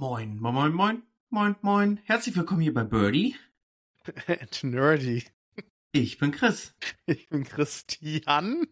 Moin, 0.00 0.38
moin, 0.40 0.54
moin, 0.54 0.72
moin, 0.72 1.02
moin, 1.28 1.56
moin. 1.60 2.00
Herzlich 2.04 2.34
willkommen 2.34 2.62
hier 2.62 2.72
bei 2.72 2.84
Birdie. 2.84 3.36
And 4.26 4.64
nerdy. 4.64 5.24
Ich 5.92 6.16
bin 6.16 6.30
Chris. 6.30 6.74
Ich 7.04 7.28
bin 7.28 7.44
Christian. 7.44 8.66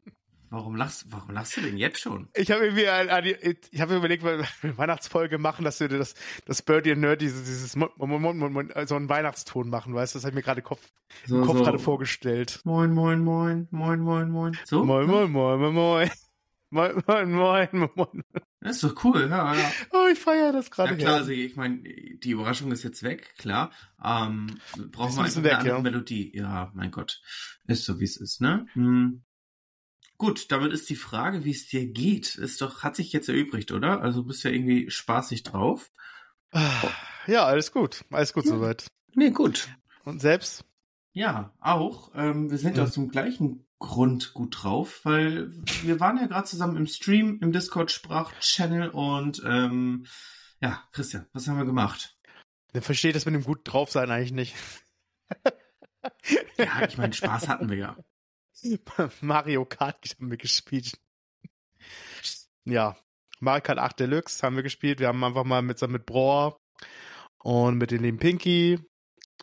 Warum 0.49 0.75
lachst, 0.75 1.05
warum 1.13 1.33
lachst 1.33 1.59
du 1.59 1.61
denn 1.61 1.77
jetzt 1.77 2.01
schon? 2.01 2.29
Ich 2.35 2.51
habe 2.51 2.73
die- 2.73 3.59
ich 3.71 3.81
habe 3.83 3.97
überlegt, 3.97 4.23
weil 4.23 4.39
wir 4.39 4.49
eine 4.63 4.79
Weihnachtsfolge 4.79 5.37
machen, 5.37 5.67
dass 5.67 5.81
wir 5.81 5.89
das, 5.89 6.15
das 6.47 6.63
Birdie 6.63 6.93
and 6.93 7.03
Nerdy, 7.03 7.27
dieses, 7.27 7.73
so 7.73 8.97
einen 8.97 9.09
Weihnachtston 9.11 9.69
machen, 9.69 9.93
weißt 9.95 10.15
du? 10.15 10.17
Das 10.21 10.25
habe 10.25 10.31
ich 10.31 10.37
mir 10.37 10.43
gerade 10.43 10.63
Kopf, 10.63 10.91
So, 11.27 11.43
Kopf 11.43 11.59
so. 11.59 11.65
gerade 11.65 11.79
vorgestellt. 11.79 12.63
Moin, 12.65 12.95
moin, 12.95 13.23
moin, 13.23 13.69
moin, 13.71 14.01
moin, 14.01 14.31
moin. 14.31 14.57
So? 14.65 14.83
Moin, 14.83 15.07
moin, 15.07 15.31
moin, 15.31 15.61
moin, 15.61 15.75
moin. 15.75 16.11
Moin, 16.71 17.03
moin, 17.07 17.33
moin, 17.33 17.69
moin. 17.95 18.23
Das 18.61 18.77
ist 18.77 18.85
doch 18.85 19.05
cool, 19.05 19.29
ja, 19.31 19.55
ja. 19.55 19.73
Oh, 19.93 20.07
ich 20.13 20.19
feiere 20.19 20.53
das 20.53 20.71
gerade. 20.71 20.91
Ja 20.91 20.97
klar, 20.97 21.15
also 21.17 21.31
ich 21.31 21.57
meine, 21.57 21.79
die 21.83 22.31
Überraschung 22.31 22.71
ist 22.73 22.83
jetzt 22.83 23.03
weg, 23.03 23.35
klar. 23.39 23.71
Ähm, 24.03 24.59
brauchen 24.91 25.15
wir 25.17 25.21
ein 25.21 25.25
einfach 25.25 25.25
bisschen 25.25 25.45
eine 25.45 25.51
weg, 25.51 25.59
andere 25.59 25.77
ja. 25.77 25.81
Melodie. 25.83 26.37
Ja, 26.37 26.71
mein 26.75 26.91
Gott. 26.91 27.23
Ist 27.67 27.85
so, 27.85 28.01
wie 28.01 28.05
es 28.05 28.17
ist, 28.17 28.41
ne? 28.41 28.67
Hm. 28.73 29.23
Gut, 30.19 30.51
damit 30.51 30.73
ist 30.73 30.91
die 30.91 30.97
Frage, 30.97 31.45
wie 31.45 31.53
es 31.53 31.69
dir 31.69 31.87
geht. 31.87 32.35
Ist 32.35 32.61
doch, 32.61 32.83
hat 32.83 32.97
sich 32.97 33.13
jetzt 33.13 33.29
erübrigt, 33.29 33.71
oder? 33.73 34.03
Also 34.03 34.25
bist 34.25 34.43
ja 34.45 34.51
irgendwie 34.51 34.91
spaßig 34.91 35.45
drauf. 35.45 35.91
Ah, 36.51 36.91
Ja, 37.29 37.45
alles 37.45 37.71
gut. 37.73 38.05
Alles 38.11 38.33
gut 38.33 38.45
Ja. 38.45 38.51
soweit. 38.51 38.89
Nee, 39.15 39.31
gut. 39.31 39.69
Und 40.05 40.21
selbst? 40.21 40.65
Ja, 41.13 41.55
auch. 41.61 42.11
Ähm, 42.15 42.51
wir 42.51 42.59
sind 42.59 42.77
Mhm. 42.77 42.83
aus 42.83 42.93
dem 42.95 43.09
gleichen 43.11 43.65
Grund 43.79 44.35
gut 44.35 44.63
drauf, 44.63 45.05
weil 45.05 45.51
wir 45.83 46.01
waren 46.01 46.19
ja 46.19 46.27
gerade 46.27 46.49
zusammen 46.49 46.77
im 46.77 46.87
Stream, 46.87 47.39
im 47.41 47.53
Discord-Sprach-Channel 47.53 48.91
und 48.91 49.43
ähm, 49.45 50.07
ja, 50.61 50.83
Christian, 50.93 51.27
was 51.33 51.47
haben 51.47 51.59
wir 51.59 51.65
gemacht? 51.65 52.17
Der 52.75 52.83
versteht 52.83 53.15
das 53.15 53.25
mit 53.25 53.35
dem 53.35 53.45
gut 53.45 53.61
drauf 53.65 53.91
sein 53.91 54.11
eigentlich 54.11 54.33
nicht. 54.33 54.57
Ja, 56.57 56.87
ich 56.87 56.99
meine, 56.99 57.13
Spaß 57.13 57.49
hatten 57.49 57.69
wir 57.69 57.77
ja. 57.77 57.97
Mario 59.21 59.65
Kart 59.65 60.05
haben 60.19 60.31
wir 60.31 60.37
gespielt. 60.37 60.99
Ja, 62.65 62.97
Mario 63.41 63.63
Kart 63.63 63.79
8 63.79 64.01
Deluxe 64.01 64.43
haben 64.43 64.57
wir 64.57 64.63
gespielt. 64.63 65.01
Wir 65.01 65.09
haben 65.09 65.23
einfach 65.23 65.45
mal 65.45 65.63
mit, 65.63 65.81
mit 65.89 66.07
Broer 66.07 66.59
und 67.39 67.79
mit 67.79 67.91
den 67.91 68.03
lieben 68.03 68.19
Pinky, 68.19 68.79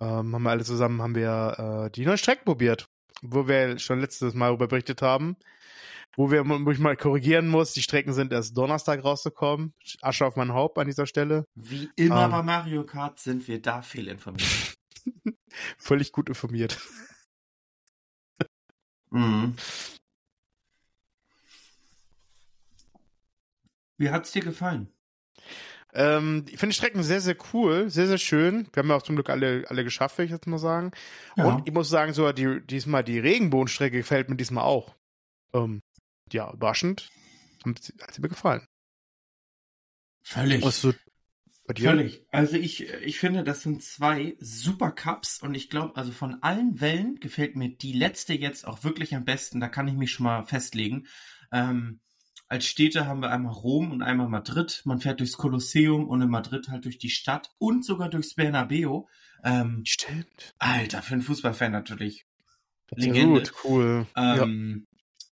ähm, 0.01 0.35
haben 0.35 0.43
wir 0.43 0.49
alle 0.49 0.63
zusammen, 0.63 1.01
haben 1.01 1.15
wir 1.15 1.85
äh, 1.85 1.91
die 1.91 2.05
neuen 2.05 2.17
Strecken 2.17 2.45
probiert, 2.45 2.85
wo 3.21 3.47
wir 3.47 3.79
schon 3.79 3.99
letztes 3.99 4.33
Mal 4.33 4.47
darüber 4.47 4.67
berichtet 4.67 5.01
haben. 5.01 5.37
Wo 6.17 6.31
wir, 6.31 6.47
wo 6.47 6.71
ich 6.71 6.79
mal 6.79 6.95
korrigieren 6.95 7.47
muss, 7.49 7.73
die 7.73 7.81
Strecken 7.81 8.13
sind 8.13 8.31
erst 8.31 8.57
Donnerstag 8.57 9.03
rausgekommen. 9.03 9.73
Asche 10.01 10.25
auf 10.25 10.37
mein 10.37 10.53
Haupt 10.53 10.77
an 10.77 10.87
dieser 10.87 11.05
Stelle. 11.07 11.45
Wie 11.55 11.89
immer 11.97 12.25
Ähm. 12.25 12.31
bei 12.31 12.41
Mario 12.41 12.85
Kart 12.85 13.19
sind 13.19 13.47
wir 13.49 13.61
da 13.61 13.81
fehlinformiert. 13.81 14.75
Völlig 15.77 16.13
gut 16.13 16.29
informiert. 16.29 16.79
Mhm. 19.09 19.55
Wie 23.97 24.09
hat's 24.09 24.31
dir 24.31 24.41
gefallen? 24.41 24.91
Ähm, 25.95 26.45
ich 26.49 26.59
finde 26.59 26.73
die 26.73 26.77
Strecken 26.77 27.03
sehr, 27.03 27.21
sehr 27.21 27.37
cool, 27.53 27.89
sehr, 27.89 28.07
sehr 28.07 28.17
schön. 28.17 28.67
Wir 28.73 28.83
haben 28.83 28.89
ja 28.89 28.95
auch 28.95 29.01
zum 29.01 29.15
Glück 29.15 29.29
alle, 29.29 29.63
alle 29.69 29.85
geschafft, 29.85 30.17
will 30.17 30.25
ich 30.25 30.31
jetzt 30.31 30.45
mal 30.45 30.57
sagen. 30.57 30.91
Und 31.37 31.67
ich 31.67 31.73
muss 31.73 31.89
sagen, 31.89 32.13
sogar 32.13 32.33
die, 32.33 32.61
diesmal 32.65 33.03
die 33.03 33.19
Regenbogenstrecke 33.19 33.97
gefällt 33.97 34.29
mir 34.29 34.35
diesmal 34.35 34.65
auch. 34.65 34.93
Ähm, 35.53 35.81
ja, 36.31 36.51
überraschend. 36.51 37.09
Hat 37.65 37.81
sie, 37.81 37.93
hat 38.01 38.13
sie 38.13 38.21
mir 38.21 38.29
gefallen. 38.29 38.65
völlig. 40.21 40.63
Was 40.63 40.81
so 40.81 40.93
bei 41.65 41.73
dir? 41.73 41.89
Völlig. 41.89 42.25
Also 42.29 42.57
ich, 42.57 42.89
ich 42.89 43.17
finde, 43.17 43.43
das 43.43 43.61
sind 43.61 43.81
zwei 43.81 44.35
super 44.39 44.91
Cups 44.91 45.41
und 45.41 45.55
ich 45.55 45.69
glaube, 45.69 45.95
also 45.95 46.11
von 46.11 46.43
allen 46.43 46.81
Wellen 46.81 47.19
gefällt 47.21 47.55
mir 47.55 47.69
die 47.69 47.93
letzte 47.93 48.33
jetzt 48.33 48.67
auch 48.67 48.83
wirklich 48.83 49.15
am 49.15 49.23
besten. 49.23 49.61
Da 49.61 49.69
kann 49.69 49.87
ich 49.87 49.95
mich 49.95 50.11
schon 50.11 50.25
mal 50.25 50.43
festlegen. 50.43 51.07
Ähm, 51.51 52.01
als 52.47 52.65
Städte 52.65 53.07
haben 53.07 53.21
wir 53.21 53.31
einmal 53.31 53.53
Rom 53.53 53.91
und 53.91 54.01
einmal 54.01 54.29
Madrid. 54.29 54.81
Man 54.85 54.99
fährt 54.99 55.19
durchs 55.19 55.37
Kolosseum 55.37 56.07
und 56.07 56.21
in 56.21 56.29
Madrid 56.29 56.69
halt 56.69 56.85
durch 56.85 56.97
die 56.97 57.09
Stadt 57.09 57.51
und 57.57 57.83
sogar 57.83 58.09
durchs 58.09 58.35
Bernabeu. 58.35 59.03
Ähm, 59.43 59.81
Stimmt. 59.85 60.53
Alter, 60.59 61.01
für 61.01 61.15
einen 61.15 61.23
Fußballfan 61.23 61.71
natürlich. 61.71 62.27
Sehr 62.95 63.13
Legende. 63.13 63.41
gut, 63.41 63.53
cool. 63.63 64.07
ja. 64.15 64.43
Ähm, 64.43 64.85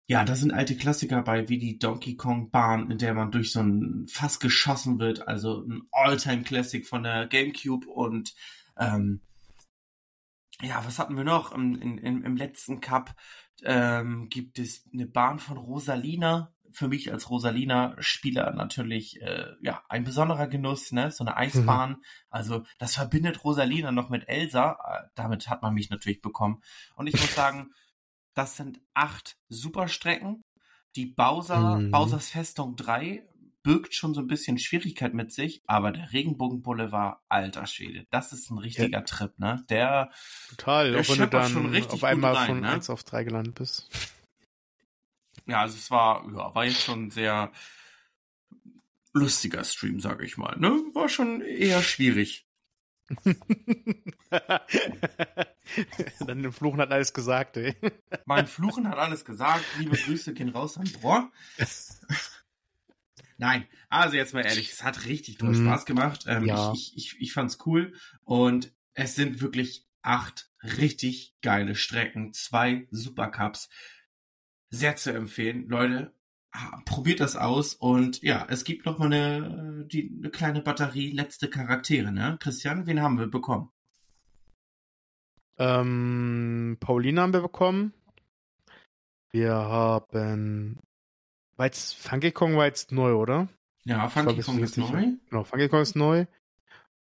ja. 0.08 0.24
da 0.24 0.36
sind 0.36 0.54
alte 0.54 0.78
Klassiker 0.78 1.24
bei, 1.24 1.50
wie 1.50 1.58
die 1.58 1.80
Donkey 1.80 2.16
Kong 2.16 2.52
Bahn, 2.52 2.92
in 2.92 3.00
der 3.00 3.16
man 3.16 3.32
durch 3.32 3.52
so 3.52 3.62
ein 3.62 4.08
Fass 4.08 4.40
geschossen 4.40 5.00
wird. 5.00 5.28
Also 5.28 5.64
ein 5.64 5.82
All-Time 5.92 6.44
Classic 6.44 6.86
von 6.86 7.04
der 7.04 7.26
Gamecube 7.26 7.88
und 7.88 8.34
ähm, 8.78 9.22
ja, 10.62 10.86
was 10.86 11.00
hatten 11.00 11.16
wir 11.16 11.24
noch? 11.24 11.54
Im, 11.54 11.82
in, 11.82 12.24
im 12.24 12.36
letzten 12.36 12.82
Cup 12.82 13.16
ähm, 13.64 14.28
gibt 14.30 14.60
es 14.60 14.88
eine 14.94 15.06
Bahn 15.06 15.40
von 15.40 15.58
Rosalina. 15.58 16.54
Für 16.72 16.88
mich 16.88 17.12
als 17.12 17.30
Rosalina-Spieler 17.30 18.52
natürlich 18.54 19.22
äh, 19.22 19.54
ja 19.62 19.82
ein 19.90 20.04
besonderer 20.04 20.48
Genuss, 20.48 20.92
ne? 20.92 21.12
So 21.12 21.24
eine 21.24 21.38
Eisbahn. 21.38 21.98
Also 22.30 22.64
das 22.78 22.96
verbindet 22.96 23.44
Rosalina 23.44 23.92
noch 23.92 24.10
mit 24.10 24.28
Elsa. 24.28 24.78
Äh, 24.84 25.08
damit 25.16 25.50
hat 25.50 25.62
man 25.62 25.74
mich 25.74 25.90
natürlich 25.90 26.22
bekommen. 26.22 26.62
Und 26.96 27.08
ich 27.08 27.14
muss 27.14 27.34
sagen, 27.36 27.72
das 28.34 28.58
sind 28.58 28.80
acht 28.94 29.38
Superstrecken. 29.50 30.44
Die 30.96 31.06
Bowser, 31.06 31.78
Mhm. 31.78 31.92
Bowsers 31.92 32.30
Festung 32.30 32.76
3 32.76 33.24
birgt 33.62 33.94
schon 33.94 34.14
so 34.14 34.22
ein 34.22 34.28
bisschen 34.28 34.58
Schwierigkeit 34.58 35.14
mit 35.14 35.34
sich, 35.34 35.62
aber 35.68 35.92
der 35.92 36.12
Regenbogenboulevard, 36.14 37.20
alter 37.28 37.66
Schwede, 37.68 38.08
das 38.10 38.32
ist 38.32 38.50
ein 38.50 38.58
richtiger 38.58 39.04
Trip, 39.04 39.38
ne? 39.38 39.66
Der, 39.70 40.12
Total. 40.50 40.92
der 40.92 41.02
Auch 41.02 41.10
wenn 41.10 41.20
du 41.20 41.28
dann 41.28 41.52
schon 41.52 41.70
richtig 41.70 41.94
auf 41.96 42.04
einmal 42.06 42.34
rein, 42.36 42.48
von 42.48 42.60
ne? 42.62 42.70
1 42.70 42.90
auf 42.90 43.04
3 43.04 43.26
gelandet 43.26 43.56
bist. 43.56 43.90
Ja, 45.50 45.62
also 45.62 45.78
es 45.78 45.90
war, 45.92 46.26
ja, 46.32 46.54
war 46.56 46.66
jetzt 46.66 46.82
schon 46.84 47.06
ein 47.08 47.12
sehr 47.12 47.52
lustiger 49.14 49.64
Stream, 49.64 50.00
sage 50.00 50.26
ich 50.26 50.38
mal, 50.38 50.56
ne? 50.60 50.70
War 50.94 51.10
schon 51.10 51.42
eher 51.42 51.82
schwierig. 51.82 52.46
dann 56.26 56.44
im 56.44 56.54
Fluchen 56.54 56.80
hat 56.80 56.92
alles 56.92 57.14
gesagt, 57.14 57.58
ey. 57.58 57.76
Mein 58.26 58.48
Fluchen 58.48 58.88
hat 58.88 58.98
alles 58.98 59.26
gesagt. 59.26 59.66
Liebe 59.80 59.98
Grüße 59.98 60.34
gehen 60.34 60.50
raus 60.50 60.78
an 60.78 60.90
Boah. 61.02 61.32
Nein, 63.38 63.68
also 63.88 64.16
jetzt 64.18 64.34
mal 64.34 64.46
ehrlich, 64.46 64.72
es 64.72 64.84
hat 64.84 65.06
richtig 65.06 65.38
doll 65.38 65.54
Mhm. 65.56 65.66
Spaß 65.66 65.86
gemacht. 65.86 66.26
Ähm, 66.28 66.46
Ja. 66.46 66.72
ich, 66.74 66.94
ich, 66.96 67.14
ich, 67.16 67.22
ich 67.22 67.34
fand's 67.34 67.58
cool 67.66 67.94
und 68.26 68.74
es 68.94 69.16
sind 69.16 69.42
wirklich 69.42 69.88
acht 70.02 70.52
richtig 70.62 71.36
geile 71.42 71.76
Strecken, 71.76 72.34
zwei 72.34 72.88
Supercups. 72.92 73.70
Sehr 74.72 74.96
zu 74.96 75.12
empfehlen, 75.14 75.68
Leute. 75.68 76.14
ah, 76.52 76.82
Probiert 76.86 77.20
das 77.20 77.36
aus 77.36 77.74
und 77.74 78.22
ja, 78.22 78.46
es 78.50 78.64
gibt 78.64 78.86
noch 78.86 79.00
mal 79.00 79.06
eine, 79.08 79.86
die, 79.88 80.12
eine 80.18 80.30
kleine 80.30 80.62
Batterie 80.62 81.12
letzte 81.12 81.50
Charaktere, 81.50 82.12
ne? 82.12 82.38
Christian, 82.40 82.86
wen 82.86 83.02
haben 83.02 83.18
wir 83.18 83.28
bekommen? 83.28 83.72
Ähm, 85.58 86.78
Pauline 86.80 87.22
haben 87.22 87.34
wir 87.34 87.42
bekommen. 87.42 87.94
Wir 89.32 89.54
haben. 89.54 90.80
War 91.58 91.66
jetzt, 91.66 91.96
Funky 91.96 92.32
Kong 92.32 92.56
war 92.56 92.66
jetzt 92.66 92.92
neu, 92.92 93.14
oder? 93.14 93.50
Ja, 93.84 94.08
Funky 94.08 94.42
Kong 94.42 94.60
ist 94.60 94.78
neu. 94.78 95.08
Genau, 95.30 95.44
Funky 95.44 95.68
Kong 95.68 95.82
ist 95.82 95.96
neu. 95.96 96.26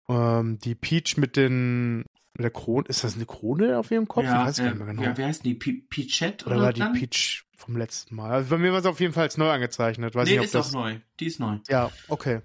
Ähm, 0.08 0.58
die 0.58 0.74
Peach 0.74 1.16
mit 1.16 1.36
den. 1.36 2.04
Mit 2.36 2.42
der 2.42 2.50
Krone. 2.50 2.86
Ist 2.88 3.04
das 3.04 3.14
eine 3.14 3.26
Krone 3.26 3.78
auf 3.78 3.90
ihrem 3.90 4.08
Kopf? 4.08 4.24
Ja, 4.24 4.42
ich 4.42 4.48
weiß 4.48 4.56
gar 4.58 4.66
äh, 4.66 4.70
nicht 4.70 4.78
mehr 4.78 4.88
genau. 4.88 5.02
ja, 5.02 5.16
wie 5.16 5.24
heißt 5.24 5.44
die? 5.44 5.54
Pichette 5.54 6.46
oder 6.46 6.56
oder 6.56 6.64
war 6.66 6.72
die 6.72 6.80
dann? 6.80 6.92
Peach 6.92 7.43
vom 7.56 7.76
letzten 7.76 8.14
Mal? 8.14 8.30
Also 8.30 8.50
bei 8.50 8.58
mir 8.58 8.72
war 8.72 8.80
es 8.80 8.86
auf 8.86 9.00
jeden 9.00 9.12
Fall 9.12 9.24
als 9.24 9.36
neu 9.36 9.50
angezeichnet. 9.50 10.14
Weiß 10.14 10.28
nee, 10.28 10.36
nicht, 10.36 10.46
ist 10.46 10.54
das. 10.54 10.68
auch 10.68 10.72
neu. 10.72 11.00
Die 11.20 11.26
ist 11.26 11.40
neu. 11.40 11.58
Ja, 11.68 11.90
okay. 12.08 12.40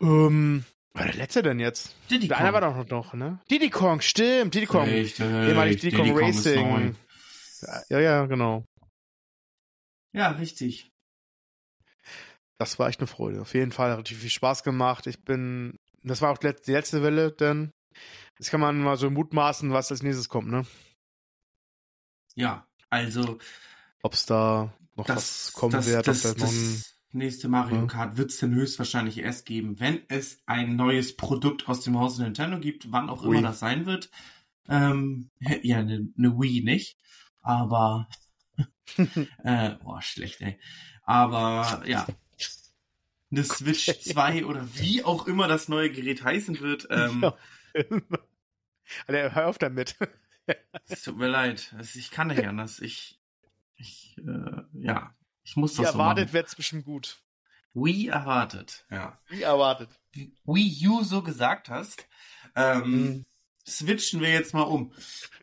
Ähm, 0.00 0.64
war 0.92 1.04
der 1.04 1.14
letzte 1.14 1.42
denn 1.42 1.60
jetzt? 1.60 1.94
Diddy 2.10 2.28
Der 2.28 2.36
Kong. 2.36 2.46
eine 2.46 2.54
war 2.54 2.60
doch 2.62 2.76
noch, 2.76 2.88
noch 2.88 3.14
ne? 3.14 3.40
Diddy 3.50 3.70
Kong, 3.70 4.00
stimmt, 4.00 4.54
Diddy 4.54 4.66
Kong. 4.66 4.88
Richtig, 4.88 5.20
Ehemalig 5.20 5.80
Diddy 5.80 5.96
Kong 5.96 6.06
ist 6.28 6.44
neu. 6.46 6.54
Racing. 6.54 6.96
Ja, 7.88 8.00
ja, 8.00 8.26
genau. 8.26 8.64
Ja, 10.12 10.30
richtig. 10.30 10.90
Das 12.58 12.78
war 12.78 12.88
echt 12.88 13.00
eine 13.00 13.06
Freude. 13.06 13.42
Auf 13.42 13.54
jeden 13.54 13.72
Fall 13.72 13.96
hat 13.96 14.08
viel 14.08 14.30
Spaß 14.30 14.62
gemacht. 14.62 15.06
Ich 15.06 15.22
bin, 15.22 15.78
das 16.02 16.22
war 16.22 16.32
auch 16.32 16.38
die 16.38 16.72
letzte 16.72 17.02
Welle, 17.02 17.32
denn 17.32 17.70
jetzt 18.38 18.50
kann 18.50 18.60
man 18.60 18.80
mal 18.80 18.96
so 18.96 19.10
mutmaßen, 19.10 19.72
was 19.72 19.90
als 19.90 20.02
nächstes 20.02 20.28
kommt, 20.28 20.48
ne? 20.48 20.66
Ja, 22.34 22.66
also 22.90 23.38
Ob 24.02 24.14
es 24.14 24.26
da 24.26 24.72
noch 24.94 25.06
das, 25.06 25.16
was 25.16 25.52
kommen 25.52 25.72
das, 25.72 25.86
wird, 25.86 26.06
das, 26.06 26.24
ob 26.26 26.36
da 26.36 26.44
noch 26.44 26.52
ein, 26.52 26.72
das 26.72 26.96
nächste 27.12 27.48
Mario 27.48 27.76
Ja. 27.76 27.86
Kart 27.86 28.16
wird 28.16 28.30
es 28.30 28.38
denn 28.38 28.54
höchstwahrscheinlich 28.54 29.18
erst 29.18 29.46
geben, 29.46 29.78
wenn 29.80 30.00
es 30.08 30.38
ein 30.46 30.76
neues 30.76 31.16
Produkt 31.16 31.68
aus 31.68 31.82
dem 31.82 31.98
Hause 31.98 32.22
Nintendo 32.22 32.58
gibt, 32.58 32.92
wann 32.92 33.10
auch 33.10 33.22
Wii. 33.22 33.38
immer 33.38 33.42
das 33.42 33.58
sein 33.58 33.86
wird. 33.86 34.10
Ähm, 34.68 35.30
ja, 35.62 35.78
eine 35.78 36.08
ne 36.16 36.38
Wii 36.38 36.62
nicht, 36.62 36.98
aber 37.40 38.08
äh, 39.44 39.70
boah, 39.82 40.00
schlecht, 40.02 40.40
ey. 40.40 40.58
Aber 41.02 41.82
ja, 41.86 42.06
eine 43.30 43.44
Switch 43.44 43.86
2 43.86 44.44
oder 44.44 44.66
wie 44.74 45.04
auch 45.04 45.26
immer 45.26 45.48
das 45.48 45.68
neue 45.68 45.90
Gerät 45.90 46.24
heißen 46.24 46.60
wird. 46.60 46.88
Ähm, 46.96 47.20
ja. 47.22 47.34
Also, 49.06 49.34
hör 49.34 49.48
auf 49.48 49.58
damit. 49.58 49.96
Es 50.88 51.02
tut 51.02 51.16
mir 51.16 51.28
leid. 51.28 51.74
Ich 51.94 52.10
kann 52.10 52.28
nicht 52.28 52.46
anders. 52.46 52.80
Ich, 52.80 53.20
ich, 53.76 54.16
äh, 54.18 54.62
ja, 54.72 55.14
ich 55.42 55.56
muss 55.56 55.74
das 55.74 55.80
Wie 55.80 55.92
so 55.92 55.92
erwartet 55.92 56.32
wird's 56.32 56.54
bestimmt 56.54 56.84
gut. 56.84 57.22
Wie 57.74 58.08
erwartet, 58.08 58.86
ja. 58.90 59.20
Wie 59.28 59.42
erwartet. 59.42 59.90
Wie 60.12 60.68
you 60.68 61.02
so 61.02 61.22
gesagt 61.22 61.68
hast, 61.68 62.06
ähm, 62.54 62.90
mhm. 62.90 63.26
switchen 63.66 64.20
wir 64.20 64.30
jetzt 64.30 64.54
mal 64.54 64.62
um. 64.62 64.92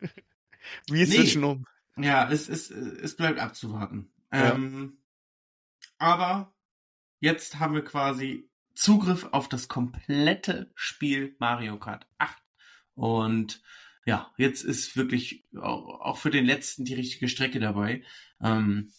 wir 0.88 1.06
nee. 1.06 1.06
switchen 1.06 1.44
um. 1.44 1.64
Ja, 1.96 2.28
es, 2.30 2.48
es, 2.48 2.70
es 2.70 3.16
bleibt 3.16 3.38
abzuwarten. 3.38 4.12
Ja. 4.32 4.54
Ähm, 4.54 4.98
aber 5.98 6.52
jetzt 7.20 7.60
haben 7.60 7.74
wir 7.74 7.84
quasi 7.84 8.50
Zugriff 8.74 9.28
auf 9.30 9.48
das 9.48 9.68
komplette 9.68 10.72
Spiel 10.74 11.36
Mario 11.38 11.78
Kart 11.78 12.06
8. 12.18 12.36
Und 12.94 13.62
ja, 14.04 14.30
jetzt 14.36 14.62
ist 14.62 14.96
wirklich 14.96 15.44
auch, 15.60 16.16
für 16.16 16.30
den 16.30 16.44
letzten 16.44 16.84
die 16.84 16.94
richtige 16.94 17.28
Strecke 17.28 17.60
dabei. 17.60 18.02
Ähm, 18.40 18.90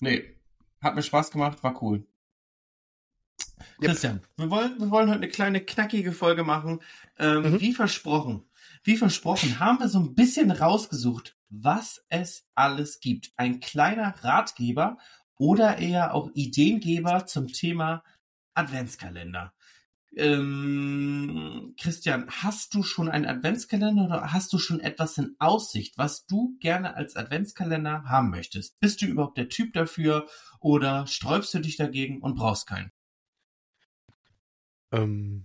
nee, 0.00 0.36
hat 0.80 0.94
mir 0.94 1.02
Spaß 1.02 1.30
gemacht, 1.30 1.62
war 1.62 1.82
cool. 1.82 2.06
Yep. 3.80 3.90
Christian, 3.90 4.20
wir 4.36 4.50
wollen, 4.50 4.78
wir 4.78 4.90
wollen 4.90 5.08
heute 5.08 5.18
eine 5.18 5.28
kleine 5.28 5.60
knackige 5.60 6.12
Folge 6.12 6.42
machen. 6.42 6.80
Ähm, 7.18 7.52
mhm. 7.52 7.60
Wie 7.60 7.72
versprochen, 7.72 8.44
wie 8.82 8.96
versprochen, 8.96 9.60
haben 9.60 9.78
wir 9.78 9.88
so 9.88 10.00
ein 10.00 10.14
bisschen 10.14 10.50
rausgesucht, 10.50 11.36
was 11.48 12.04
es 12.08 12.46
alles 12.54 13.00
gibt. 13.00 13.32
Ein 13.36 13.60
kleiner 13.60 14.14
Ratgeber 14.22 14.98
oder 15.36 15.78
eher 15.78 16.14
auch 16.14 16.30
Ideengeber 16.34 17.26
zum 17.26 17.46
Thema 17.48 18.02
Adventskalender. 18.54 19.52
Ähm, 20.16 21.74
Christian, 21.80 22.28
hast 22.28 22.74
du 22.74 22.82
schon 22.82 23.08
einen 23.08 23.26
Adventskalender 23.26 24.06
oder 24.06 24.32
hast 24.32 24.52
du 24.52 24.58
schon 24.58 24.80
etwas 24.80 25.18
in 25.18 25.36
Aussicht, 25.38 25.98
was 25.98 26.26
du 26.26 26.56
gerne 26.60 26.96
als 26.96 27.14
Adventskalender 27.14 28.04
haben 28.04 28.30
möchtest? 28.30 28.80
Bist 28.80 29.02
du 29.02 29.06
überhaupt 29.06 29.38
der 29.38 29.48
Typ 29.48 29.74
dafür 29.74 30.26
oder 30.60 31.06
sträubst 31.06 31.52
du 31.54 31.60
dich 31.60 31.76
dagegen 31.76 32.20
und 32.22 32.36
brauchst 32.36 32.66
keinen? 32.66 32.90
Ähm, 34.92 35.44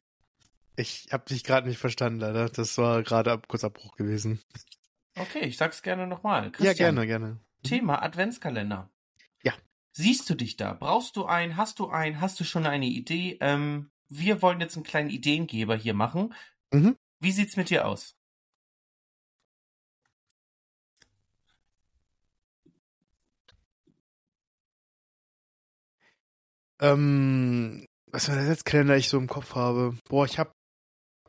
ich 0.75 1.09
habe 1.11 1.25
dich 1.25 1.43
gerade 1.43 1.67
nicht 1.67 1.77
verstanden, 1.77 2.19
leider. 2.19 2.49
Das 2.49 2.77
war 2.77 3.03
gerade 3.03 3.31
ab, 3.31 3.47
kurz 3.47 3.63
Abbruch 3.63 3.95
gewesen. 3.95 4.41
Okay, 5.15 5.45
ich 5.45 5.57
sag's 5.57 5.83
gerne 5.83 6.07
nochmal. 6.07 6.51
Ja, 6.59 6.73
gerne, 6.73 7.05
gerne. 7.05 7.39
Thema 7.61 8.01
Adventskalender. 8.01 8.89
Ja. 9.43 9.53
Siehst 9.91 10.29
du 10.29 10.35
dich 10.35 10.57
da? 10.57 10.73
Brauchst 10.73 11.15
du 11.15 11.25
einen? 11.25 11.57
Hast 11.57 11.79
du 11.79 11.89
einen? 11.89 12.19
Hast 12.19 12.39
du 12.39 12.43
schon 12.43 12.65
eine 12.65 12.87
Idee? 12.87 13.37
Ähm, 13.41 13.91
wir 14.17 14.41
wollen 14.41 14.61
jetzt 14.61 14.75
einen 14.75 14.83
kleinen 14.85 15.09
Ideengeber 15.09 15.75
hier 15.75 15.93
machen. 15.93 16.33
Mhm. 16.71 16.95
Wie 17.19 17.31
sieht's 17.31 17.57
mit 17.57 17.69
dir 17.69 17.87
aus? 17.87 18.15
Ähm, 26.81 27.85
was 28.11 28.27
war 28.27 28.35
der 28.35 28.43
Adventskalender 28.43 28.97
ich 28.97 29.09
so 29.09 29.17
im 29.17 29.27
Kopf 29.27 29.55
habe? 29.55 29.97
Boah, 30.09 30.25
ich 30.25 30.37
habe 30.37 30.51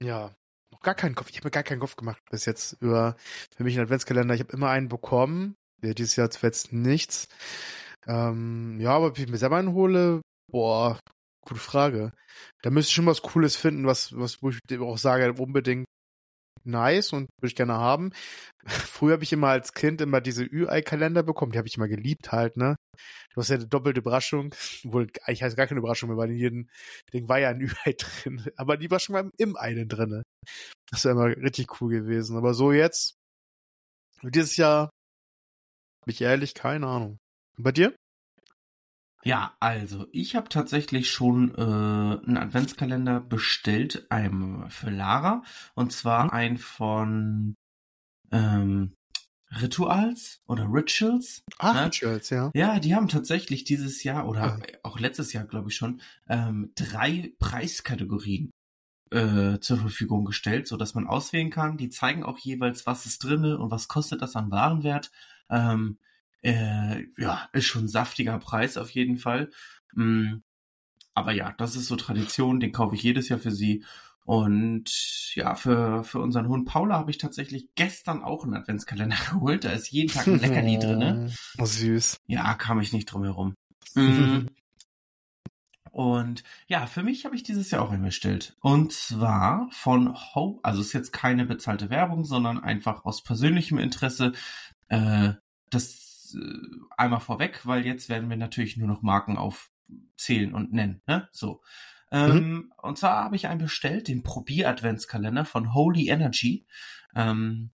ja 0.01 0.35
noch 0.73 0.81
gar 0.81 0.95
keinen 0.95 1.15
Kopf. 1.15 1.31
Ich 1.31 1.37
habe 1.37 1.47
mir 1.47 1.53
gar 1.53 1.63
keinen 1.63 1.81
Kopf 1.81 1.97
gemacht 1.97 2.21
bis 2.31 2.45
jetzt 2.45 2.77
über 2.81 3.17
für 3.57 3.65
mich 3.65 3.75
einen 3.77 3.85
Adventskalender. 3.85 4.35
Ich 4.35 4.41
habe 4.41 4.53
immer 4.53 4.71
einen 4.71 4.89
bekommen. 4.89 5.55
Ja, 5.83 5.95
dieses 5.95 6.17
Jahr 6.17 6.31
zuletzt 6.31 6.73
nichts. 6.73 7.29
Ähm, 8.07 8.81
ja, 8.81 8.91
aber 8.91 9.09
ob 9.09 9.19
ich 9.19 9.29
mir 9.29 9.39
selber 9.39 9.57
einen 9.57 9.73
hole, 9.73 10.23
boah, 10.51 10.99
gute 11.45 11.61
Frage. 11.61 12.13
Da 12.63 12.71
müsste 12.71 12.91
ich 12.91 12.95
schon 12.95 13.07
was 13.07 13.23
Cooles 13.23 13.57
finden, 13.57 13.87
was, 13.87 14.17
was, 14.17 14.43
wo 14.43 14.51
ich 14.51 14.59
auch 14.81 14.99
sage, 14.99 15.33
unbedingt 15.35 15.85
nice 16.65 17.13
und 17.13 17.29
würde 17.41 17.49
ich 17.49 17.57
gerne 17.57 17.75
haben. 17.75 18.13
Früher 18.67 19.15
habe 19.15 19.25
ich 19.25 19.33
immer 19.33 19.49
als 19.49 19.75
Kind 19.75 20.01
immer 20.01 20.21
diese 20.21 20.45
Ü-Ei-Kalender 20.45 21.23
bekommen, 21.23 21.53
die 21.53 21.59
habe 21.59 21.69
ich 21.69 21.77
immer 21.77 21.89
geliebt 21.89 22.33
halt, 22.33 22.57
ne? 22.57 22.77
Du 23.35 23.41
hast 23.41 23.49
ja 23.51 23.57
eine 23.57 23.67
doppelte 23.67 24.01
Überraschung, 24.01 24.55
wohl 24.85 25.09
eigentlich 25.25 25.43
heißt 25.43 25.57
gar 25.57 25.67
keine 25.67 25.81
Überraschung 25.81 26.09
mehr, 26.09 26.19
weil 26.19 26.31
in 26.31 26.37
jedem 26.37 26.69
Ding 27.13 27.29
war 27.29 27.39
ja 27.39 27.51
ein 27.51 27.61
Ü-Ei 27.61 27.93
drin, 27.93 28.51
aber 28.57 28.77
die 28.77 28.91
war 28.91 29.01
im 29.37 29.57
Ei 29.57 29.85
drin. 29.87 30.23
Das 30.91 31.05
wäre 31.05 31.15
immer 31.15 31.37
richtig 31.43 31.81
cool 31.81 31.91
gewesen. 31.91 32.37
Aber 32.37 32.55
so 32.55 32.73
jetzt, 32.73 33.15
dieses 34.23 34.57
Jahr, 34.57 34.91
bin 36.07 36.15
ich 36.15 36.21
ehrlich, 36.21 36.55
keine 36.55 36.87
Ahnung. 36.87 37.19
Und 37.57 37.65
bei 37.65 37.73
dir? 37.73 37.95
Ja, 39.25 39.55
also 39.59 40.07
ich 40.13 40.37
habe 40.37 40.49
tatsächlich 40.49 41.11
schon 41.11 41.55
äh, 41.55 41.63
einen 41.63 42.37
Adventskalender 42.37 43.21
bestellt, 43.21 44.07
einem 44.11 44.69
für 44.71 44.91
Lara, 44.91 45.43
und 45.75 45.93
zwar 45.93 46.25
mhm. 46.25 46.31
ein 46.31 46.59
von 46.59 47.57
ähm, 48.31 48.95
Rituals 49.61 50.43
oder 50.47 50.67
Rituals. 50.71 51.43
Ah, 51.59 51.73
ne? 51.73 51.87
Rituals, 51.87 52.31
ja. 52.31 52.51
Ja, 52.55 52.81
die 52.81 52.95
haben 52.95 53.09
tatsächlich 53.09 53.65
dieses 53.65 54.03
Jahr 54.03 54.29
oder 54.29 54.41
ja. 54.41 54.59
auch 54.83 54.99
letztes 54.99 55.33
Jahr, 55.33 55.45
glaube 55.45 55.71
ich 55.71 55.77
schon, 55.77 56.01
ähm, 56.29 56.73
drei 56.75 57.33
Preiskategorien 57.39 58.51
äh, 59.11 59.59
zur 59.61 59.79
Verfügung 59.79 60.25
gestellt, 60.25 60.67
so 60.67 60.77
dass 60.77 60.95
man 60.95 61.07
auswählen 61.07 61.51
kann. 61.51 61.77
Die 61.77 61.91
zeigen 61.91 62.25
auch 62.25 62.39
jeweils, 62.39 62.87
was 62.87 63.07
ist 63.07 63.23
drinne 63.23 63.59
und 63.59 63.71
was 63.71 63.89
kostet 63.89 64.23
das 64.23 64.37
an 64.37 64.51
Warenwert. 64.51 65.11
Ähm, 65.49 65.99
äh, 66.45 67.07
ja, 67.17 67.49
ist 67.53 67.65
schon 67.65 67.85
ein 67.85 67.89
saftiger 67.89 68.39
Preis 68.39 68.77
auf 68.77 68.91
jeden 68.91 69.17
Fall. 69.17 69.51
Mm, 69.95 70.37
aber 71.15 71.33
ja, 71.33 71.55
das 71.57 71.75
ist 71.75 71.87
so 71.87 71.97
Tradition, 71.97 72.61
den 72.61 72.73
kaufe 72.73 72.95
ich 72.95 73.03
jedes 73.03 73.29
Jahr 73.29 73.39
für 73.39 73.51
sie. 73.51 73.85
Und 74.27 75.35
ja, 75.35 75.55
für, 75.55 76.05
für 76.05 76.19
unseren 76.19 76.49
Hund 76.49 76.67
Paula 76.67 76.97
habe 76.97 77.11
ich 77.11 77.19
tatsächlich 77.19 77.69
gestern 77.75 78.23
auch 78.23 78.45
einen 78.45 78.55
Adventskalender 78.55 79.17
geholt. 79.31 79.65
Da 79.65 79.71
ist 79.71 79.91
jeden 79.91 80.13
Tag 80.13 80.27
ein 80.27 80.39
Leckerli 80.39 80.79
drinne. 80.81 81.33
Oh, 81.59 81.65
süß. 81.65 82.21
Ja, 82.27 82.55
kam 82.55 82.81
ich 82.81 82.93
nicht 82.93 83.07
drum 83.07 83.25
herum. 83.25 83.55
Mm. 83.97 84.49
Und 85.93 86.43
ja, 86.67 86.87
für 86.87 87.05
mich 87.05 87.25
habe 87.25 87.37
ich 87.37 87.45
dieses 87.45 87.71
Jahr 87.71 87.83
auch 87.83 87.93
einen 87.93 88.03
bestellt. 88.03 88.57
Und 88.61 88.93
zwar 88.93 89.69
von 89.71 90.13
Ho, 90.35 90.59
also 90.65 90.81
ist 90.81 90.93
jetzt 90.93 91.13
keine 91.13 91.45
bezahlte 91.45 91.91
Werbung, 91.91 92.25
sondern 92.25 92.59
einfach 92.59 93.05
aus 93.05 93.23
persönlichem 93.23 93.79
Interesse. 93.79 94.33
Äh, 94.89 95.35
das 95.71 96.04
äh, 96.35 96.69
einmal 96.97 97.21
vorweg, 97.21 97.65
weil 97.65 97.87
jetzt 97.87 98.09
werden 98.09 98.29
wir 98.31 98.37
natürlich 98.37 98.77
nur 98.77 98.89
noch 98.89 99.03
Marken 99.03 99.37
aufzählen 99.37 100.55
und 100.55 100.73
nennen. 100.73 101.03
Ne? 101.07 101.29
So. 101.33 101.63
Ähm, 102.11 102.37
mhm. 102.37 102.73
Und 102.83 102.99
zwar 102.99 103.25
habe 103.25 103.37
ich 103.37 103.49
einen 103.49 103.61
bestellt, 103.61 104.09
den 104.09 104.23
Probier-Adventskalender 104.23 105.45
von 105.45 105.75
Holy 105.75 106.09
Energy. 106.09 106.67
Ähm, 107.15 107.71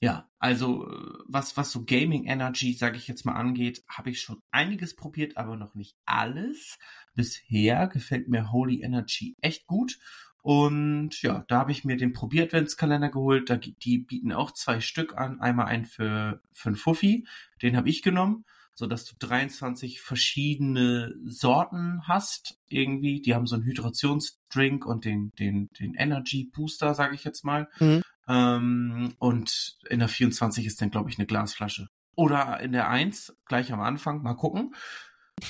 ja, 0.00 0.30
also 0.38 0.88
äh, 0.88 1.18
was, 1.26 1.56
was 1.56 1.70
so 1.70 1.84
Gaming 1.84 2.24
Energy, 2.24 2.72
sage 2.72 2.96
ich 2.96 3.06
jetzt 3.06 3.26
mal, 3.26 3.34
angeht, 3.34 3.84
habe 3.88 4.10
ich 4.10 4.20
schon 4.20 4.40
einiges 4.50 4.96
probiert, 4.96 5.36
aber 5.36 5.56
noch 5.56 5.74
nicht 5.74 5.96
alles. 6.06 6.78
Bisher 7.14 7.86
gefällt 7.88 8.28
mir 8.28 8.50
Holy 8.50 8.82
Energy 8.82 9.36
echt 9.42 9.66
gut. 9.66 9.98
Und 10.42 11.20
ja, 11.22 11.44
da 11.48 11.58
habe 11.58 11.72
ich 11.72 11.84
mir 11.84 11.96
den 11.96 12.12
Probier-Adventskalender 12.12 13.10
geholt. 13.10 13.50
Da, 13.50 13.56
die 13.56 13.98
bieten 13.98 14.32
auch 14.32 14.52
zwei 14.52 14.80
Stück 14.80 15.16
an. 15.16 15.40
Einmal 15.40 15.66
einen 15.66 15.84
für, 15.84 16.40
für 16.52 16.70
einen 16.70 16.76
Fuffi, 16.76 17.26
den 17.62 17.76
habe 17.76 17.90
ich 17.90 18.02
genommen, 18.02 18.44
so 18.74 18.86
dass 18.86 19.04
du 19.04 19.14
23 19.18 20.00
verschiedene 20.00 21.14
Sorten 21.24 22.02
hast. 22.08 22.58
Irgendwie, 22.68 23.20
die 23.20 23.34
haben 23.34 23.46
so 23.46 23.56
einen 23.56 23.64
Hydrationsdrink 23.64 24.86
und 24.86 25.04
den, 25.04 25.32
den, 25.38 25.68
den 25.78 25.94
Energy 25.94 26.50
Booster, 26.52 26.94
sage 26.94 27.14
ich 27.14 27.24
jetzt 27.24 27.44
mal. 27.44 27.68
Mhm. 27.78 28.02
Ähm, 28.26 29.14
und 29.18 29.76
in 29.88 29.98
der 29.98 30.08
24 30.08 30.64
ist 30.64 30.80
dann, 30.80 30.90
glaube 30.90 31.10
ich, 31.10 31.18
eine 31.18 31.26
Glasflasche. 31.26 31.88
Oder 32.16 32.60
in 32.60 32.72
der 32.72 32.88
1, 32.88 33.36
gleich 33.46 33.72
am 33.72 33.80
Anfang, 33.80 34.22
mal 34.22 34.34
gucken. 34.34 34.74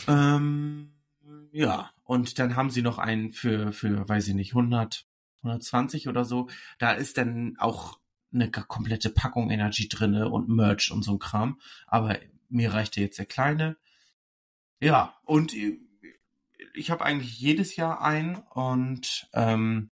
Ähm, 0.09 1.00
ja, 1.52 1.90
und 2.04 2.38
dann 2.38 2.57
haben 2.57 2.71
sie 2.71 2.83
noch 2.83 2.99
einen 2.99 3.33
für, 3.33 3.73
für, 3.73 4.09
weiß 4.09 4.28
ich 4.28 4.35
nicht, 4.35 4.52
100, 4.52 5.07
120 5.42 6.09
oder 6.09 6.25
so. 6.25 6.49
Da 6.78 6.92
ist 6.92 7.19
dann 7.19 7.57
auch 7.59 7.99
eine 8.33 8.50
komplette 8.50 9.11
Packung 9.11 9.50
Energy 9.50 9.88
drinne 9.88 10.28
und 10.28 10.49
Merch 10.49 10.90
und 10.92 11.02
so 11.02 11.12
ein 11.12 11.19
Kram. 11.19 11.61
Aber 11.87 12.19
mir 12.49 12.73
reichte 12.73 13.00
jetzt 13.00 13.19
der 13.19 13.26
kleine. 13.26 13.76
Ja, 14.80 15.14
und 15.25 15.54
ich 16.75 16.90
habe 16.90 17.04
eigentlich 17.04 17.38
jedes 17.38 17.76
Jahr 17.76 18.00
einen 18.02 18.37
und 18.37 19.28
ähm, 19.35 19.90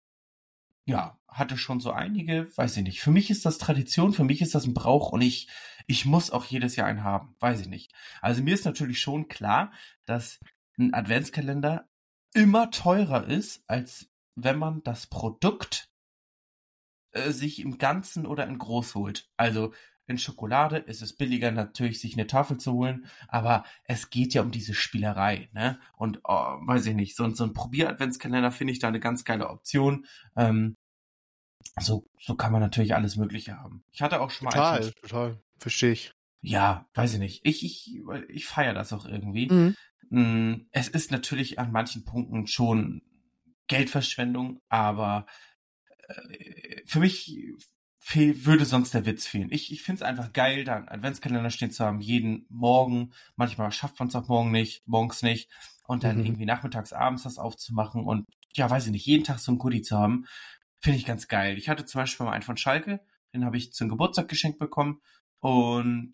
ja, 0.86 1.20
hatte 1.27 1.58
schon 1.58 1.79
so 1.79 1.91
einige, 1.91 2.50
weiß 2.58 2.77
ich 2.77 2.84
nicht. 2.84 3.01
Für 3.01 3.12
mich 3.12 3.29
ist 3.29 3.46
das 3.46 3.58
Tradition, 3.58 4.13
für 4.13 4.24
mich 4.24 4.41
ist 4.41 4.55
das 4.55 4.65
ein 4.65 4.74
Brauch 4.74 5.12
und 5.12 5.22
ich, 5.22 5.48
ich 5.88 6.05
muss 6.05 6.31
auch 6.31 6.46
jedes 6.46 6.75
Jahr 6.75 6.88
einen 6.88 7.03
haben, 7.03 7.36
weiß 7.39 7.62
ich 7.62 7.67
nicht. 7.67 7.93
Also 8.22 8.41
mir 8.41 8.53
ist 8.53 8.65
natürlich 8.65 9.00
schon 9.00 9.27
klar, 9.27 9.72
dass 10.05 10.39
ein 10.82 10.94
Adventskalender 10.94 11.88
immer 12.34 12.72
teurer 12.72 13.28
ist, 13.28 13.64
als 13.68 14.10
wenn 14.36 14.58
man 14.58 14.84
das 14.84 15.08
Produkt 15.08 15.90
äh, 17.12 17.32
sich 17.32 17.60
im 17.60 17.78
Ganzen 17.78 18.26
oder 18.26 18.48
in 18.48 18.58
groß 18.58 18.96
holt. 18.96 19.30
Also 19.38 19.74
in 20.08 20.18
Schokolade 20.18 20.78
ist 20.78 21.02
es 21.02 21.16
billiger 21.16 21.52
natürlich, 21.52 22.00
sich 22.00 22.14
eine 22.14 22.28
Tafel 22.28 22.58
zu 22.58 22.74
holen, 22.74 23.06
aber 23.28 23.64
es 23.86 24.10
geht 24.10 24.34
ja 24.34 24.42
um 24.42 24.52
diese 24.52 24.74
Spielerei, 24.74 25.50
ne? 25.54 25.80
Und 25.96 26.20
oh, 26.24 26.34
weiß 26.34 26.86
ich 26.88 26.96
nicht, 26.96 27.16
so, 27.16 27.30
so 27.30 27.44
ein 27.44 27.54
Probier-Adventskalender 27.54 28.52
finde 28.52 28.74
ich 28.74 28.80
da 28.80 28.88
eine 28.88 29.00
ganz 29.00 29.24
geile 29.24 29.50
Option. 29.50 30.06
Ähm, 30.36 30.76
so, 31.80 32.06
so 32.20 32.36
kann 32.36 32.52
man 32.52 32.62
natürlich 32.62 32.96
alles 32.96 33.16
Mögliche 33.16 33.58
haben. 33.58 33.84
Ich 33.92 34.02
hatte 34.02 34.20
auch 34.20 34.32
schon 34.32 34.46
mal 34.46 34.52
Total, 34.52 34.92
total. 34.94 35.42
Verstehe 35.58 35.92
ich. 35.92 36.14
Ja, 36.42 36.90
weiß 36.96 37.14
ich 37.14 37.20
nicht. 37.20 37.42
Ich, 37.46 37.64
ich, 37.64 38.02
ich 38.28 38.46
feiere 38.48 38.74
das 38.74 38.92
auch 38.94 39.06
irgendwie. 39.06 39.48
Mhm. 39.48 39.76
Mm, 40.12 40.68
Es 40.72 40.89
ist 40.89 41.12
natürlich 41.12 41.60
an 41.60 41.72
manchen 41.72 42.06
Punkten 42.06 42.48
schon 42.48 43.03
Geldverschwendung, 43.68 44.62
aber 44.70 45.25
äh, 46.10 46.82
für 46.86 47.00
mich 47.00 47.38
fehl, 48.00 48.46
würde 48.46 48.65
sonst 48.65 48.94
der 48.94 49.06
Witz 49.06 49.27
fehlen. 49.27 49.50
Ich, 49.51 49.72
ich 49.72 49.84
finde 49.84 50.03
es 50.03 50.10
einfach 50.10 50.34
geil, 50.34 50.63
da 50.65 50.75
einen 50.77 50.89
Adventskalender 50.89 51.50
stehen 51.51 51.72
zu 51.72 51.86
haben, 51.86 52.01
jeden 52.01 52.46
Morgen. 52.50 53.13
Manchmal 53.36 53.72
schafft 53.72 54.00
man 54.00 54.08
es 54.10 54.15
auch 54.15 54.27
morgen 54.27 54.51
nicht, 54.51 54.88
morgens 54.88 55.22
nicht. 55.24 55.50
Und 55.88 56.03
dann 56.03 56.20
Mhm. 56.20 56.25
irgendwie 56.25 56.46
nachmittags, 56.46 56.94
abends 56.94 57.24
das 57.24 57.38
aufzumachen 57.39 58.03
und 58.06 58.25
ja, 58.56 58.70
weiß 58.70 58.88
ich 58.88 58.91
nicht, 58.91 59.06
jeden 59.06 59.24
Tag 59.25 59.39
so 59.39 59.51
ein 59.51 59.58
Goodie 59.60 59.82
zu 59.82 59.98
haben, 59.98 60.25
finde 60.82 60.98
ich 61.00 61.06
ganz 61.06 61.27
geil. 61.27 61.58
Ich 61.58 61.70
hatte 61.70 61.86
zum 61.86 62.01
Beispiel 62.01 62.25
mal 62.25 62.34
einen 62.34 62.44
von 62.44 62.58
Schalke, 62.58 63.01
den 63.34 63.46
habe 63.46 63.58
ich 63.58 63.74
zum 63.74 63.89
Geburtstag 63.89 64.27
geschenkt 64.30 64.60
bekommen. 64.60 65.01
Und 65.39 66.13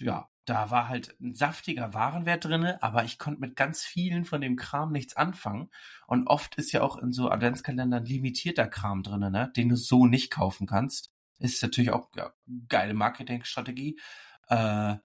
ja, 0.00 0.28
da 0.44 0.70
war 0.70 0.88
halt 0.88 1.18
ein 1.20 1.34
saftiger 1.34 1.94
Warenwert 1.94 2.44
drinne, 2.44 2.82
aber 2.82 3.04
ich 3.04 3.18
konnte 3.18 3.40
mit 3.40 3.56
ganz 3.56 3.82
vielen 3.82 4.24
von 4.24 4.40
dem 4.40 4.56
Kram 4.56 4.92
nichts 4.92 5.16
anfangen. 5.16 5.70
Und 6.06 6.26
oft 6.26 6.56
ist 6.56 6.72
ja 6.72 6.82
auch 6.82 6.96
in 6.98 7.12
so 7.12 7.30
Adventskalendern 7.30 8.04
limitierter 8.04 8.66
Kram 8.66 9.02
drinne, 9.02 9.30
ne, 9.30 9.50
den 9.56 9.70
du 9.70 9.76
so 9.76 10.06
nicht 10.06 10.30
kaufen 10.30 10.66
kannst. 10.66 11.10
Ist 11.38 11.62
natürlich 11.62 11.90
auch 11.90 12.10
ja, 12.14 12.32
geile 12.68 12.94
Marketingstrategie. 12.94 13.98
Äh, 14.48 14.96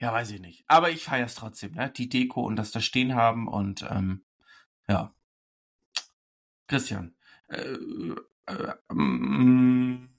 ja, 0.00 0.12
weiß 0.12 0.30
ich 0.32 0.40
nicht. 0.40 0.64
Aber 0.66 0.90
ich 0.90 1.04
feiere 1.04 1.26
es 1.26 1.34
trotzdem, 1.34 1.72
ne? 1.72 1.90
Die 1.90 2.08
Deko 2.08 2.42
und 2.42 2.56
das 2.56 2.70
da 2.72 2.80
stehen 2.80 3.14
haben 3.14 3.48
und 3.48 3.86
ähm, 3.90 4.24
ja. 4.88 5.14
Christian, 6.66 7.14
äh, 7.48 7.76
äh, 8.46 8.74
mm, 8.92 10.13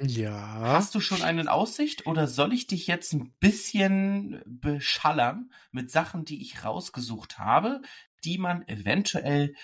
Ja. 0.00 0.60
Hast 0.60 0.94
du 0.94 1.00
schon 1.00 1.22
eine 1.22 1.50
Aussicht 1.50 2.06
oder 2.06 2.26
soll 2.26 2.52
ich 2.52 2.66
dich 2.66 2.86
jetzt 2.86 3.12
ein 3.12 3.32
bisschen 3.38 4.42
beschallern 4.44 5.52
mit 5.70 5.90
Sachen, 5.90 6.24
die 6.24 6.42
ich 6.42 6.64
rausgesucht 6.64 7.38
habe, 7.38 7.80
die 8.24 8.38
man 8.38 8.66
eventuell 8.66 9.54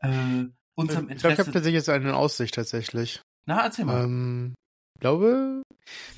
äh, 0.00 0.08
unserem 0.08 0.48
ich 0.78 0.78
glaube, 0.78 0.98
ich 0.98 0.98
habe 0.98 1.12
Interesse... 1.12 1.44
tatsächlich 1.52 1.74
jetzt 1.74 1.88
eine 1.88 2.14
Aussicht 2.16 2.54
tatsächlich. 2.54 3.22
Na, 3.46 3.64
erzähl 3.64 3.86
mal. 3.86 4.04
Ähm, 4.04 4.54
ich 4.94 5.00
glaube, 5.00 5.62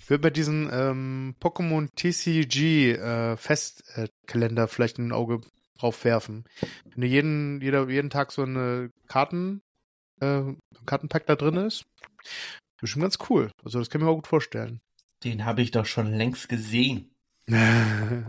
ich 0.02 0.10
würde 0.10 0.22
bei 0.22 0.30
diesen 0.30 0.68
ähm, 0.72 1.36
Pokémon 1.40 1.88
TCG 1.94 2.92
äh, 2.92 3.36
Festkalender 3.36 4.68
vielleicht 4.68 4.98
ein 4.98 5.12
Auge 5.12 5.42
drauf 5.78 6.04
werfen. 6.04 6.44
Wenn 6.84 7.02
du 7.02 7.06
jeden, 7.06 7.60
jeder, 7.60 7.88
jeden 7.88 8.10
Tag 8.10 8.32
so 8.32 8.42
eine 8.42 8.90
Karten, 9.06 9.62
äh, 10.20 10.40
ein 10.40 10.58
Kartenpack 10.86 11.26
da 11.26 11.36
drin 11.36 11.56
ist, 11.56 11.84
bestimmt 12.80 13.02
ganz 13.02 13.18
cool. 13.28 13.50
Also 13.64 13.78
das 13.78 13.90
kann 13.90 14.00
ich 14.00 14.04
mir 14.04 14.10
auch 14.10 14.16
gut 14.16 14.26
vorstellen. 14.26 14.80
Den 15.24 15.44
habe 15.44 15.62
ich 15.62 15.70
doch 15.70 15.86
schon 15.86 16.12
längst 16.14 16.48
gesehen. 16.48 17.14
ja, 17.48 18.24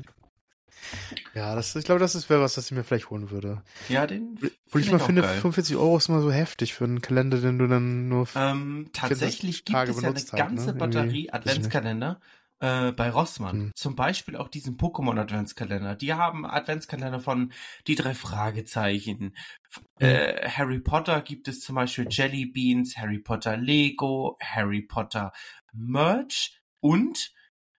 das, 1.55 1.75
ich 1.75 1.86
glaube, 1.86 2.00
das 2.00 2.15
ist 2.15 2.29
wäre 2.29 2.41
was, 2.41 2.55
das 2.55 2.65
ich 2.65 2.72
mir 2.72 2.84
vielleicht 2.84 3.10
holen 3.10 3.31
würde. 3.31 3.62
Ja, 3.88 4.08
den 4.08 4.38
Wo 4.70 4.79
ich 4.79 4.91
mal 4.91 5.00
finde, 5.00 5.22
geil. 5.22 5.39
45 5.39 5.75
Euro 5.75 5.98
ist 5.98 6.10
immer 6.10 6.22
so 6.22 6.31
heftig 6.31 6.74
für 6.74 6.86
einen 6.86 7.01
Kalender, 7.01 7.39
den 7.39 7.60
du 7.60 7.67
dann 7.67 8.10
nur 8.10 8.27
Ähm, 8.36 8.89
tatsächlich 8.93 9.65
gibt 9.65 9.77
Tage 9.77 9.91
es 9.91 10.01
ja 10.01 10.10
eine 10.10 10.22
ganze 10.22 10.74
ne? 10.74 10.79
Irgendwie, 10.79 10.79
Batterie. 10.79 11.29
Adventskalender 11.31 12.20
äh, 12.62 12.91
bei 12.91 13.10
Rossmann. 13.10 13.56
Hm. 13.56 13.72
Zum 13.75 13.96
Beispiel 13.96 14.38
auch 14.38 14.48
diesen 14.48 14.77
Pokémon 14.77 15.20
Adventskalender. 15.20 15.96
Die 15.96 16.13
haben 16.13 16.46
Adventskalender 16.46 17.20
von 17.20 17.51
die 17.88 17.96
drei 17.96 18.13
Fragezeichen. 18.13 19.36
F- 19.70 19.84
Hm. 20.00 20.08
Äh, 20.08 20.50
Harry 20.50 20.80
Potter 20.80 21.22
gibt 21.22 21.48
es 21.48 21.62
zum 21.62 21.75
Beispiel 21.75 22.08
Jelly 22.10 22.46
Beans, 22.46 22.98
Harry 22.98 23.20
Potter 23.20 23.58
Lego, 23.58 24.38
Harry 24.41 24.82
Potter 24.82 25.32
Merch 25.74 26.60
und 26.80 27.32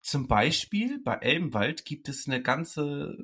zum 0.03 0.27
Beispiel 0.27 1.01
bei 1.03 1.15
Elbenwald 1.15 1.85
gibt 1.85 2.09
es 2.09 2.27
eine 2.27 2.43
ganze 2.43 3.15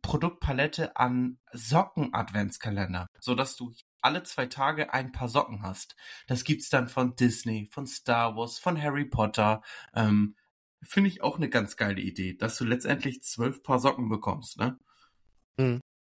Produktpalette 0.00 0.96
an 0.96 1.38
Socken-Adventskalender, 1.52 3.06
sodass 3.20 3.56
du 3.56 3.72
alle 4.00 4.22
zwei 4.22 4.46
Tage 4.46 4.92
ein 4.92 5.12
paar 5.12 5.28
Socken 5.28 5.62
hast. 5.62 5.96
Das 6.26 6.44
gibt's 6.44 6.68
dann 6.68 6.88
von 6.88 7.16
Disney, 7.16 7.68
von 7.70 7.86
Star 7.86 8.36
Wars, 8.36 8.58
von 8.58 8.80
Harry 8.80 9.06
Potter. 9.06 9.62
Ähm, 9.94 10.36
Finde 10.84 11.08
ich 11.08 11.22
auch 11.22 11.36
eine 11.36 11.48
ganz 11.48 11.76
geile 11.76 12.00
Idee, 12.00 12.34
dass 12.34 12.56
du 12.56 12.64
letztendlich 12.64 13.22
zwölf 13.22 13.62
Paar 13.62 13.78
Socken 13.78 14.08
bekommst, 14.08 14.58
ne? 14.58 14.78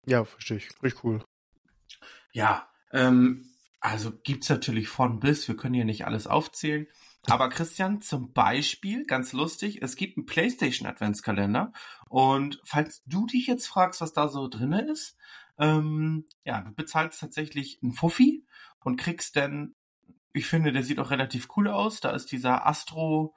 Ja, 0.05 0.25
verstehe 0.25 0.57
ich. 0.57 0.69
Richtig 0.81 1.03
cool. 1.03 1.23
Ja, 2.31 2.69
ähm, 2.91 3.45
also 3.79 4.11
gibt's 4.23 4.49
natürlich 4.49 4.87
von 4.87 5.19
bis. 5.19 5.47
Wir 5.47 5.55
können 5.55 5.73
hier 5.73 5.85
nicht 5.85 6.05
alles 6.05 6.27
aufzählen. 6.27 6.87
Aber 7.27 7.49
Christian, 7.49 8.01
zum 8.01 8.33
Beispiel, 8.33 9.05
ganz 9.05 9.33
lustig, 9.33 9.81
es 9.81 9.95
gibt 9.95 10.17
einen 10.17 10.25
PlayStation 10.25 10.87
Adventskalender. 10.87 11.73
Und 12.07 12.61
falls 12.63 13.03
du 13.05 13.25
dich 13.25 13.47
jetzt 13.47 13.67
fragst, 13.67 14.01
was 14.01 14.13
da 14.13 14.29
so 14.29 14.47
drinne 14.47 14.89
ist, 14.89 15.17
ähm, 15.57 16.25
ja, 16.45 16.61
du 16.61 16.71
bezahlst 16.71 17.19
tatsächlich 17.19 17.79
einen 17.83 17.93
Fuffi 17.93 18.45
und 18.79 18.97
kriegst 18.97 19.35
dann, 19.35 19.75
ich 20.33 20.47
finde, 20.47 20.71
der 20.71 20.83
sieht 20.83 20.99
auch 20.99 21.11
relativ 21.11 21.49
cool 21.57 21.67
aus. 21.67 21.99
Da 21.99 22.11
ist 22.11 22.31
dieser 22.31 22.65
Astro 22.65 23.35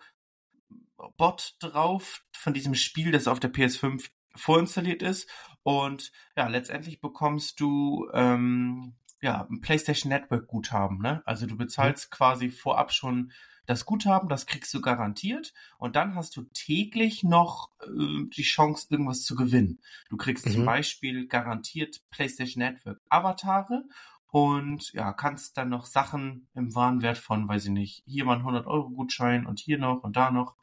Bot 1.17 1.57
drauf 1.61 2.23
von 2.33 2.55
diesem 2.55 2.75
Spiel, 2.75 3.13
das 3.13 3.29
auf 3.29 3.41
der 3.41 3.53
PS5 3.53 4.09
vorinstalliert 4.35 5.03
ist. 5.03 5.29
Und 5.63 6.13
ja, 6.37 6.49
letztendlich 6.49 7.01
bekommst 7.01 7.61
du 7.61 8.09
ähm, 8.13 8.95
ja 9.21 9.47
ein 9.51 9.61
PlayStation 9.61 10.11
Network 10.11 10.47
Guthaben. 10.49 10.99
Ne? 10.99 11.23
Also 11.25 11.47
du 11.47 11.57
bezahlst 11.57 12.11
quasi 12.11 12.51
vorab 12.51 12.93
schon 12.93 13.33
das 13.67 13.85
Guthaben, 13.87 14.29
das 14.29 14.47
kriegst 14.47 14.75
du 14.75 14.81
garantiert. 14.81 15.53
Und 15.79 15.95
dann 15.95 16.15
hast 16.15 16.37
du 16.37 16.43
täglich 16.53 17.23
noch 17.23 17.71
äh, 17.81 18.25
die 18.37 18.43
Chance, 18.43 18.89
irgendwas 18.91 19.23
zu 19.23 19.37
gewinnen. 19.37 19.81
Du 20.09 20.17
kriegst 20.17 20.51
zum 20.51 20.63
Mhm. 20.63 20.67
Beispiel 20.67 21.27
garantiert 21.29 22.01
PlayStation 22.11 22.63
Network 22.65 23.01
Avatare 23.09 23.85
und 24.27 24.93
ja, 24.95 25.13
kannst 25.13 25.57
dann 25.59 25.69
noch 25.69 25.85
Sachen 25.85 26.49
im 26.55 26.75
Warenwert 26.75 27.19
von, 27.19 27.47
weiß 27.47 27.67
ich 27.67 27.71
nicht, 27.71 28.03
hier 28.07 28.25
mal 28.25 28.35
ein 28.35 28.41
100 28.41 28.67
Euro 28.67 28.91
Gutschein 28.91 29.47
und 29.47 29.61
hier 29.61 29.79
noch 29.79 30.03
und 30.03 30.17
da 30.17 30.31
noch. 30.31 30.57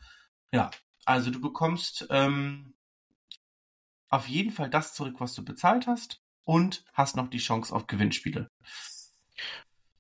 Ja, 0.52 0.72
also 1.06 1.32
du 1.32 1.42
bekommst 1.42 2.08
ähm, 2.10 2.74
auf 4.10 4.28
jeden 4.28 4.52
Fall 4.52 4.70
das 4.70 4.94
zurück, 4.94 5.16
was 5.20 5.34
du 5.34 5.44
bezahlt 5.46 5.88
hast 5.88 6.22
und 6.44 6.84
hast 6.94 7.16
noch 7.16 7.30
die 7.30 7.38
Chance 7.38 7.76
auf 7.76 7.88
Gewinnspiele. 7.88 8.50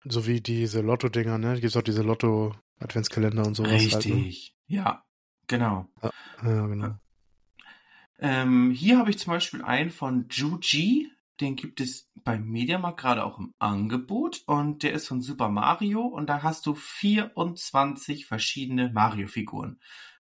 So 0.03 0.25
wie 0.25 0.41
diese 0.41 0.81
Lotto-Dinger, 0.81 1.37
ne? 1.37 1.53
Gibt 1.55 1.65
es 1.65 1.77
auch 1.77 1.83
diese 1.83 2.01
Lotto-Adventskalender 2.01 3.45
und 3.45 3.55
sowas. 3.55 3.71
Halt, 3.71 4.05
ne? 4.05 4.15
Richtig, 4.15 4.55
ja, 4.67 5.03
genau. 5.47 5.87
Ja, 6.41 6.67
genau. 6.67 6.95
Ähm, 8.17 8.71
hier 8.71 8.97
habe 8.97 9.09
ich 9.09 9.19
zum 9.19 9.33
Beispiel 9.33 9.61
einen 9.61 9.91
von 9.91 10.27
Juji. 10.29 11.11
Den 11.39 11.55
gibt 11.55 11.79
es 11.79 12.09
beim 12.23 12.49
Mediamarkt 12.49 12.99
gerade 12.99 13.23
auch 13.23 13.39
im 13.39 13.53
Angebot. 13.59 14.43
Und 14.45 14.83
der 14.83 14.93
ist 14.93 15.07
von 15.07 15.21
Super 15.21 15.49
Mario. 15.49 16.01
Und 16.01 16.27
da 16.27 16.43
hast 16.43 16.65
du 16.65 16.75
24 16.75 18.25
verschiedene 18.25 18.91
Mario-Figuren. 18.91 19.79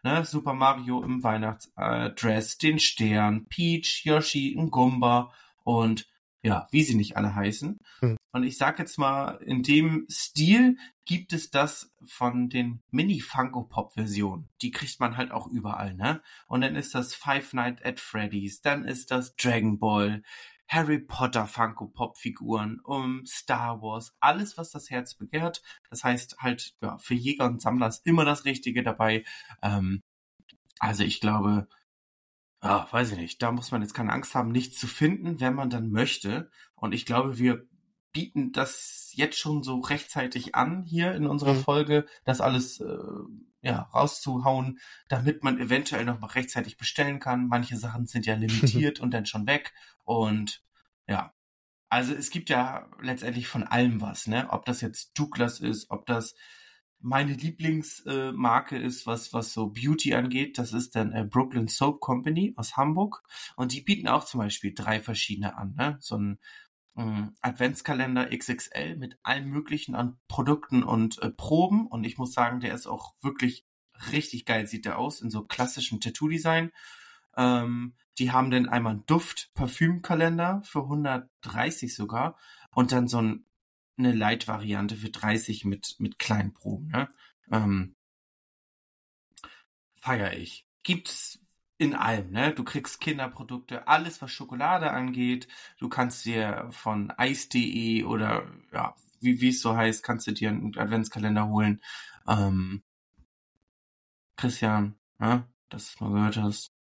Ne? 0.07 0.23
Super 0.23 0.53
Mario 0.53 1.03
im 1.03 1.21
Weihnachtsdress, 1.21 2.57
den 2.57 2.79
Stern, 2.79 3.45
Peach, 3.49 4.05
Yoshi, 4.05 4.55
ein 4.57 4.71
Gumba 4.71 5.33
und 5.65 6.07
ja, 6.41 6.65
wie 6.71 6.83
sie 6.83 6.95
nicht 6.95 7.17
alle 7.17 7.35
heißen. 7.35 7.77
Hm. 7.99 8.17
Und 8.31 8.43
ich 8.43 8.57
sag 8.57 8.79
jetzt 8.79 8.97
mal, 8.97 9.31
in 9.41 9.63
dem 9.63 10.05
Stil 10.09 10.77
gibt 11.03 11.33
es 11.33 11.51
das 11.51 11.91
von 12.05 12.47
den 12.47 12.81
Mini-Funko-Pop-Versionen. 12.89 14.47
Die 14.61 14.71
kriegt 14.71 15.01
man 15.01 15.17
halt 15.17 15.31
auch 15.31 15.47
überall, 15.47 15.93
ne? 15.93 16.21
Und 16.47 16.61
dann 16.61 16.77
ist 16.77 16.95
das 16.95 17.13
Five 17.13 17.51
Nights 17.51 17.83
at 17.83 17.99
Freddy's, 17.99 18.61
dann 18.61 18.85
ist 18.85 19.11
das 19.11 19.35
Dragon 19.35 19.77
Ball, 19.77 20.23
Harry 20.67 20.99
Potter 20.99 21.47
Funko 21.47 21.87
Pop 21.87 22.17
Figuren, 22.17 22.79
um 22.83 23.25
Star 23.25 23.81
Wars, 23.81 24.15
alles 24.19 24.57
was 24.57 24.71
das 24.71 24.89
Herz 24.89 25.15
begehrt. 25.15 25.61
Das 25.89 26.03
heißt 26.03 26.37
halt 26.39 26.75
ja 26.81 26.97
für 26.97 27.13
Jäger 27.13 27.45
und 27.45 27.61
Sammler 27.61 27.87
ist 27.87 28.05
immer 28.05 28.25
das 28.25 28.45
Richtige 28.45 28.83
dabei. 28.83 29.23
Ähm, 29.61 30.01
also 30.79 31.03
ich 31.03 31.21
glaube, 31.21 31.67
ja, 32.63 32.87
weiß 32.91 33.11
ich 33.11 33.17
nicht, 33.17 33.41
da 33.41 33.51
muss 33.51 33.71
man 33.71 33.81
jetzt 33.81 33.93
keine 33.93 34.11
Angst 34.11 34.35
haben, 34.35 34.51
nichts 34.51 34.79
zu 34.79 34.87
finden, 34.87 35.39
wenn 35.39 35.53
man 35.53 35.69
dann 35.69 35.91
möchte. 35.91 36.49
Und 36.75 36.93
ich 36.93 37.05
glaube, 37.05 37.37
wir 37.37 37.65
bieten 38.11 38.51
das 38.51 39.11
jetzt 39.13 39.37
schon 39.37 39.63
so 39.63 39.79
rechtzeitig 39.79 40.55
an 40.55 40.83
hier 40.83 41.13
in 41.13 41.27
unserer 41.27 41.53
Mhm. 41.53 41.61
Folge, 41.61 42.05
das 42.25 42.41
alles 42.41 42.79
äh, 42.79 42.97
ja 43.61 43.81
rauszuhauen, 43.93 44.79
damit 45.07 45.43
man 45.43 45.59
eventuell 45.59 46.05
noch 46.05 46.19
mal 46.19 46.27
rechtzeitig 46.27 46.77
bestellen 46.77 47.19
kann. 47.19 47.47
Manche 47.47 47.77
Sachen 47.77 48.05
sind 48.05 48.25
ja 48.25 48.35
limitiert 48.35 48.99
und 48.99 49.11
dann 49.11 49.25
schon 49.25 49.47
weg. 49.47 49.73
Und 50.03 50.63
ja, 51.07 51.33
also 51.89 52.13
es 52.13 52.29
gibt 52.29 52.49
ja 52.49 52.89
letztendlich 53.01 53.47
von 53.47 53.63
allem 53.63 54.01
was, 54.01 54.27
ne? 54.27 54.47
Ob 54.49 54.65
das 54.65 54.81
jetzt 54.81 55.17
Douglas 55.17 55.59
ist, 55.59 55.89
ob 55.89 56.05
das 56.05 56.35
meine 56.99 57.33
Lieblingsmarke 57.33 58.77
äh, 58.77 58.83
ist, 58.83 59.05
was, 59.05 59.33
was 59.33 59.53
so 59.53 59.67
Beauty 59.67 60.15
angeht, 60.15 60.57
das 60.57 60.73
ist 60.73 60.95
dann 60.95 61.13
äh, 61.13 61.25
Brooklyn 61.29 61.67
Soap 61.67 61.99
Company 61.99 62.53
aus 62.57 62.75
Hamburg. 62.75 63.21
Und 63.55 63.71
die 63.71 63.81
bieten 63.81 64.07
auch 64.07 64.25
zum 64.25 64.39
Beispiel 64.39 64.73
drei 64.73 64.99
verschiedene 64.99 65.57
an. 65.57 65.75
Ne? 65.75 65.97
So 65.99 66.17
ein 66.17 66.39
Adventskalender 67.41 68.29
XXL 68.35 68.95
mit 68.95 69.17
allen 69.23 69.49
möglichen 69.49 69.95
an 69.95 70.17
Produkten 70.27 70.83
und 70.83 71.21
äh, 71.21 71.29
Proben. 71.29 71.87
Und 71.87 72.03
ich 72.03 72.17
muss 72.17 72.33
sagen, 72.33 72.59
der 72.59 72.73
ist 72.73 72.87
auch 72.87 73.13
wirklich 73.21 73.65
richtig 74.11 74.45
geil, 74.45 74.67
sieht 74.67 74.85
der 74.85 74.97
aus, 74.97 75.21
in 75.21 75.29
so 75.29 75.43
klassischem 75.43 75.99
Tattoo-Design. 75.99 76.71
Ähm, 77.35 77.93
die 78.17 78.31
haben 78.31 78.51
dann 78.51 78.67
einmal 78.67 78.93
einen 78.93 79.05
Duft-Parfüm-Kalender 79.05 80.61
für 80.63 80.83
130 80.83 81.93
sogar 81.93 82.37
und 82.71 82.91
dann 82.91 83.07
so 83.07 83.21
ein 83.21 83.47
eine 83.97 84.13
Light-Variante 84.13 84.95
für 84.95 85.09
30 85.09 85.65
mit, 85.65 85.95
mit 85.99 86.19
kleinen 86.19 86.53
Proben. 86.53 86.89
Ne? 86.89 87.07
Ähm, 87.51 87.95
feier 89.95 90.33
ich. 90.33 90.65
Gibt's 90.83 91.39
in 91.77 91.93
allem, 91.95 92.31
ne? 92.31 92.53
Du 92.53 92.63
kriegst 92.63 92.99
Kinderprodukte, 92.99 93.87
alles 93.87 94.21
was 94.21 94.31
Schokolade 94.31 94.91
angeht. 94.91 95.47
Du 95.79 95.89
kannst 95.89 96.25
dir 96.25 96.67
von 96.71 97.11
Eis.de 97.11 98.03
oder 98.03 98.47
ja, 98.73 98.95
wie 99.21 99.41
wie 99.41 99.49
es 99.49 99.61
so 99.61 99.75
heißt, 99.75 100.03
kannst 100.03 100.27
du 100.27 100.31
dir 100.31 100.49
einen 100.49 100.77
Adventskalender 100.77 101.47
holen. 101.47 101.81
Ähm, 102.27 102.83
Christian, 104.35 104.95
ne? 105.19 105.47
Dass 105.69 105.95
du 105.95 106.05
mal 106.05 106.13
gehört 106.13 106.37
hast. 106.37 106.71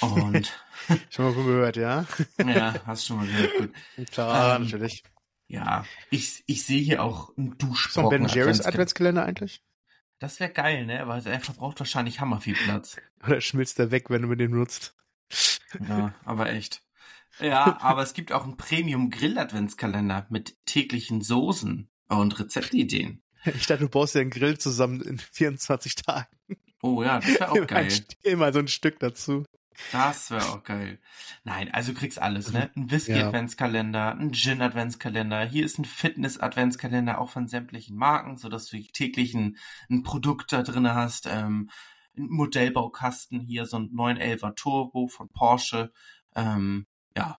Und 0.00 0.52
schon 1.10 1.24
mal 1.26 1.34
gehört, 1.34 1.76
ja? 1.76 2.06
ja, 2.38 2.74
hast 2.86 3.06
schon 3.06 3.18
mal 3.18 3.26
gehört. 3.26 3.58
Gut. 3.58 3.72
Klar, 4.10 4.56
ähm, 4.56 4.64
natürlich. 4.64 5.02
Ja, 5.46 5.84
ich, 6.10 6.42
ich 6.46 6.64
sehe 6.64 6.80
hier 6.80 7.02
auch 7.02 7.36
einen 7.36 7.56
Duschbrocken. 7.58 8.10
So 8.10 8.14
ein 8.16 8.22
Ben 8.22 8.28
Jerry's 8.28 8.62
Adventskalender 8.62 9.24
eigentlich? 9.24 9.62
Das 10.24 10.40
wäre 10.40 10.50
geil, 10.50 10.86
ne? 10.86 11.06
Weil 11.06 11.26
er 11.26 11.38
verbraucht 11.38 11.80
wahrscheinlich 11.80 12.18
hammer 12.18 12.40
viel 12.40 12.54
Platz. 12.54 12.96
Oder 13.26 13.42
schmilzt 13.42 13.78
er 13.78 13.90
weg, 13.90 14.08
wenn 14.08 14.22
du 14.22 14.28
mit 14.28 14.40
dem 14.40 14.52
nutzt. 14.52 14.96
Ja, 15.86 16.14
aber 16.24 16.48
echt. 16.48 16.82
Ja, 17.40 17.78
aber 17.82 18.00
es 18.02 18.14
gibt 18.14 18.32
auch 18.32 18.44
einen 18.44 18.56
Premium 18.56 19.10
Grill 19.10 19.36
Adventskalender 19.38 20.26
mit 20.30 20.56
täglichen 20.64 21.20
Soßen 21.20 21.90
und 22.08 22.40
Rezeptideen. 22.40 23.20
Ich 23.44 23.66
dachte, 23.66 23.82
du 23.82 23.90
baust 23.90 24.14
dir 24.14 24.20
einen 24.20 24.30
Grill 24.30 24.56
zusammen 24.56 25.02
in 25.02 25.18
24 25.18 25.96
Tagen. 25.96 26.34
Oh 26.80 27.02
ja, 27.02 27.20
das 27.20 27.38
wäre 27.38 27.50
auch 27.50 27.66
geil. 27.66 27.92
Immer 28.22 28.50
so 28.54 28.60
ein 28.60 28.68
Stück 28.68 28.98
dazu. 29.00 29.44
Das 29.92 30.30
wäre 30.30 30.48
auch 30.50 30.62
geil. 30.62 30.98
Nein, 31.44 31.72
also 31.72 31.92
du 31.92 31.98
kriegst 31.98 32.20
alles, 32.20 32.52
ne? 32.52 32.70
Ein 32.76 32.90
Whisky-Adventskalender, 32.90 34.12
ein 34.12 34.32
Gin-Adventskalender, 34.32 35.44
hier 35.44 35.64
ist 35.64 35.78
ein 35.78 35.84
Fitness-Adventskalender 35.84 37.20
auch 37.20 37.30
von 37.30 37.48
sämtlichen 37.48 37.96
Marken, 37.96 38.36
so 38.36 38.48
dass 38.48 38.66
du 38.66 38.80
täglich 38.80 39.34
ein, 39.34 39.56
ein 39.90 40.02
Produkt 40.02 40.52
da 40.52 40.62
drin 40.62 40.92
hast. 40.92 41.26
Ähm, 41.26 41.70
ein 42.16 42.28
Modellbaukasten, 42.28 43.40
hier 43.40 43.66
so 43.66 43.78
ein 43.78 43.90
911er 43.90 44.54
Turbo 44.54 45.08
von 45.08 45.28
Porsche. 45.30 45.92
Ähm, 46.36 46.86
ja, 47.16 47.38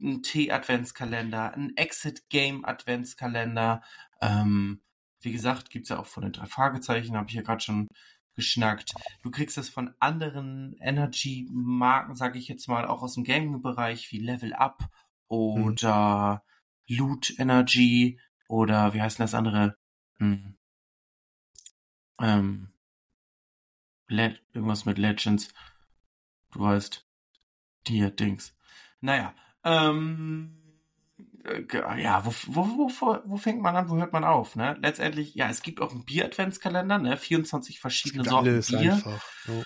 ein 0.00 0.22
Tee-Adventskalender, 0.22 1.54
ein 1.54 1.76
Exit-Game-Adventskalender. 1.76 3.82
Ähm, 4.20 4.80
wie 5.20 5.32
gesagt, 5.32 5.70
gibt's 5.70 5.88
ja 5.88 5.98
auch 5.98 6.06
von 6.06 6.24
den 6.24 6.32
drei 6.32 6.46
Fragezeichen, 6.46 7.16
habe 7.16 7.28
ich 7.28 7.34
ja 7.34 7.42
gerade 7.42 7.60
schon 7.60 7.88
geschnackt. 8.36 8.94
Du 9.22 9.30
kriegst 9.30 9.58
es 9.58 9.68
von 9.68 9.94
anderen 9.98 10.76
Energy-Marken, 10.80 12.14
sage 12.14 12.38
ich 12.38 12.46
jetzt 12.48 12.68
mal, 12.68 12.86
auch 12.86 13.02
aus 13.02 13.14
dem 13.14 13.24
Gaming-Bereich 13.24 14.12
wie 14.12 14.18
Level 14.18 14.52
Up 14.52 14.88
oder 15.26 16.44
mhm. 16.88 16.96
Loot 16.96 17.38
Energy 17.38 18.20
oder 18.48 18.94
wie 18.94 19.02
heißt 19.02 19.18
denn 19.18 19.24
das 19.24 19.34
andere? 19.34 19.76
Hm. 20.18 20.56
Ähm, 22.20 22.72
irgendwas 24.08 24.84
mit 24.84 24.98
Legends. 24.98 25.52
Du 26.52 26.60
weißt. 26.60 27.04
Die 27.88 28.10
Dings. 28.14 28.56
Naja, 29.00 29.34
ähm, 29.62 30.58
äh, 30.64 30.65
ja, 31.98 32.24
wo, 32.24 32.32
wo, 32.46 32.90
wo, 33.00 33.18
wo 33.24 33.36
fängt 33.36 33.62
man 33.62 33.76
an, 33.76 33.88
wo 33.88 33.96
hört 33.96 34.12
man 34.12 34.24
auf, 34.24 34.56
ne? 34.56 34.76
Letztendlich, 34.80 35.34
ja, 35.34 35.48
es 35.48 35.62
gibt 35.62 35.80
auch 35.80 35.92
einen 35.92 36.04
Bier-Adventskalender, 36.04 36.98
ne? 36.98 37.16
24 37.16 37.80
verschiedene 37.80 38.24
Sorten 38.24 38.60
Bier. 38.60 38.94
Einfach, 38.94 39.24
ja. 39.48 39.62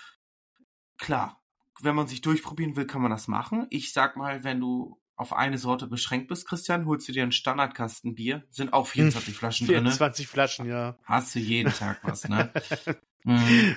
Klar, 0.98 1.42
wenn 1.80 1.94
man 1.94 2.06
sich 2.06 2.20
durchprobieren 2.20 2.76
will, 2.76 2.86
kann 2.86 3.02
man 3.02 3.10
das 3.10 3.28
machen. 3.28 3.66
Ich 3.70 3.92
sag 3.92 4.16
mal, 4.16 4.44
wenn 4.44 4.60
du 4.60 5.00
auf 5.16 5.34
eine 5.34 5.58
Sorte 5.58 5.86
beschränkt 5.86 6.28
bist, 6.28 6.48
Christian, 6.48 6.86
holst 6.86 7.06
du 7.06 7.12
dir 7.12 7.22
einen 7.22 7.32
Standardkasten 7.32 8.14
Bier, 8.14 8.44
sind 8.50 8.72
auch 8.72 8.86
24 8.86 9.28
hm, 9.28 9.34
Flaschen 9.34 9.66
24 9.66 9.66
drin. 9.66 9.84
24 9.84 10.28
Flaschen, 10.28 10.66
ja. 10.66 10.98
Hast 11.04 11.34
du 11.34 11.38
jeden 11.38 11.72
Tag 11.72 12.00
was, 12.02 12.26
ne? 12.26 12.50
mhm. 13.24 13.76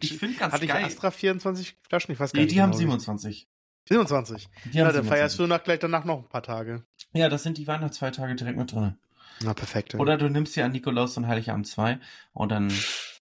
Ich 0.00 0.16
finde 0.16 0.38
ganz 0.38 0.54
Hatte 0.54 0.66
geil. 0.66 0.80
Ich 0.80 0.86
Astra 0.86 1.10
24 1.10 1.76
Flaschen? 1.86 2.12
Ich 2.12 2.20
weiß 2.20 2.32
gar 2.32 2.38
nee, 2.38 2.44
nicht. 2.44 2.52
die 2.52 2.56
genau 2.56 2.68
haben 2.68 2.78
27. 2.78 3.48
27. 3.88 4.48
Die 4.72 4.78
ja, 4.78 4.90
dann 4.90 5.04
feierst 5.04 5.38
du 5.38 5.46
nach, 5.46 5.62
gleich 5.62 5.80
danach 5.80 6.04
noch 6.04 6.18
ein 6.18 6.28
paar 6.28 6.42
Tage. 6.42 6.84
Ja, 7.12 7.28
das 7.28 7.42
sind 7.42 7.58
die 7.58 7.66
Weihnachtsfeiertage 7.66 8.34
direkt 8.36 8.58
mit 8.58 8.72
drin. 8.72 8.96
Na, 9.42 9.54
perfekt. 9.54 9.94
Ja. 9.94 9.98
Oder 9.98 10.16
du 10.16 10.28
nimmst 10.28 10.54
dir 10.56 10.64
an 10.64 10.72
Nikolaus 10.72 11.16
und 11.16 11.26
Heiligabend 11.26 11.66
2 11.66 11.98
und 12.32 12.50
dann 12.50 12.72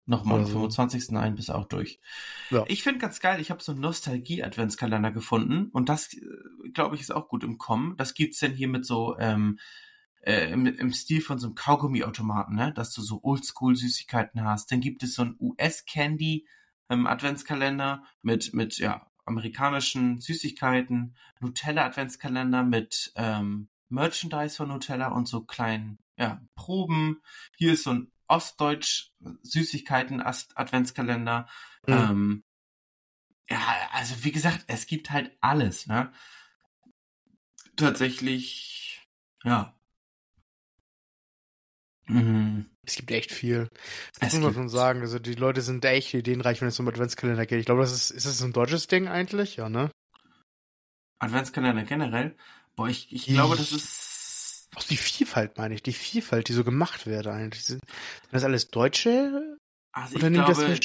nochmal 0.06 0.40
am 0.40 0.46
25. 0.46 1.16
ein, 1.16 1.35
bis 1.35 1.50
auch 1.50 1.66
durch. 1.66 2.00
Ja. 2.50 2.64
Ich 2.68 2.82
finde 2.82 3.00
ganz 3.00 3.20
geil, 3.20 3.40
ich 3.40 3.50
habe 3.50 3.62
so 3.62 3.72
einen 3.72 3.80
Nostalgie-Adventskalender 3.80 5.11
gefunden 5.11 5.68
und 5.72 5.88
das, 5.88 6.14
äh, 6.14 6.20
glaube 6.72 6.94
ich, 6.94 7.00
ist 7.00 7.11
auch 7.11 7.28
gut 7.28 7.42
im 7.42 7.59
Kommen. 7.59 7.96
Das 7.96 8.14
gibt's 8.14 8.38
denn 8.38 8.52
hier 8.52 8.68
mit 8.68 8.87
so, 8.87 9.18
ähm, 9.18 9.59
äh, 10.20 10.50
im, 10.52 10.66
im 10.66 10.92
Stil 10.92 11.20
von 11.20 11.38
so 11.38 11.48
einem 11.48 11.54
Kaugummi-Automaten, 11.56 12.54
ne? 12.54 12.72
dass 12.72 12.92
du 12.92 13.02
so 13.02 13.20
Oldschool-Süßigkeiten 13.22 14.44
hast. 14.44 14.70
Dann 14.70 14.80
gibt 14.80 15.02
es 15.02 15.14
so 15.14 15.22
einen 15.22 15.37
US-Candy 15.40 16.46
ähm, 16.88 17.06
Adventskalender 17.06 18.04
mit, 18.22 18.54
mit, 18.54 18.78
ja, 18.78 19.06
amerikanischen 19.26 20.20
Süßigkeiten, 20.20 21.16
Nutella-Adventskalender 21.40 22.62
mit 22.62 23.12
ähm, 23.16 23.68
Merchandise 23.88 24.56
von 24.56 24.68
Nutella 24.68 25.08
und 25.08 25.28
so 25.28 25.42
kleinen 25.42 25.98
ja, 26.16 26.40
Proben. 26.54 27.20
Hier 27.56 27.74
ist 27.74 27.84
so 27.84 27.90
ein 27.90 28.12
Ostdeutsch 28.28 29.12
Süßigkeiten 29.42 30.20
Adventskalender. 30.22 31.48
Mhm. 31.86 31.94
Ähm, 31.94 32.44
ja, 33.48 33.58
also 33.92 34.24
wie 34.24 34.32
gesagt, 34.32 34.64
es 34.66 34.86
gibt 34.86 35.10
halt 35.10 35.36
alles, 35.40 35.86
ne? 35.86 36.12
Tatsächlich, 37.76 39.06
ja. 39.44 39.74
Mhm. 42.06 42.75
Es 42.87 42.94
gibt 42.94 43.11
echt 43.11 43.33
viel. 43.33 43.68
Das 44.20 44.33
muss 44.35 44.42
man 44.42 44.55
schon 44.55 44.68
sagen. 44.68 45.01
Also 45.01 45.18
die 45.18 45.35
Leute 45.35 45.61
sind 45.61 45.85
echt 45.85 46.14
ideenreich, 46.14 46.61
wenn 46.61 46.68
es 46.68 46.79
um 46.79 46.88
Adventskalender 46.88 47.46
geht. 47.46 47.59
Ich 47.59 47.66
glaube, 47.66 47.81
das 47.81 47.92
ist, 47.92 48.11
ist 48.11 48.27
das 48.27 48.42
ein 48.42 48.53
deutsches 48.53 48.87
Ding 48.87 49.09
eigentlich? 49.09 49.57
Ja, 49.57 49.68
ne? 49.68 49.90
Adventskalender 51.18 51.83
generell? 51.83 52.37
Boah, 52.77 52.88
ich, 52.88 53.12
ich 53.12 53.27
glaube, 53.27 53.57
das 53.57 53.72
ist. 53.72 54.68
Auch 54.77 54.85
die 54.85 54.96
Vielfalt, 54.96 55.57
meine 55.57 55.75
ich. 55.75 55.83
Die 55.83 55.92
Vielfalt, 55.92 56.49
die 56.49 56.53
so 56.53 56.62
gemacht 56.62 57.07
wird 57.07 57.27
eigentlich. 57.27 57.64
Sind 57.64 57.83
das 58.31 58.44
alles 58.44 58.68
Deutsche? 58.68 59.59
Also 59.92 60.16
ich 60.16 60.33
glaube, 60.33 60.79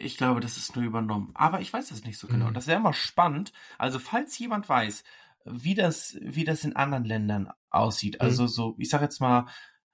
ich 0.00 0.16
glaube, 0.16 0.40
das 0.40 0.56
ist 0.56 0.74
nur 0.74 0.84
übernommen. 0.84 1.32
Aber 1.34 1.60
ich 1.60 1.70
weiß 1.70 1.90
das 1.90 2.04
nicht 2.04 2.18
so 2.18 2.26
genau. 2.26 2.48
Mhm. 2.48 2.54
Das 2.54 2.66
wäre 2.66 2.80
mal 2.80 2.94
spannend. 2.94 3.52
Also 3.76 3.98
falls 3.98 4.38
jemand 4.38 4.68
weiß, 4.68 5.04
wie 5.44 5.74
das, 5.74 6.16
wie 6.22 6.44
das 6.44 6.64
in 6.64 6.74
anderen 6.74 7.04
Ländern 7.04 7.50
aussieht. 7.68 8.14
Mhm. 8.14 8.20
Also 8.22 8.46
so, 8.46 8.74
ich 8.78 8.88
sag 8.88 9.02
jetzt 9.02 9.20
mal, 9.20 9.46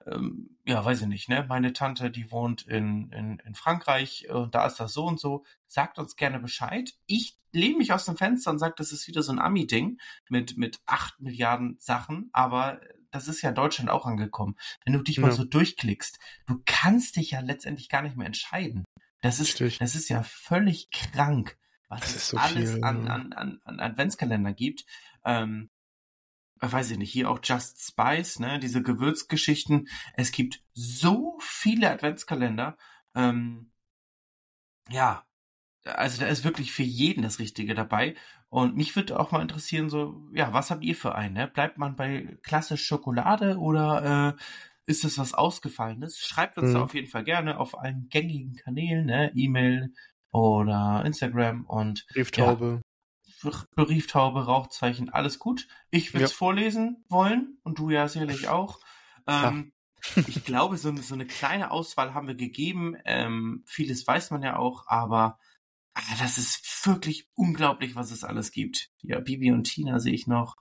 ähm, 0.05 0.57
ja, 0.65 0.83
weiß 0.83 1.01
ich 1.01 1.07
nicht, 1.07 1.29
ne? 1.29 1.45
Meine 1.47 1.73
Tante, 1.73 2.11
die 2.11 2.31
wohnt 2.31 2.63
in, 2.63 3.11
in, 3.11 3.39
in 3.39 3.55
Frankreich 3.55 4.29
und 4.29 4.55
da 4.55 4.65
ist 4.65 4.79
das 4.79 4.93
so 4.93 5.05
und 5.05 5.19
so. 5.19 5.43
Sagt 5.67 5.99
uns 5.99 6.15
gerne 6.15 6.39
Bescheid. 6.39 6.93
Ich 7.07 7.37
lehne 7.51 7.77
mich 7.77 7.93
aus 7.93 8.05
dem 8.05 8.17
Fenster 8.17 8.51
und 8.51 8.59
sage, 8.59 8.75
das 8.77 8.91
ist 8.91 9.07
wieder 9.07 9.23
so 9.23 9.31
ein 9.31 9.39
Ami-Ding 9.39 9.99
mit, 10.29 10.57
mit 10.57 10.79
acht 10.85 11.19
Milliarden 11.19 11.77
Sachen, 11.79 12.29
aber 12.33 12.81
das 13.11 13.27
ist 13.27 13.41
ja 13.41 13.49
in 13.49 13.55
Deutschland 13.55 13.89
auch 13.89 14.05
angekommen. 14.05 14.55
Wenn 14.83 14.93
du 14.93 15.01
dich 15.01 15.17
ja. 15.17 15.21
mal 15.23 15.31
so 15.31 15.45
durchklickst, 15.45 16.19
du 16.47 16.61
kannst 16.65 17.15
dich 17.15 17.31
ja 17.31 17.39
letztendlich 17.39 17.89
gar 17.89 18.01
nicht 18.01 18.17
mehr 18.17 18.27
entscheiden. 18.27 18.83
Das 19.21 19.39
ist, 19.39 19.59
das 19.59 19.95
ist 19.95 20.09
ja 20.09 20.21
völlig 20.21 20.91
krank, 20.91 21.57
was 21.87 22.15
es 22.15 22.27
so 22.29 22.37
alles 22.37 22.73
viel, 22.73 22.83
an, 22.83 23.07
an, 23.07 23.33
an, 23.33 23.59
an 23.63 23.79
Adventskalender 23.79 24.53
gibt. 24.53 24.85
Ähm, 25.23 25.69
weiß 26.61 26.91
ich 26.91 26.97
nicht, 26.97 27.11
hier 27.11 27.29
auch 27.29 27.39
Just 27.43 27.85
Spice, 27.85 28.39
ne, 28.39 28.59
diese 28.59 28.81
Gewürzgeschichten. 28.81 29.87
Es 30.13 30.31
gibt 30.31 30.61
so 30.73 31.37
viele 31.39 31.91
Adventskalender. 31.91 32.77
Ähm, 33.13 33.71
ja, 34.89 35.25
also 35.83 36.21
da 36.21 36.27
ist 36.27 36.43
wirklich 36.43 36.71
für 36.71 36.83
jeden 36.83 37.23
das 37.23 37.39
Richtige 37.39 37.75
dabei. 37.75 38.15
Und 38.49 38.75
mich 38.75 38.95
würde 38.95 39.19
auch 39.19 39.31
mal 39.31 39.41
interessieren, 39.41 39.89
so, 39.89 40.21
ja, 40.33 40.53
was 40.53 40.71
habt 40.71 40.83
ihr 40.83 40.95
für 40.95 41.15
einen? 41.15 41.33
Ne? 41.33 41.47
Bleibt 41.47 41.77
man 41.77 41.95
bei 41.95 42.37
klassisch 42.43 42.85
Schokolade 42.85 43.57
oder 43.57 44.35
äh, 44.37 44.41
ist 44.85 45.03
das 45.03 45.17
was 45.17 45.33
Ausgefallenes? 45.33 46.19
Schreibt 46.19 46.57
uns 46.57 46.69
mhm. 46.69 46.73
da 46.75 46.83
auf 46.83 46.93
jeden 46.93 47.07
Fall 47.07 47.23
gerne 47.23 47.59
auf 47.59 47.77
allen 47.77 48.07
gängigen 48.09 48.55
Kanälen, 48.55 49.07
ne? 49.07 49.31
E-Mail 49.35 49.93
oder 50.31 51.03
Instagram 51.05 51.65
und 51.65 52.05
Brieftaube. 52.13 52.81
Brieftaube, 53.75 54.45
Rauchzeichen, 54.45 55.09
alles 55.09 55.39
gut. 55.39 55.67
Ich 55.91 56.13
würde 56.13 56.25
es 56.25 56.31
ja. 56.31 56.37
vorlesen 56.37 57.03
wollen 57.09 57.57
und 57.63 57.79
du 57.79 57.89
ja 57.89 58.07
sicherlich 58.07 58.47
auch. 58.47 58.79
Ähm, 59.27 59.73
ich 60.27 60.45
glaube, 60.45 60.77
so, 60.77 60.95
so 60.97 61.13
eine 61.13 61.25
kleine 61.25 61.71
Auswahl 61.71 62.13
haben 62.13 62.27
wir 62.27 62.35
gegeben. 62.35 62.95
Ähm, 63.05 63.63
vieles 63.65 64.05
weiß 64.05 64.31
man 64.31 64.43
ja 64.43 64.57
auch, 64.57 64.87
aber 64.87 65.39
ah, 65.93 66.01
das 66.19 66.37
ist 66.37 66.85
wirklich 66.85 67.27
unglaublich, 67.33 67.95
was 67.95 68.11
es 68.11 68.23
alles 68.23 68.51
gibt. 68.51 68.89
Ja, 69.01 69.19
Bibi 69.19 69.51
und 69.51 69.63
Tina 69.63 69.99
sehe 69.99 70.13
ich 70.13 70.27
noch. 70.27 70.55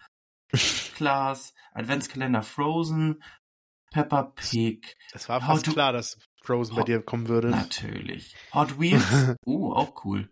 Klaas, 0.95 1.55
Adventskalender 1.73 2.43
Frozen, 2.43 3.23
Peppa 3.91 4.23
Pig. 4.25 4.97
Das 5.13 5.29
war 5.29 5.41
fast 5.41 5.67
klar, 5.67 5.93
dass 5.93 6.19
Frozen 6.43 6.77
Hot, 6.77 6.81
bei 6.81 6.85
dir 6.85 7.03
kommen 7.03 7.29
würde. 7.29 7.49
Natürlich. 7.49 8.35
Hot 8.53 8.79
Wheels. 8.79 9.37
uh, 9.47 9.73
auch 9.73 10.05
cool. 10.05 10.31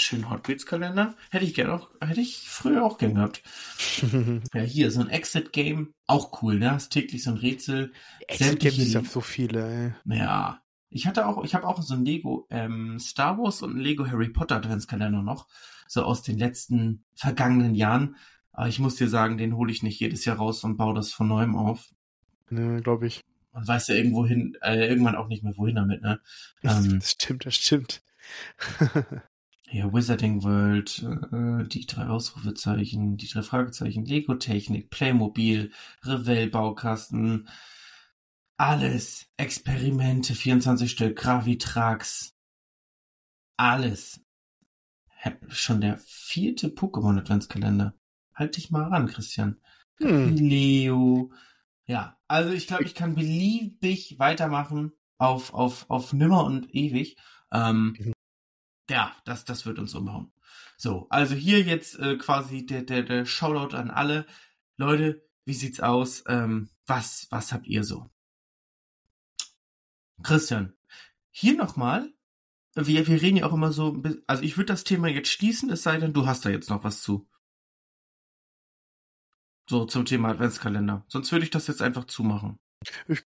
Schön 0.00 0.30
Hot 0.30 0.48
Wheels 0.48 0.66
Kalender. 0.66 1.14
Hätte 1.30 1.44
ich 1.44 1.54
gerne 1.54 1.74
auch, 1.74 1.90
hätte 2.00 2.20
ich 2.20 2.48
früher 2.48 2.84
auch 2.84 2.98
gern 2.98 3.14
gehabt. 3.14 3.42
ja, 4.54 4.62
hier, 4.62 4.90
so 4.90 5.00
ein 5.00 5.10
Exit 5.10 5.52
Game. 5.52 5.94
Auch 6.06 6.42
cool, 6.42 6.58
ne? 6.58 6.72
Hast 6.72 6.90
täglich 6.90 7.22
so 7.22 7.30
ein 7.30 7.36
Rätsel. 7.36 7.92
Exit 8.26 8.60
Games 8.60 8.78
ist 8.78 8.92
ja 8.94 9.04
so 9.04 9.20
viele, 9.20 9.94
ey. 10.06 10.16
Ja. 10.16 10.62
Ich 10.88 11.06
hatte 11.06 11.26
auch, 11.26 11.44
ich 11.44 11.54
habe 11.54 11.68
auch 11.68 11.80
so 11.82 11.94
ein 11.94 12.04
Lego 12.04 12.46
ähm, 12.50 12.98
Star 12.98 13.38
Wars 13.38 13.62
und 13.62 13.76
ein 13.76 13.80
Lego 13.80 14.06
Harry 14.06 14.28
Potter 14.28 14.56
Adventskalender 14.56 15.22
noch. 15.22 15.46
So 15.86 16.02
aus 16.02 16.22
den 16.22 16.38
letzten 16.38 17.04
vergangenen 17.14 17.74
Jahren. 17.74 18.16
Aber 18.52 18.68
ich 18.68 18.80
muss 18.80 18.96
dir 18.96 19.08
sagen, 19.08 19.38
den 19.38 19.54
hole 19.54 19.70
ich 19.70 19.82
nicht 19.82 20.00
jedes 20.00 20.24
Jahr 20.24 20.36
raus 20.36 20.64
und 20.64 20.76
baue 20.76 20.94
das 20.94 21.12
von 21.12 21.28
neuem 21.28 21.54
auf. 21.54 21.90
Ne, 22.48 22.80
glaube 22.82 23.06
ich. 23.06 23.22
Man 23.52 23.66
weiß 23.66 23.88
ja 23.88 23.94
irgendwo 23.94 24.26
hin, 24.26 24.56
äh, 24.62 24.88
irgendwann 24.88 25.16
auch 25.16 25.28
nicht 25.28 25.42
mehr 25.44 25.56
wohin 25.56 25.76
damit, 25.76 26.02
ne? 26.02 26.20
Ähm, 26.62 26.98
das 26.98 27.12
stimmt, 27.12 27.46
das 27.46 27.54
stimmt. 27.54 28.02
Ja, 29.72 29.92
Wizarding 29.92 30.42
World, 30.42 30.98
äh, 31.32 31.68
die 31.68 31.86
drei 31.86 32.08
Ausrufezeichen, 32.08 33.16
die 33.16 33.28
drei 33.28 33.42
Fragezeichen, 33.42 34.04
Lego 34.04 34.34
Technik, 34.34 34.90
Playmobil, 34.90 35.70
Revell 36.02 36.50
Baukasten, 36.50 37.48
alles. 38.56 39.28
Experimente, 39.36 40.34
24 40.34 40.90
Stück, 40.90 41.16
Gravitrax, 41.16 42.34
alles. 43.56 44.20
Schon 45.48 45.80
der 45.80 45.98
vierte 45.98 46.68
Pokémon 46.68 47.18
Adventskalender. 47.18 47.94
Halt 48.34 48.56
dich 48.56 48.70
mal 48.70 48.88
ran, 48.88 49.06
Christian. 49.06 49.60
Hm. 49.98 50.34
Leo. 50.34 51.30
Ja, 51.86 52.18
also 52.26 52.52
ich 52.52 52.66
glaube, 52.66 52.84
ich 52.84 52.94
kann 52.94 53.14
beliebig 53.14 54.18
weitermachen 54.18 54.92
auf, 55.18 55.54
auf, 55.54 55.88
auf 55.90 56.12
nimmer 56.12 56.44
und 56.44 56.74
ewig. 56.74 57.16
Ähm, 57.52 57.96
mhm 57.98 58.12
ja, 58.90 59.16
das, 59.24 59.44
das 59.44 59.64
wird 59.64 59.78
uns 59.78 59.94
umhauen. 59.94 60.32
So, 60.76 61.06
also 61.10 61.34
hier 61.34 61.62
jetzt 61.62 61.98
äh, 61.98 62.16
quasi 62.16 62.66
der, 62.66 62.82
der, 62.82 63.02
der 63.02 63.24
Shoutout 63.24 63.76
an 63.76 63.90
alle. 63.90 64.26
Leute, 64.76 65.22
wie 65.44 65.54
sieht's 65.54 65.80
aus? 65.80 66.24
Ähm, 66.26 66.70
was, 66.86 67.26
was 67.30 67.52
habt 67.52 67.66
ihr 67.66 67.84
so? 67.84 68.10
Christian, 70.22 70.74
hier 71.30 71.56
nochmal. 71.56 72.12
Wir, 72.74 73.06
wir 73.06 73.20
reden 73.20 73.38
ja 73.38 73.46
auch 73.46 73.52
immer 73.52 73.72
so, 73.72 74.02
also 74.26 74.42
ich 74.42 74.56
würde 74.56 74.72
das 74.72 74.84
Thema 74.84 75.08
jetzt 75.08 75.28
schließen, 75.28 75.70
es 75.70 75.82
sei 75.82 75.98
denn, 75.98 76.12
du 76.12 76.26
hast 76.26 76.44
da 76.44 76.50
jetzt 76.50 76.70
noch 76.70 76.84
was 76.84 77.02
zu. 77.02 77.28
So, 79.68 79.84
zum 79.84 80.04
Thema 80.04 80.30
Adventskalender. 80.30 81.04
Sonst 81.08 81.30
würde 81.30 81.44
ich 81.44 81.50
das 81.50 81.66
jetzt 81.66 81.82
einfach 81.82 82.04
zumachen. 82.04 82.58
Ich 83.06 83.22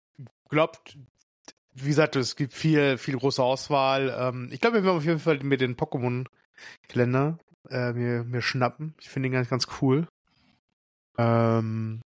glaube, 0.49 0.77
wie 1.73 1.89
gesagt, 1.89 2.15
es 2.15 2.35
gibt 2.35 2.53
viel, 2.53 2.97
viel 2.97 3.17
große 3.17 3.43
Auswahl. 3.43 4.15
Ähm, 4.17 4.49
ich 4.51 4.59
glaube, 4.59 4.77
wir 4.77 4.83
werden 4.83 4.97
auf 4.97 5.05
jeden 5.05 5.19
Fall 5.19 5.39
mit 5.39 5.61
den 5.61 5.75
Pokémon-Kalender 5.75 7.39
äh, 7.69 7.93
mir, 7.93 8.23
mir 8.23 8.41
schnappen. 8.41 8.95
Ich 8.99 9.09
finde 9.09 9.29
den 9.29 9.33
ganz, 9.33 9.49
ganz 9.49 9.67
cool. 9.81 10.07
Ähm, 11.17 12.01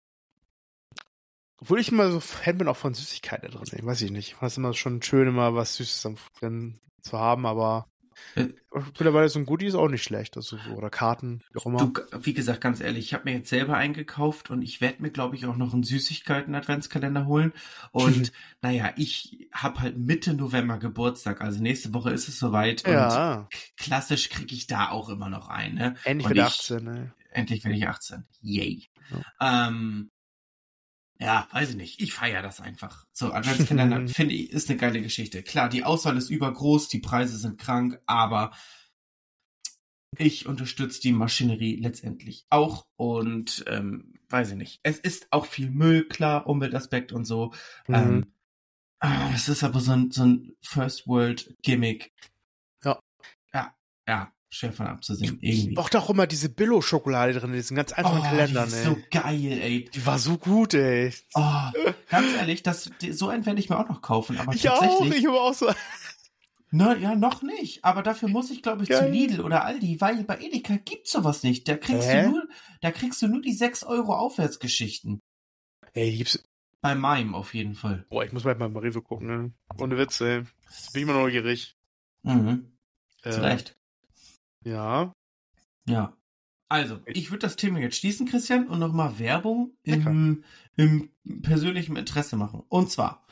obwohl 1.60 1.80
ich 1.80 1.92
immer 1.92 2.10
so 2.10 2.20
Fan 2.20 2.58
bin 2.58 2.68
auch 2.68 2.76
von 2.76 2.94
Süßigkeiten 2.94 3.50
drin. 3.50 3.86
Weiß 3.86 4.02
ich 4.02 4.10
nicht. 4.10 4.28
Ich 4.28 4.34
fand 4.34 4.50
es 4.50 4.56
immer 4.56 4.72
schon 4.72 5.02
schön, 5.02 5.28
immer 5.28 5.54
was 5.54 5.76
Süßes 5.76 6.08
drin 6.38 6.80
zu 7.02 7.18
haben, 7.18 7.44
aber 7.44 7.89
äh, 8.36 8.48
Mittlerweile 8.72 9.28
so 9.28 9.38
ein 9.38 9.46
Goodie 9.46 9.66
ist 9.66 9.74
auch 9.74 9.88
nicht 9.88 10.04
schlecht, 10.04 10.36
also 10.36 10.56
so, 10.56 10.70
oder 10.74 10.90
Karten, 10.90 11.42
wie 11.52 11.58
auch 11.58 11.66
immer. 11.66 11.78
Du, 11.78 11.92
wie 12.22 12.34
gesagt, 12.34 12.60
ganz 12.60 12.80
ehrlich, 12.80 13.06
ich 13.06 13.14
habe 13.14 13.24
mir 13.24 13.36
jetzt 13.36 13.48
selber 13.48 13.76
eingekauft 13.76 14.50
und 14.50 14.62
ich 14.62 14.80
werde 14.80 15.02
mir, 15.02 15.10
glaube 15.10 15.34
ich, 15.36 15.46
auch 15.46 15.56
noch 15.56 15.72
einen 15.72 15.82
Süßigkeiten-Adventskalender 15.82 17.26
holen. 17.26 17.52
Und 17.92 18.32
naja, 18.62 18.92
ich 18.96 19.48
habe 19.52 19.80
halt 19.80 19.98
Mitte 19.98 20.34
November 20.34 20.78
Geburtstag, 20.78 21.40
also 21.40 21.60
nächste 21.60 21.92
Woche 21.92 22.10
ist 22.10 22.28
es 22.28 22.38
soweit. 22.38 22.86
Ja. 22.86 23.38
Und 23.38 23.48
klassisch 23.76 24.28
kriege 24.28 24.54
ich 24.54 24.66
da 24.66 24.90
auch 24.90 25.08
immer 25.08 25.28
noch 25.28 25.48
einen. 25.48 25.74
Ne? 25.74 25.94
Endlich 26.04 26.28
werde 26.28 26.40
ich 26.40 26.46
18, 26.46 26.84
ne? 26.84 27.14
Endlich 27.32 27.64
werde 27.64 27.76
ich 27.76 27.88
18. 27.88 28.24
Yay. 28.40 28.88
Ja. 29.10 29.68
Ähm, 29.68 30.10
ja, 31.20 31.46
weiß 31.52 31.70
ich 31.70 31.76
nicht. 31.76 32.00
Ich 32.00 32.14
feiere 32.14 32.42
das 32.42 32.60
einfach. 32.60 33.06
So, 33.12 33.32
Adventskalender 33.32 34.08
finde 34.12 34.34
ich, 34.34 34.50
ist 34.50 34.70
eine 34.70 34.78
geile 34.78 35.02
Geschichte. 35.02 35.42
Klar, 35.42 35.68
die 35.68 35.84
Auswahl 35.84 36.16
ist 36.16 36.30
übergroß, 36.30 36.88
die 36.88 37.00
Preise 37.00 37.36
sind 37.36 37.60
krank, 37.60 38.00
aber 38.06 38.52
ich 40.16 40.46
unterstütze 40.46 41.00
die 41.00 41.12
Maschinerie 41.12 41.76
letztendlich 41.76 42.46
auch 42.48 42.86
und 42.96 43.64
ähm, 43.68 44.14
weiß 44.30 44.52
ich 44.52 44.56
nicht. 44.56 44.80
Es 44.82 44.98
ist 44.98 45.28
auch 45.30 45.44
viel 45.44 45.70
Müll, 45.70 46.08
klar, 46.08 46.46
Umweltaspekt 46.46 47.12
und 47.12 47.26
so. 47.26 47.52
Mhm. 47.86 47.94
Ähm, 47.94 48.34
ah, 49.00 49.30
es 49.34 49.48
ist 49.48 49.62
aber 49.62 49.80
so 49.80 49.92
ein, 49.92 50.10
so 50.10 50.24
ein 50.24 50.56
First 50.62 51.06
World 51.06 51.54
Gimmick. 51.62 52.12
Ja. 52.82 52.98
Ja, 53.52 53.74
ja 54.08 54.32
schwer 54.50 54.72
von 54.72 54.86
abzusehen. 54.86 55.38
Irgendwie. 55.40 55.70
Ich 55.70 55.76
mochte 55.76 55.98
auch 55.98 56.10
immer 56.10 56.26
diese 56.26 56.48
Billo-Schokolade 56.48 57.34
drin, 57.34 57.52
diesen 57.52 57.76
ganz 57.76 57.92
einfachen 57.92 58.18
oh, 58.18 58.22
Kalender, 58.22 58.64
die 58.64 58.68
ist 58.68 58.78
ey. 58.78 58.84
so 58.84 58.98
geil, 59.10 59.58
ey. 59.62 59.90
Die 59.94 60.06
war 60.06 60.18
so 60.18 60.36
gut, 60.36 60.74
ey. 60.74 61.12
Oh, 61.34 61.62
ganz 62.08 62.34
ehrlich, 62.34 62.62
das, 62.62 62.90
so 63.12 63.28
einen 63.28 63.46
werde 63.46 63.60
ich 63.60 63.70
mir 63.70 63.78
auch 63.78 63.88
noch 63.88 64.02
kaufen, 64.02 64.38
aber 64.38 64.52
ich. 64.52 64.68
Auch, 64.68 65.04
ich 65.06 65.26
habe 65.26 65.40
auch 65.40 65.54
so. 65.54 65.72
Ne, 66.72 66.96
ja, 67.00 67.16
noch 67.16 67.42
nicht. 67.42 67.84
Aber 67.84 68.02
dafür 68.02 68.28
muss 68.28 68.48
ich, 68.50 68.62
glaube 68.62 68.84
ich, 68.84 68.90
Geil. 68.90 69.00
zu 69.00 69.10
Lidl 69.10 69.40
oder 69.40 69.64
Aldi, 69.64 70.00
weil 70.00 70.22
bei 70.22 70.38
Edeka 70.38 70.76
gibt's 70.76 71.10
sowas 71.10 71.42
nicht. 71.42 71.66
Da 71.66 71.76
kriegst 71.76 72.08
Hä? 72.08 72.22
du 72.22 72.30
nur, 72.30 72.48
da 72.80 72.92
kriegst 72.92 73.20
du 73.22 73.26
nur 73.26 73.42
die 73.42 73.52
6 73.52 73.82
Euro 73.82 74.14
Aufwärtsgeschichten. 74.14 75.20
Ey, 75.94 76.16
gibt's. 76.16 76.44
Bei 76.80 76.94
meinem 76.94 77.34
auf 77.34 77.54
jeden 77.54 77.74
Fall. 77.74 78.06
Boah, 78.08 78.24
ich 78.24 78.32
muss 78.32 78.44
mal 78.44 78.54
bei 78.54 78.68
Marive 78.68 79.02
gucken, 79.02 79.26
ne? 79.26 79.52
Ohne 79.78 79.98
Witz, 79.98 80.20
ey. 80.20 80.42
Bin 80.92 81.02
ich 81.02 81.06
mal 81.06 81.14
neugierig. 81.14 81.76
Mhm. 82.22 82.70
Äh, 83.22 83.30
Zu 83.32 83.42
Recht. 83.42 83.76
Ja. 84.64 85.12
Ja. 85.86 86.16
Also, 86.68 87.00
ich 87.06 87.30
würde 87.30 87.40
das 87.40 87.56
Thema 87.56 87.80
jetzt 87.80 87.96
schließen, 87.96 88.28
Christian, 88.28 88.68
und 88.68 88.78
nochmal 88.78 89.18
Werbung 89.18 89.76
im, 89.82 90.44
im 90.76 91.10
persönlichen 91.42 91.96
Interesse 91.96 92.36
machen. 92.36 92.62
Und 92.68 92.90
zwar 92.90 93.26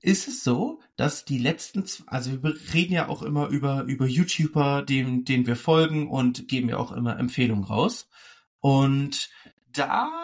ist 0.00 0.28
es 0.28 0.44
so, 0.44 0.80
dass 0.96 1.24
die 1.24 1.38
letzten, 1.38 1.84
also 2.06 2.42
wir 2.42 2.54
reden 2.74 2.92
ja 2.92 3.08
auch 3.08 3.22
immer 3.22 3.48
über, 3.48 3.84
über 3.84 4.06
YouTuber, 4.06 4.82
den, 4.82 5.24
den 5.24 5.46
wir 5.46 5.56
folgen 5.56 6.08
und 6.08 6.46
geben 6.46 6.68
ja 6.68 6.76
auch 6.76 6.92
immer 6.92 7.18
Empfehlungen 7.18 7.64
raus. 7.64 8.10
Und 8.60 9.30
da 9.72 10.23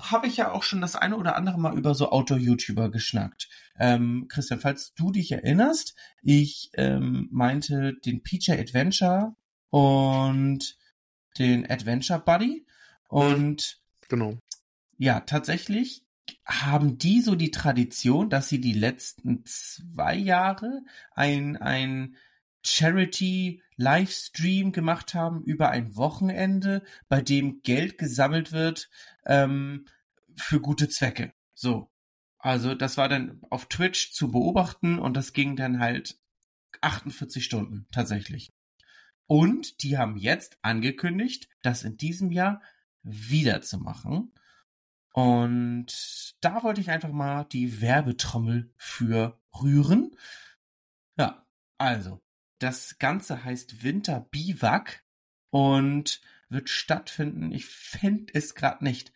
habe 0.00 0.26
ich 0.26 0.36
ja 0.36 0.52
auch 0.52 0.62
schon 0.62 0.80
das 0.80 0.96
eine 0.96 1.16
oder 1.16 1.36
andere 1.36 1.58
Mal 1.58 1.76
über 1.76 1.94
so 1.94 2.10
Outdoor-YouTuber 2.10 2.90
geschnackt. 2.90 3.48
Ähm, 3.78 4.26
Christian, 4.28 4.60
falls 4.60 4.94
du 4.94 5.10
dich 5.10 5.32
erinnerst, 5.32 5.94
ich 6.22 6.70
ähm, 6.74 7.28
meinte 7.30 7.94
den 8.04 8.22
PJ 8.22 8.52
Adventure 8.52 9.34
und 9.70 10.76
den 11.38 11.68
Adventure 11.70 12.20
Buddy. 12.20 12.66
Und 13.08 13.80
genau. 14.08 14.38
Ja, 14.98 15.20
tatsächlich 15.20 16.04
haben 16.44 16.98
die 16.98 17.20
so 17.20 17.34
die 17.34 17.50
Tradition, 17.50 18.30
dass 18.30 18.48
sie 18.48 18.60
die 18.60 18.72
letzten 18.72 19.44
zwei 19.44 20.14
Jahre 20.14 20.82
ein, 21.14 21.56
ein 21.56 22.16
Charity 22.64 23.62
Livestream 23.76 24.72
gemacht 24.72 25.14
haben 25.14 25.42
über 25.42 25.70
ein 25.70 25.96
Wochenende, 25.96 26.82
bei 27.08 27.22
dem 27.22 27.62
Geld 27.62 27.98
gesammelt 27.98 28.52
wird 28.52 28.90
ähm, 29.24 29.86
für 30.36 30.60
gute 30.60 30.88
Zwecke. 30.88 31.32
So. 31.54 31.90
Also 32.38 32.74
das 32.74 32.96
war 32.96 33.08
dann 33.08 33.42
auf 33.50 33.66
Twitch 33.66 34.12
zu 34.12 34.30
beobachten 34.30 34.98
und 34.98 35.14
das 35.14 35.34
ging 35.34 35.56
dann 35.56 35.78
halt 35.78 36.18
48 36.80 37.44
Stunden 37.44 37.86
tatsächlich. 37.92 38.50
Und 39.26 39.82
die 39.82 39.98
haben 39.98 40.16
jetzt 40.16 40.58
angekündigt, 40.62 41.48
das 41.62 41.84
in 41.84 41.96
diesem 41.96 42.32
Jahr 42.32 42.62
wieder 43.02 43.62
zu 43.62 43.78
machen. 43.78 44.32
Und 45.12 46.34
da 46.40 46.62
wollte 46.62 46.80
ich 46.80 46.90
einfach 46.90 47.12
mal 47.12 47.44
die 47.44 47.80
Werbetrommel 47.80 48.72
für 48.76 49.38
rühren. 49.60 50.16
Ja, 51.16 51.46
also, 51.78 52.22
das 52.60 52.98
Ganze 52.98 53.44
heißt 53.44 53.82
Winter 53.82 54.28
Biwak 54.30 55.02
und 55.50 56.20
wird 56.48 56.68
stattfinden. 56.68 57.52
Ich 57.52 57.66
fände 57.66 58.32
es 58.34 58.54
gerade 58.54 58.84
nicht 58.84 59.12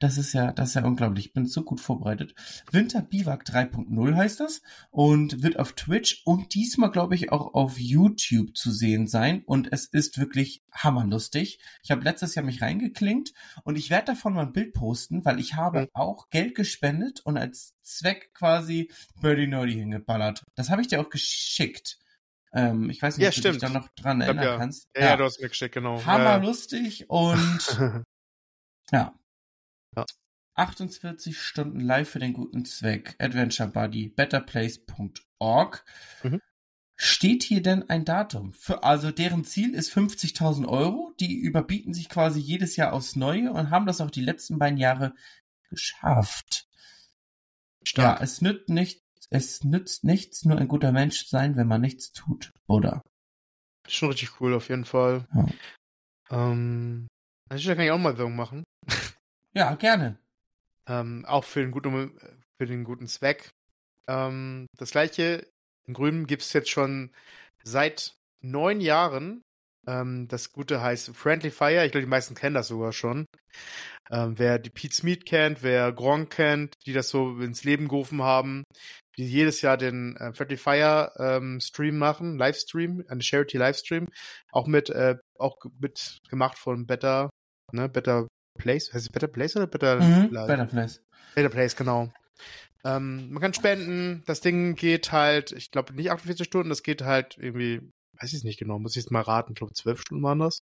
Das 0.00 0.18
ist 0.18 0.32
ja, 0.34 0.52
das 0.52 0.70
ist 0.70 0.74
ja 0.74 0.84
unglaublich. 0.84 1.26
Ich 1.26 1.32
bin 1.32 1.46
so 1.46 1.62
gut 1.62 1.80
vorbereitet. 1.80 2.34
Winter 2.70 3.00
Biwak 3.00 3.44
3.0 3.44 4.14
heißt 4.16 4.40
das 4.40 4.60
und 4.90 5.42
wird 5.42 5.58
auf 5.58 5.72
Twitch 5.72 6.22
und 6.24 6.54
diesmal 6.54 6.90
glaube 6.90 7.14
ich 7.14 7.32
auch 7.32 7.54
auf 7.54 7.78
YouTube 7.78 8.56
zu 8.56 8.70
sehen 8.70 9.06
sein 9.06 9.42
und 9.46 9.72
es 9.72 9.86
ist 9.86 10.18
wirklich 10.18 10.62
hammerlustig. 10.72 11.58
Ich 11.82 11.90
habe 11.90 12.04
letztes 12.04 12.34
Jahr 12.34 12.44
mich 12.44 12.60
reingeklinkt 12.60 13.32
und 13.64 13.76
ich 13.76 13.90
werde 13.90 14.06
davon 14.06 14.34
mal 14.34 14.46
ein 14.46 14.52
Bild 14.52 14.74
posten, 14.74 15.24
weil 15.24 15.40
ich 15.40 15.54
habe 15.54 15.88
auch 15.94 16.28
Geld 16.30 16.54
gespendet 16.54 17.20
und 17.24 17.38
als 17.38 17.74
Zweck 17.82 18.34
quasi 18.34 18.90
Birdie 19.20 19.46
Nerdy 19.46 19.74
hingeballert. 19.74 20.44
Das 20.54 20.70
habe 20.70 20.82
ich 20.82 20.88
dir 20.88 21.00
auch 21.00 21.10
geschickt. 21.10 21.98
Ähm, 22.54 22.88
ich 22.88 23.02
weiß 23.02 23.16
nicht, 23.18 23.24
Ja, 23.24 23.28
ob 23.30 23.34
du 23.34 23.40
stimmt. 23.40 23.54
dich 23.56 23.62
da 23.62 23.68
noch 23.68 23.88
dran 23.96 24.18
glaub, 24.18 24.28
erinnern 24.28 24.44
ja. 24.44 24.56
kannst. 24.58 24.88
Ja, 24.96 25.02
ja, 25.02 25.16
du 25.16 25.24
hast 25.24 25.40
mir 25.40 25.48
geschickt, 25.48 25.74
genau. 25.74 26.04
Hammerlustig 26.06 27.10
und 27.10 27.58
ja. 28.92 29.14
Ja. 29.96 30.04
48 30.54 31.40
Stunden 31.40 31.80
live 31.80 32.08
für 32.08 32.20
den 32.20 32.32
guten 32.32 32.64
Zweck. 32.64 33.16
Adventure 33.18 33.68
Buddy, 33.68 34.08
betterplace.org. 34.08 35.84
Mhm. 36.22 36.40
Steht 36.96 37.42
hier 37.42 37.60
denn 37.60 37.90
ein 37.90 38.04
Datum? 38.04 38.52
Für, 38.52 38.84
also 38.84 39.10
deren 39.10 39.44
Ziel 39.44 39.74
ist 39.74 39.92
50.000 39.92 40.68
Euro. 40.68 41.12
Die 41.18 41.34
überbieten 41.34 41.92
sich 41.92 42.08
quasi 42.08 42.38
jedes 42.38 42.76
Jahr 42.76 42.92
aufs 42.92 43.16
Neue 43.16 43.52
und 43.52 43.70
haben 43.70 43.86
das 43.86 44.00
auch 44.00 44.12
die 44.12 44.22
letzten 44.22 44.60
beiden 44.60 44.78
Jahre 44.78 45.12
geschafft. 45.70 46.68
Stark. 47.82 48.20
Ja, 48.20 48.24
es 48.24 48.40
nützt 48.40 48.68
nicht, 48.68 49.03
es 49.30 49.64
nützt 49.64 50.04
nichts, 50.04 50.44
nur 50.44 50.58
ein 50.58 50.68
guter 50.68 50.92
Mensch 50.92 51.26
sein, 51.26 51.56
wenn 51.56 51.68
man 51.68 51.80
nichts 51.80 52.12
tut, 52.12 52.50
oder? 52.66 53.02
Ist 53.86 53.96
schon 53.96 54.08
richtig 54.08 54.40
cool, 54.40 54.54
auf 54.54 54.68
jeden 54.68 54.84
Fall. 54.84 55.26
Ja. 55.34 55.46
Ähm, 56.30 57.06
der 57.50 57.58
Stelle 57.58 57.76
kann 57.76 57.84
ich 57.84 57.90
auch 57.90 57.98
mal 57.98 58.18
Werbung 58.18 58.36
machen. 58.36 58.64
Ja, 59.56 59.76
gerne. 59.76 60.18
Ähm, 60.88 61.24
auch 61.26 61.44
für 61.44 61.60
den 61.60 61.70
guten, 61.70 62.18
für 62.58 62.66
den 62.66 62.82
guten 62.82 63.06
Zweck. 63.06 63.50
Ähm, 64.08 64.66
das 64.76 64.90
gleiche 64.90 65.46
in 65.86 65.94
Grün 65.94 66.26
gibt 66.26 66.42
es 66.42 66.52
jetzt 66.52 66.70
schon 66.70 67.12
seit 67.62 68.16
neun 68.40 68.80
Jahren. 68.80 69.42
Ähm, 69.86 70.26
das 70.28 70.52
Gute 70.52 70.80
heißt 70.80 71.14
Friendly 71.14 71.52
Fire. 71.52 71.84
Ich 71.84 71.92
glaube, 71.92 72.04
die 72.04 72.10
meisten 72.10 72.34
kennen 72.34 72.54
das 72.54 72.66
sogar 72.66 72.92
schon. 72.92 73.26
Ähm, 74.10 74.38
wer 74.38 74.58
die 74.58 74.70
Pete 74.70 74.94
Smith 74.94 75.24
kennt, 75.24 75.62
wer 75.62 75.92
Gronk 75.92 76.30
kennt, 76.30 76.74
die 76.86 76.92
das 76.92 77.08
so 77.08 77.38
ins 77.38 77.64
Leben 77.64 77.88
gerufen 77.88 78.22
haben, 78.22 78.64
die 79.16 79.26
jedes 79.26 79.62
Jahr 79.62 79.76
den 79.76 80.16
äh, 80.16 80.32
Friendly 80.32 80.56
Fire 80.56 81.12
ähm, 81.18 81.60
Stream 81.60 81.98
machen, 81.98 82.38
Livestream, 82.38 83.04
eine 83.08 83.22
Charity 83.22 83.58
Livestream, 83.58 84.08
auch 84.52 84.66
mit, 84.66 84.90
äh, 84.90 85.16
auch 85.38 85.56
mit 85.80 86.18
gemacht 86.28 86.58
von 86.58 86.86
Better, 86.86 87.30
ne, 87.72 87.88
Better 87.88 88.26
Place, 88.58 88.92
heißt 88.92 89.06
es 89.06 89.12
Better 89.12 89.28
Place 89.28 89.56
oder 89.56 89.66
Better 89.66 90.00
Mhm? 90.00 90.30
Better 90.30 90.66
Place. 90.66 91.02
Better 91.34 91.48
Place, 91.48 91.76
genau. 91.76 92.12
Ähm, 92.84 93.32
man 93.32 93.40
kann 93.40 93.54
spenden, 93.54 94.22
das 94.26 94.40
Ding 94.40 94.74
geht 94.74 95.10
halt, 95.10 95.52
ich 95.52 95.70
glaube 95.70 95.94
nicht 95.94 96.10
48 96.10 96.46
Stunden, 96.46 96.68
das 96.68 96.82
geht 96.82 97.02
halt 97.02 97.38
irgendwie, 97.38 97.80
weiß 98.20 98.30
ich 98.30 98.38
es 98.38 98.44
nicht 98.44 98.58
genau, 98.58 98.78
muss 98.78 98.92
ich 98.92 99.02
jetzt 99.02 99.10
mal 99.10 99.22
raten, 99.22 99.52
ich 99.52 99.56
glaube 99.56 99.72
12 99.72 100.00
Stunden 100.00 100.22
waren 100.22 100.38
das. 100.38 100.60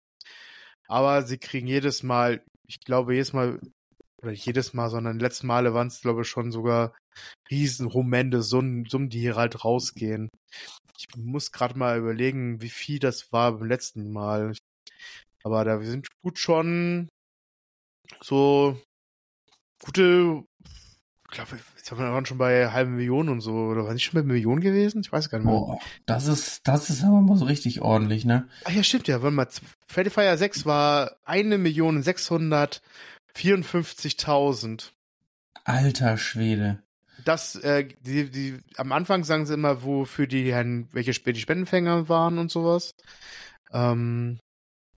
Aber 0.86 1.22
sie 1.22 1.38
kriegen 1.38 1.66
jedes 1.66 2.02
Mal, 2.02 2.42
ich 2.66 2.80
glaube 2.80 3.14
jedes 3.14 3.32
Mal, 3.32 3.60
oder 4.20 4.32
nicht 4.32 4.44
jedes 4.44 4.74
Mal, 4.74 4.90
sondern 4.90 5.18
letzten 5.18 5.46
Male 5.46 5.72
waren 5.72 5.86
es, 5.86 6.02
glaube 6.02 6.22
ich, 6.22 6.28
schon 6.28 6.52
sogar 6.52 6.92
riesen 7.50 7.86
Rumende, 7.86 8.42
Summen, 8.42 8.84
Summen, 8.86 9.08
die 9.08 9.20
hier 9.20 9.36
halt 9.36 9.64
rausgehen. 9.64 10.28
Ich 10.98 11.06
muss 11.16 11.52
gerade 11.52 11.78
mal 11.78 11.98
überlegen, 11.98 12.60
wie 12.60 12.68
viel 12.68 12.98
das 12.98 13.32
war 13.32 13.52
beim 13.52 13.68
letzten 13.68 14.12
Mal. 14.12 14.52
Aber 15.42 15.64
da 15.64 15.80
sind 15.82 16.08
gut 16.22 16.38
schon 16.38 17.08
so 18.22 18.78
gute, 19.82 20.44
ich 21.28 21.30
glaube, 21.30 21.58
jetzt 21.76 21.90
waren 21.92 22.12
wir 22.12 22.26
schon 22.26 22.36
bei 22.38 22.70
halben 22.70 22.96
Millionen 22.96 23.28
und 23.30 23.40
so. 23.40 23.54
Oder 23.54 23.84
war 23.84 23.94
nicht 23.94 24.04
schon 24.04 24.20
bei 24.20 24.26
Millionen 24.26 24.60
gewesen? 24.60 25.00
Ich 25.00 25.12
weiß 25.12 25.30
gar 25.30 25.38
nicht 25.38 25.46
mehr. 25.46 25.54
Boah, 25.54 25.78
das 26.06 26.26
ist, 26.26 26.66
das 26.66 26.90
ist 26.90 27.04
aber 27.04 27.20
mal 27.20 27.36
so 27.36 27.44
richtig 27.44 27.80
ordentlich, 27.80 28.24
ne? 28.24 28.48
Ach 28.64 28.72
ja, 28.72 28.82
stimmt 28.82 29.06
ja. 29.08 29.22
Warte 29.22 29.34
mal, 29.34 29.48
Freddy 29.88 30.10
Fire 30.10 30.36
6 30.36 30.66
war 30.66 31.16
eine 31.24 31.58
Million 31.58 32.02
654.000. 32.02 34.90
Alter 35.64 36.18
Schwede. 36.18 36.82
Das, 37.24 37.56
äh, 37.56 37.88
die, 38.00 38.30
die, 38.30 38.58
am 38.76 38.92
Anfang 38.92 39.24
sagen 39.24 39.46
sie 39.46 39.54
immer, 39.54 39.82
wofür 39.82 40.26
die, 40.26 40.52
welche 40.92 41.10
Sp- 41.12 41.32
die 41.32 41.40
Spendenfänger 41.40 42.08
waren 42.08 42.38
und 42.38 42.50
sowas. 42.50 42.92
Ähm, 43.72 44.38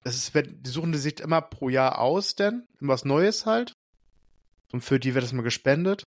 das 0.03 0.15
ist, 0.15 0.33
die 0.35 0.69
suchen 0.69 0.91
die 0.91 0.97
sich 0.97 1.19
immer 1.19 1.41
pro 1.41 1.69
Jahr 1.69 1.99
aus, 1.99 2.35
denn 2.35 2.65
was 2.79 3.05
Neues 3.05 3.45
halt. 3.45 3.73
Und 4.71 4.81
für 4.81 4.99
die 4.99 5.13
wird 5.13 5.23
das 5.23 5.33
mal 5.33 5.43
gespendet. 5.43 6.03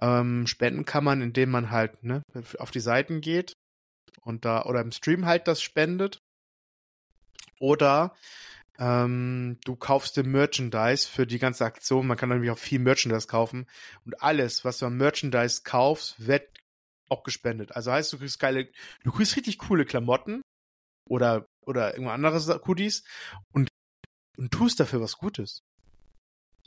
Ähm, 0.00 0.46
spenden 0.46 0.84
kann 0.84 1.04
man, 1.04 1.20
indem 1.20 1.50
man 1.50 1.70
halt 1.70 2.02
ne, 2.04 2.22
auf 2.58 2.70
die 2.70 2.80
Seiten 2.80 3.20
geht 3.20 3.52
und 4.22 4.44
da 4.44 4.64
oder 4.64 4.80
im 4.80 4.92
Stream 4.92 5.26
halt 5.26 5.46
das 5.46 5.62
spendet. 5.62 6.18
Oder 7.60 8.14
ähm, 8.78 9.58
du 9.64 9.76
kaufst 9.76 10.16
dir 10.16 10.24
Merchandise 10.24 11.08
für 11.08 11.26
die 11.26 11.38
ganze 11.38 11.64
Aktion. 11.64 12.06
Man 12.06 12.16
kann 12.16 12.28
nämlich 12.28 12.50
auch 12.50 12.58
viel 12.58 12.80
Merchandise 12.80 13.28
kaufen. 13.28 13.66
Und 14.04 14.22
alles, 14.22 14.64
was 14.64 14.78
du 14.78 14.86
am 14.86 14.96
Merchandise 14.96 15.62
kaufst, 15.62 16.26
wird 16.26 16.48
auch 17.08 17.22
gespendet. 17.22 17.76
Also 17.76 17.92
heißt, 17.92 18.12
du 18.12 18.18
kriegst 18.18 18.40
geile, 18.40 18.68
du 19.04 19.12
kriegst 19.12 19.36
richtig 19.36 19.58
coole 19.58 19.84
Klamotten 19.84 20.42
oder, 21.08 21.46
oder 21.64 21.94
irgendwas 21.94 22.14
anderes 22.14 22.60
Goodies 22.62 23.04
und, 23.52 23.68
und 24.36 24.52
tust 24.52 24.80
dafür 24.80 25.00
was 25.00 25.16
Gutes. 25.18 25.60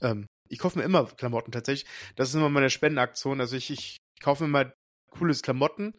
Ähm, 0.01 0.27
ich 0.49 0.59
kaufe 0.59 0.79
mir 0.79 0.85
immer 0.85 1.05
Klamotten 1.05 1.51
tatsächlich. 1.51 1.89
Das 2.15 2.29
ist 2.29 2.35
immer 2.35 2.49
meine 2.49 2.69
Spendenaktion. 2.69 3.41
Also 3.41 3.57
ich, 3.57 3.69
ich 3.69 3.97
kaufe 4.21 4.43
mir 4.43 4.49
mal 4.49 4.73
cooles 5.09 5.41
Klamotten, 5.41 5.93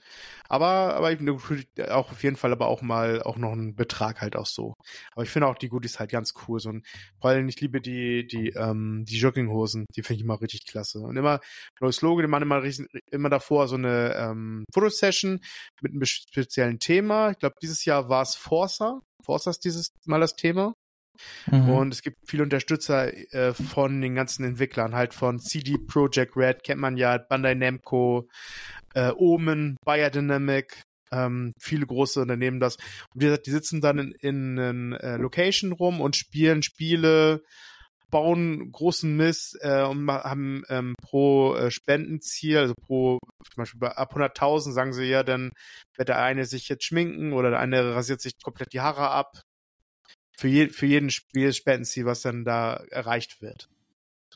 aber 0.48 0.94
aber 0.94 1.12
ich 1.12 1.20
auch 1.90 2.12
auf 2.12 2.22
jeden 2.22 2.36
Fall 2.36 2.52
aber 2.52 2.66
auch 2.66 2.82
mal 2.82 3.22
auch 3.22 3.36
noch 3.36 3.52
einen 3.52 3.74
Betrag 3.74 4.20
halt 4.20 4.36
auch 4.36 4.46
so. 4.46 4.74
Aber 5.12 5.22
ich 5.24 5.30
finde 5.30 5.48
auch 5.48 5.56
die 5.56 5.68
Goodies 5.68 5.98
halt 5.98 6.10
ganz 6.10 6.34
cool. 6.46 6.60
So 6.60 6.70
ein, 6.70 6.82
vor 7.20 7.30
allem 7.30 7.48
ich 7.48 7.60
liebe 7.60 7.80
die 7.80 8.26
die 8.26 8.50
ähm, 8.50 9.04
die 9.06 9.18
Jogginghosen, 9.18 9.86
die 9.94 10.02
finde 10.02 10.18
ich 10.18 10.24
immer 10.24 10.40
richtig 10.40 10.66
klasse. 10.66 11.00
Und 11.00 11.16
immer 11.16 11.40
neues 11.80 12.00
Logo, 12.02 12.20
die 12.20 12.28
machen 12.28 12.42
immer 12.42 12.62
immer 13.10 13.30
davor 13.30 13.68
so 13.68 13.76
eine 13.76 14.14
ähm, 14.16 14.64
Fotosession 14.72 15.40
mit 15.82 15.92
einem 15.92 16.04
speziellen 16.04 16.78
Thema. 16.78 17.30
Ich 17.30 17.38
glaube 17.38 17.56
dieses 17.62 17.84
Jahr 17.84 18.08
war 18.08 18.22
es 18.22 18.34
Forza. 18.34 19.00
Forza 19.24 19.50
ist 19.50 19.64
dieses 19.64 19.88
Mal 20.06 20.20
das 20.20 20.34
Thema. 20.36 20.74
Mhm. 21.50 21.70
Und 21.70 21.94
es 21.94 22.02
gibt 22.02 22.16
viele 22.26 22.42
Unterstützer 22.42 23.12
äh, 23.32 23.54
von 23.54 24.00
den 24.00 24.14
ganzen 24.14 24.44
Entwicklern, 24.44 24.94
halt 24.94 25.14
von 25.14 25.38
CD 25.38 25.76
Projekt 25.78 26.36
Red, 26.36 26.62
kennt 26.62 26.80
man 26.80 26.96
ja, 26.96 27.18
Bandai 27.18 27.54
Namco, 27.54 28.28
äh, 28.94 29.12
Omen, 29.16 29.76
Biodynamic, 29.84 30.82
ähm, 31.12 31.52
viele 31.58 31.86
große 31.86 32.20
Unternehmen 32.20 32.60
das. 32.60 32.76
Und 33.14 33.22
wie 33.22 33.26
gesagt, 33.26 33.46
die 33.46 33.50
sitzen 33.50 33.80
dann 33.80 33.98
in, 33.98 34.12
in, 34.20 34.58
in 34.58 34.92
äh, 34.94 35.16
Location 35.16 35.72
rum 35.72 36.00
und 36.00 36.16
spielen 36.16 36.62
Spiele, 36.62 37.42
bauen 38.10 38.72
großen 38.72 39.16
Mist 39.16 39.58
äh, 39.60 39.82
und 39.82 40.10
haben 40.10 40.62
ähm, 40.68 40.94
pro 41.02 41.54
äh, 41.54 41.70
Spendenziel, 41.70 42.58
also 42.58 42.74
pro, 42.86 43.18
zum 43.44 43.62
Beispiel 43.62 43.80
bei 43.80 43.96
ab 43.96 44.14
100.000 44.14 44.72
sagen 44.72 44.92
sie 44.92 45.04
ja, 45.04 45.22
dann 45.22 45.50
wird 45.96 46.08
der 46.08 46.22
eine 46.22 46.46
sich 46.46 46.68
jetzt 46.68 46.84
schminken 46.84 47.32
oder 47.32 47.50
der 47.50 47.60
andere 47.60 47.94
rasiert 47.94 48.20
sich 48.20 48.32
komplett 48.42 48.72
die 48.72 48.80
Haare 48.80 49.10
ab. 49.10 49.42
Für, 50.38 50.46
je, 50.46 50.68
für 50.68 50.86
jeden 50.86 51.10
Spiel 51.10 51.52
Spendenziel, 51.52 52.04
was 52.04 52.22
dann 52.22 52.44
da 52.44 52.74
erreicht 52.90 53.42
wird. 53.42 53.68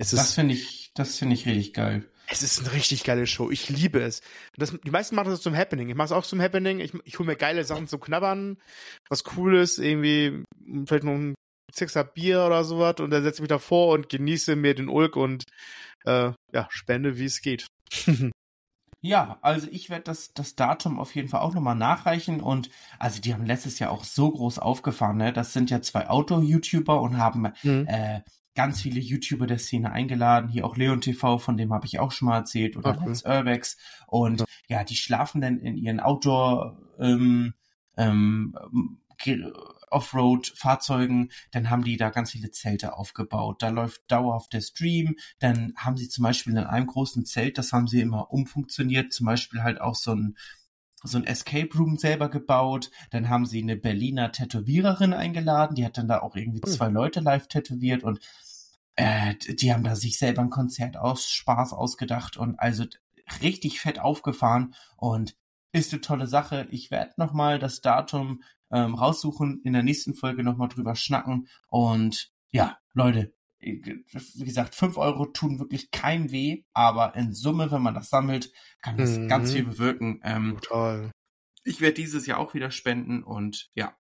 Es 0.01 0.11
das 0.11 0.31
ist, 0.31 0.35
finde 0.35 0.55
ich, 0.55 0.91
das 0.95 1.17
finde 1.17 1.35
ich 1.35 1.47
richtig 1.47 1.75
geil. 1.75 2.05
es 2.27 2.43
ist 2.43 2.59
eine 2.59 2.73
richtig 2.73 3.05
geile 3.05 3.25
Show. 3.29 3.53
Ich 3.53 3.69
liebe 3.69 4.01
es. 4.01 4.21
Das, 4.57 4.77
die 4.85 4.91
meisten 4.91 5.15
machen 5.15 5.31
das 5.31 5.43
zum 5.43 5.57
Happening. 5.57 5.89
Ich 5.89 5.95
mache 5.95 6.07
es 6.07 6.13
auch 6.13 6.25
zum 6.25 6.41
Happening. 6.41 6.81
Ich, 6.81 6.93
ich 7.05 7.21
hole 7.21 7.29
mir 7.29 7.37
geile 7.37 7.63
Sachen 7.63 7.87
zum 7.87 8.01
Knabbern, 8.01 8.59
was 9.09 9.23
Cooles, 9.23 9.79
irgendwie 9.79 10.43
vielleicht 10.87 11.05
noch 11.05 11.13
ein 11.13 11.37
Sixer 11.73 12.03
Bier 12.03 12.47
oder 12.47 12.65
sowas 12.65 12.97
und 12.99 13.11
dann 13.11 13.23
setze 13.23 13.37
ich 13.37 13.43
mich 13.43 13.49
davor 13.49 13.95
und 13.95 14.09
genieße 14.09 14.57
mir 14.57 14.75
den 14.75 14.89
Ulk 14.89 15.15
und 15.15 15.45
äh, 16.05 16.33
ja, 16.53 16.69
spende, 16.71 17.17
wie 17.17 17.27
es 17.27 17.43
geht. 17.43 17.69
Ja, 19.05 19.39
also 19.43 19.67
ich 19.71 19.91
werde 19.91 20.05
das, 20.05 20.33
das 20.33 20.55
Datum 20.55 21.01
auf 21.01 21.15
jeden 21.17 21.29
Fall 21.29 21.41
auch 21.41 21.55
nochmal 21.55 21.75
nachreichen 21.75 22.41
und 22.41 22.71
also 23.01 23.21
die 23.21 23.35
haben 23.35 23.45
letztes 23.45 23.81
Jahr 23.81 23.91
auch 23.91 24.05
so 24.05 24.31
groß 24.31 24.61
aufgefahren, 24.61 25.17
ne? 25.17 25.33
Das 25.33 25.53
sind 25.53 25.71
ja 25.71 25.83
zwei 25.83 26.09
Auto-YouTuber 26.09 27.01
und 27.01 27.19
haben 27.19 27.49
Mhm. 27.65 27.87
äh, 27.89 28.21
ganz 28.55 28.81
viele 28.81 29.01
YouTuber 29.01 29.47
der 29.49 29.59
Szene 29.59 29.91
eingeladen. 29.91 30.49
Hier 30.49 30.65
auch 30.65 30.77
Leon 30.77 31.01
TV, 31.01 31.39
von 31.39 31.57
dem 31.57 31.73
habe 31.73 31.87
ich 31.87 31.99
auch 31.99 32.13
schon 32.13 32.29
mal 32.29 32.37
erzählt, 32.39 32.77
oder 32.77 32.97
cool. 33.01 33.09
Let's 33.09 33.25
Urbex. 33.25 33.77
Und 34.07 34.45
ja, 34.69 34.85
die 34.85 34.95
schlafen 34.97 35.41
dann 35.41 35.59
in 35.59 35.77
ihren 35.77 35.99
Outdoor 36.01 36.79
ähm, 37.01 37.55
ähm, 37.97 38.55
Offroad-Fahrzeugen, 39.93 41.31
dann 41.51 41.71
haben 41.71 41.85
die 41.85 41.97
da 41.97 42.11
ganz 42.11 42.33
viele 42.33 42.51
Zelte 42.51 42.97
aufgebaut. 42.97 43.63
Da 43.63 43.69
läuft 43.69 44.03
dauerhaft 44.09 44.53
der 44.53 44.61
Stream. 44.61 45.17
Dann 45.39 45.75
haben 45.77 45.97
sie 45.97 46.09
zum 46.09 46.25
Beispiel 46.25 46.53
in 46.53 46.59
einem 46.59 46.87
großen 46.87 47.25
Zelt, 47.25 47.59
das 47.59 47.73
haben 47.73 47.87
sie 47.87 48.01
immer 48.01 48.33
umfunktioniert, 48.33 49.13
zum 49.13 49.27
Beispiel 49.27 49.63
halt 49.63 49.81
auch 49.81 49.95
so 49.95 50.15
ein 50.15 50.37
so 51.05 51.19
ein 51.19 51.25
Escape 51.25 51.77
Room 51.77 51.97
selber 51.99 52.29
gebaut. 52.29 52.91
Dann 53.11 53.29
haben 53.29 53.45
sie 53.45 53.61
eine 53.61 53.77
Berliner 53.77 54.31
Tätowiererin 54.31 55.13
eingeladen, 55.13 55.75
die 55.75 55.85
hat 55.85 55.99
dann 55.99 56.07
da 56.09 56.21
auch 56.21 56.37
irgendwie 56.37 56.61
Cool. 56.65 56.73
zwei 56.73 56.89
Leute 56.89 57.21
live 57.21 57.49
tätowiert 57.49 58.05
und 58.05 58.21
äh, 58.97 59.35
die 59.35 59.73
haben 59.73 59.85
da 59.85 59.97
sich 59.97 60.19
selber 60.19 60.43
ein 60.43 60.51
Konzert 60.51 60.97
aus 60.97 61.29
Spaß 61.31 61.73
ausgedacht 61.73 62.37
und 62.37 62.59
also 62.61 62.85
richtig 63.41 63.81
fett 63.81 63.99
aufgefahren 63.99 64.75
und 64.97 65.35
ist 65.73 65.93
eine 65.93 66.03
tolle 66.03 66.27
Sache. 66.27 66.67
Ich 66.71 66.91
werde 66.91 67.15
nochmal 67.17 67.59
das 67.59 67.81
Datum 67.81 68.43
ähm, 68.73 68.95
raussuchen, 68.95 69.61
in 69.65 69.73
der 69.73 69.83
nächsten 69.83 70.15
Folge 70.15 70.43
nochmal 70.43 70.69
drüber 70.69 70.95
schnacken. 70.97 71.49
Und 71.69 72.33
ja, 72.51 72.79
Leute, 72.95 73.35
wie 73.61 74.45
gesagt, 74.45 74.75
fünf 74.75 74.97
Euro 74.97 75.27
tun 75.27 75.61
wirklich 75.61 75.91
keinem 75.91 76.33
weh, 76.33 76.65
aber 76.73 77.15
in 77.15 77.33
Summe, 77.33 77.71
wenn 77.71 77.83
man 77.83 77.95
das 77.95 78.11
sammelt, 78.11 78.53
kann 78.81 78.97
das 78.97 79.19
mhm. 79.19 79.29
ganz 79.29 79.53
viel 79.53 79.65
bewirken. 79.65 80.21
Ähm, 80.25 80.59
Total. 80.61 81.11
Ich 81.65 81.81
werde 81.81 81.95
dieses 81.95 82.27
Jahr 82.27 82.39
auch 82.39 82.55
wieder 82.55 82.73
spenden 82.73 83.23
und 83.23 83.71
ja, 83.75 83.97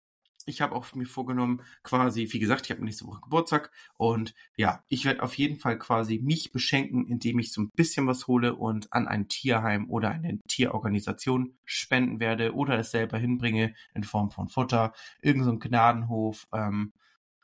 ich 0.46 0.60
habe 0.60 0.74
auch 0.74 0.94
mir 0.94 1.06
vorgenommen, 1.06 1.62
quasi, 1.82 2.28
wie 2.30 2.38
gesagt, 2.38 2.66
ich 2.66 2.70
habe 2.70 2.84
nächste 2.84 3.06
Woche 3.06 3.20
Geburtstag 3.20 3.70
und 3.96 4.34
ja, 4.56 4.84
ich 4.88 5.04
werde 5.04 5.22
auf 5.22 5.34
jeden 5.34 5.58
Fall 5.58 5.78
quasi 5.78 6.18
mich 6.18 6.52
beschenken, 6.52 7.06
indem 7.06 7.38
ich 7.38 7.52
so 7.52 7.62
ein 7.62 7.70
bisschen 7.74 8.06
was 8.06 8.26
hole 8.26 8.54
und 8.54 8.92
an 8.92 9.08
ein 9.08 9.28
Tierheim 9.28 9.90
oder 9.90 10.10
eine 10.10 10.38
Tierorganisation 10.48 11.56
spenden 11.64 12.20
werde 12.20 12.54
oder 12.54 12.78
es 12.78 12.90
selber 12.90 13.18
hinbringe 13.18 13.74
in 13.94 14.04
Form 14.04 14.30
von 14.30 14.48
Futter, 14.48 14.92
irgendein 15.20 15.52
so 15.52 15.58
Gnadenhof. 15.58 16.46
Ähm, 16.52 16.92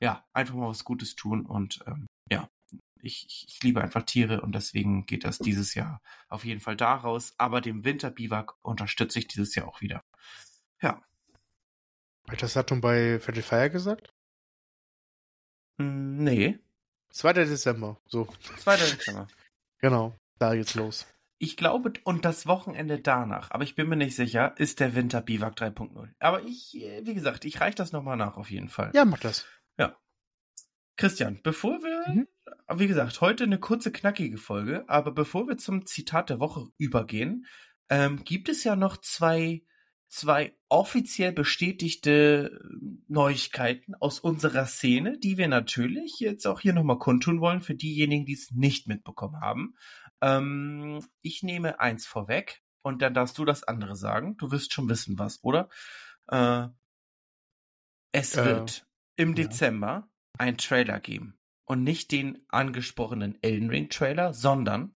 ja, 0.01 0.25
einfach 0.33 0.55
mal 0.55 0.69
was 0.69 0.85
Gutes 0.85 1.17
tun 1.17 1.45
und 1.45 1.81
ähm, 1.87 2.07
ja, 2.31 2.49
ich, 3.03 3.27
ich, 3.27 3.47
ich 3.49 3.63
liebe 3.63 3.81
einfach 3.81 4.03
Tiere 4.03 4.41
und 4.41 4.55
deswegen 4.55 5.07
geht 5.07 5.25
das 5.25 5.39
dieses 5.39 5.75
Jahr 5.75 6.01
auf 6.29 6.45
jeden 6.45 6.61
Fall 6.61 6.77
daraus. 6.77 7.35
Aber 7.39 7.61
dem 7.61 7.85
Winterbiwak 7.85 8.55
unterstütze 8.63 9.19
ich 9.19 9.29
dieses 9.29 9.55
Jahr 9.55 9.69
auch 9.69 9.81
wieder. 9.81 10.03
Ja, 10.81 11.03
habe 12.29 12.35
ich 12.35 12.41
das 12.41 12.53
Datum 12.53 12.83
bei 12.83 13.19
Friendly 13.19 13.43
Fire 13.43 13.71
gesagt? 13.71 14.12
Hm, 15.81 16.23
nee. 16.23 16.59
2. 17.11 17.33
Dezember, 17.33 17.99
so. 18.07 18.29
2. 18.59 18.77
Dezember. 18.77 19.29
genau, 19.79 20.14
da 20.38 20.55
geht's 20.55 20.75
los. 20.75 21.07
Ich 21.38 21.57
glaube, 21.57 21.95
und 22.05 22.27
das 22.27 22.47
Wochenende 22.47 23.01
danach, 23.01 23.51
aber 23.51 23.64
ich 23.64 23.77
bin 23.77 23.88
mir 23.88 23.97
nicht 23.97 24.14
sicher, 24.14 24.55
ist 24.59 24.79
der 24.79 24.95
Winter 24.95 25.23
Biwak 25.23 25.57
3.0. 25.57 26.11
Aber 26.19 26.43
ich, 26.43 26.77
äh, 26.77 27.07
wie 27.07 27.14
gesagt, 27.14 27.47
ich 27.47 27.62
reiche 27.62 27.77
das 27.77 27.93
nochmal 27.93 28.19
nach 28.19 28.37
auf 28.37 28.51
jeden 28.51 28.69
Fall. 28.69 28.91
Ja, 28.93 29.07
mach 29.07 29.21
das. 29.21 29.47
Ja. 29.79 29.97
Christian, 30.97 31.41
bevor 31.43 31.81
wir, 31.83 32.12
mhm. 32.12 32.29
wie 32.77 32.88
gesagt, 32.88 33.23
heute 33.23 33.45
eine 33.45 33.59
kurze, 33.59 33.91
knackige 33.91 34.37
Folge, 34.37 34.85
aber 34.87 35.12
bevor 35.12 35.49
wir 35.49 35.57
zum 35.57 35.87
Zitat 35.87 36.29
der 36.29 36.41
Woche 36.41 36.67
übergehen, 36.77 37.47
ähm, 37.88 38.23
gibt 38.25 38.51
es 38.51 38.64
ja 38.64 38.77
noch 38.77 38.99
zwei 38.99 39.62
zwei 40.09 40.55
offiziell 40.68 41.33
bestätigte 41.33 42.61
äh, 42.62 42.68
Neuigkeiten 43.09 43.94
aus 43.94 44.21
unserer 44.21 44.66
Szene, 44.66 45.18
die 45.18 45.38
wir 45.38 45.49
natürlich 45.49 46.18
jetzt 46.21 46.47
auch 46.47 46.61
hier 46.61 46.73
nochmal 46.73 46.99
kundtun 46.99 47.40
wollen 47.40 47.61
für 47.61 47.75
diejenigen, 47.75 48.27
die 48.27 48.35
es 48.35 48.51
nicht 48.51 48.87
mitbekommen 48.87 49.40
haben. 49.40 49.75
Ähm, 50.21 51.05
ich 51.23 51.42
nehme 51.42 51.81
eins 51.81 52.07
vorweg 52.07 52.62
und 52.83 53.03
dann 53.03 53.14
darfst 53.14 53.38
du 53.38 53.44
das 53.44 53.64
andere 53.64 53.97
sagen. 53.97 54.37
Du 54.37 54.51
wirst 54.51 54.73
schon 54.73 54.88
wissen, 54.88 55.18
was, 55.18 55.42
oder? 55.42 55.68
Äh, 56.29 56.68
es 58.12 58.37
äh, 58.37 58.44
wird 58.44 58.87
im 59.16 59.31
ja. 59.31 59.44
Dezember 59.44 60.09
ein 60.38 60.57
Trailer 60.57 61.01
geben. 61.01 61.38
Und 61.64 61.85
nicht 61.85 62.12
den 62.12 62.47
angesprochenen 62.49 63.37
Elden 63.42 63.68
Ring 63.68 63.90
Trailer, 63.90 64.33
sondern 64.33 64.94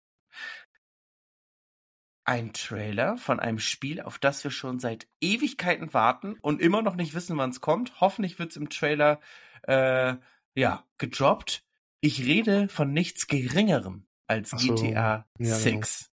ein 2.25 2.53
Trailer 2.53 3.17
von 3.17 3.41
einem 3.41 3.59
Spiel, 3.59 4.01
auf 4.01 4.19
das 4.19 4.45
wir 4.45 4.51
schon 4.51 4.79
seit 4.79 5.09
Ewigkeiten 5.21 5.93
warten 5.93 6.37
und 6.41 6.61
immer 6.61 6.83
noch 6.83 6.95
nicht 6.95 7.15
wissen, 7.15 7.37
wann 7.37 7.51
es 7.51 7.61
kommt. 7.61 8.01
Hoffentlich 8.01 8.39
wird 8.39 8.51
es 8.51 8.57
im 8.57 8.69
Trailer 8.69 9.21
äh, 9.63 10.15
ja 10.55 10.85
gedroppt. 10.99 11.65
Ich 12.01 12.25
rede 12.25 12.69
von 12.69 12.93
nichts 12.93 13.27
Geringerem 13.27 14.07
als 14.27 14.51
so, 14.51 14.75
GTA 14.75 15.27
ja, 15.39 15.55
6. 15.55 15.99
Genau. 15.99 16.13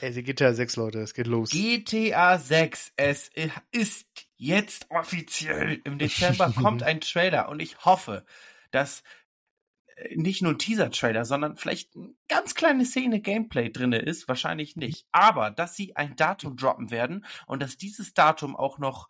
Ey, 0.00 0.22
GTA 0.22 0.54
6, 0.54 0.76
Leute, 0.76 1.00
es 1.00 1.14
geht 1.14 1.26
los. 1.26 1.50
GTA 1.50 2.38
6, 2.38 2.92
es 2.96 3.30
ist 3.70 4.06
jetzt 4.36 4.86
offiziell. 4.90 5.80
Im 5.84 5.98
Dezember 5.98 6.52
kommt 6.52 6.82
ein 6.82 7.00
Trailer 7.00 7.48
und 7.48 7.60
ich 7.60 7.84
hoffe, 7.84 8.24
dass 8.70 9.02
nicht 10.14 10.42
nur 10.42 10.52
ein 10.52 10.58
Teaser-Trailer, 10.58 11.24
sondern 11.24 11.56
vielleicht 11.56 11.94
eine 11.96 12.14
ganz 12.28 12.54
kleine 12.54 12.84
Szene 12.84 13.20
Gameplay 13.20 13.70
drinne 13.70 13.98
ist, 13.98 14.28
wahrscheinlich 14.28 14.76
nicht. 14.76 15.06
Aber 15.12 15.50
dass 15.50 15.76
sie 15.76 15.96
ein 15.96 16.16
Datum 16.16 16.56
droppen 16.56 16.90
werden 16.90 17.24
und 17.46 17.62
dass 17.62 17.76
dieses 17.76 18.14
Datum 18.14 18.56
auch 18.56 18.78
noch 18.78 19.08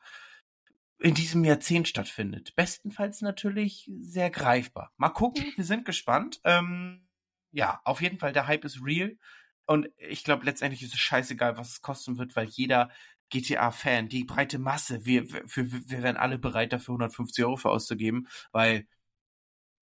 in 0.98 1.14
diesem 1.14 1.44
Jahrzehnt 1.44 1.88
stattfindet. 1.88 2.54
Bestenfalls 2.54 3.22
natürlich 3.22 3.90
sehr 4.00 4.30
greifbar. 4.30 4.92
Mal 4.96 5.08
gucken, 5.10 5.52
wir 5.56 5.64
sind 5.64 5.84
gespannt. 5.84 6.40
Ähm, 6.44 7.08
ja, 7.50 7.80
auf 7.84 8.00
jeden 8.00 8.18
Fall, 8.18 8.32
der 8.32 8.46
Hype 8.46 8.64
ist 8.64 8.84
real. 8.84 9.16
Und 9.66 9.88
ich 9.96 10.24
glaube, 10.24 10.44
letztendlich 10.44 10.82
ist 10.82 10.94
es 10.94 11.00
scheißegal, 11.00 11.56
was 11.56 11.70
es 11.70 11.82
kosten 11.82 12.18
wird, 12.18 12.36
weil 12.36 12.48
jeder 12.48 12.90
GTA-Fan, 13.30 14.08
die 14.08 14.24
breite 14.24 14.58
Masse, 14.58 15.04
wir, 15.04 15.30
wir, 15.32 15.44
wir 15.54 16.02
wären 16.02 16.16
alle 16.16 16.38
bereit, 16.38 16.72
dafür 16.72 16.94
150 16.94 17.44
Euro 17.44 17.56
für 17.56 17.70
auszugeben, 17.70 18.28
weil, 18.52 18.86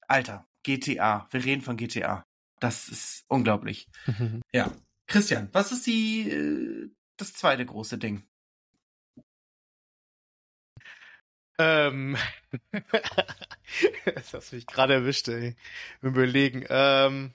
Alter, 0.09 0.50
GTA. 0.62 1.27
Wir 1.31 1.44
reden 1.44 1.62
von 1.62 1.77
GTA. 1.77 2.25
Das 2.61 2.88
ist 2.88 3.25
unglaublich. 3.29 3.88
ja. 4.53 4.70
Christian, 5.07 5.49
was 5.53 5.73
ist 5.73 5.87
die 5.87 6.31
äh, 6.31 6.90
das 7.16 7.33
zweite 7.33 7.66
große 7.66 7.99
Ding? 7.99 8.23
Ähm. 11.59 12.16
das 14.14 14.33
hast 14.33 14.53
du 14.53 14.57
mich 14.57 14.66
gerade 14.66 14.94
erwischt, 14.94 15.29
ey. 15.29 15.57
Überlegen. 16.01 16.64
Ähm. 16.68 17.35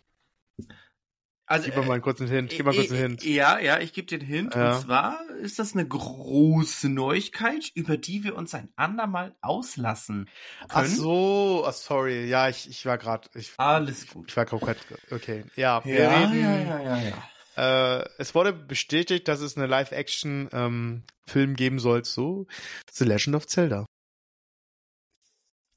Also, 1.47 1.65
gib 1.65 1.75
mal, 1.75 1.83
äh, 1.83 1.87
mal 1.87 1.93
einen 1.93 2.01
kurzen 2.01 2.27
Hint. 2.27 2.49
Gib 2.49 2.65
mal 2.65 2.71
einen 2.71 2.79
kurzen 2.79 2.97
Hint. 2.97 3.23
Ja, 3.23 3.59
ja, 3.59 3.79
ich 3.79 3.93
gebe 3.93 4.07
den 4.07 4.21
Hint. 4.21 4.55
Ja. 4.55 4.75
Und 4.75 4.81
zwar 4.81 5.29
ist 5.41 5.59
das 5.59 5.73
eine 5.73 5.87
große 5.87 6.89
Neuigkeit, 6.89 7.71
über 7.75 7.97
die 7.97 8.23
wir 8.23 8.35
uns 8.35 8.55
ein 8.55 8.69
andermal 8.75 9.35
auslassen 9.41 10.29
können. 10.67 10.69
Ach 10.69 10.85
so, 10.85 11.63
oh, 11.67 11.71
sorry. 11.71 12.25
Ja, 12.25 12.49
ich, 12.49 12.67
ich 12.69 12.85
war 12.85 12.97
gerade. 12.97 13.29
Alles 13.57 14.07
gut. 14.07 14.29
Ich 14.29 14.37
war 14.37 14.45
komplett. 14.45 14.79
Okay. 15.11 15.45
Ja, 15.55 15.81
ja, 15.85 16.17
reden, 16.17 16.41
ja, 16.41 16.57
ja, 16.57 16.81
ja, 16.81 17.01
ja. 17.09 17.29
Äh, 17.57 18.09
es 18.17 18.35
wurde 18.35 18.51
bestätigt, 18.51 19.27
dass 19.27 19.39
es 19.39 19.55
eine 19.55 19.67
Live-Action-Film 19.67 21.03
ähm, 21.35 21.55
geben 21.55 21.79
soll 21.79 22.03
zu 22.03 22.47
The 22.91 23.05
Legend 23.05 23.35
of 23.35 23.47
Zelda. 23.47 23.85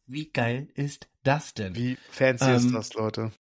Wie 0.06 0.30
geil 0.30 0.68
ist 0.74 1.08
das 1.22 1.52
denn? 1.52 1.74
Wie 1.76 1.98
fancy 2.10 2.46
ähm, 2.46 2.56
ist 2.56 2.74
das, 2.74 2.94
Leute? 2.94 3.32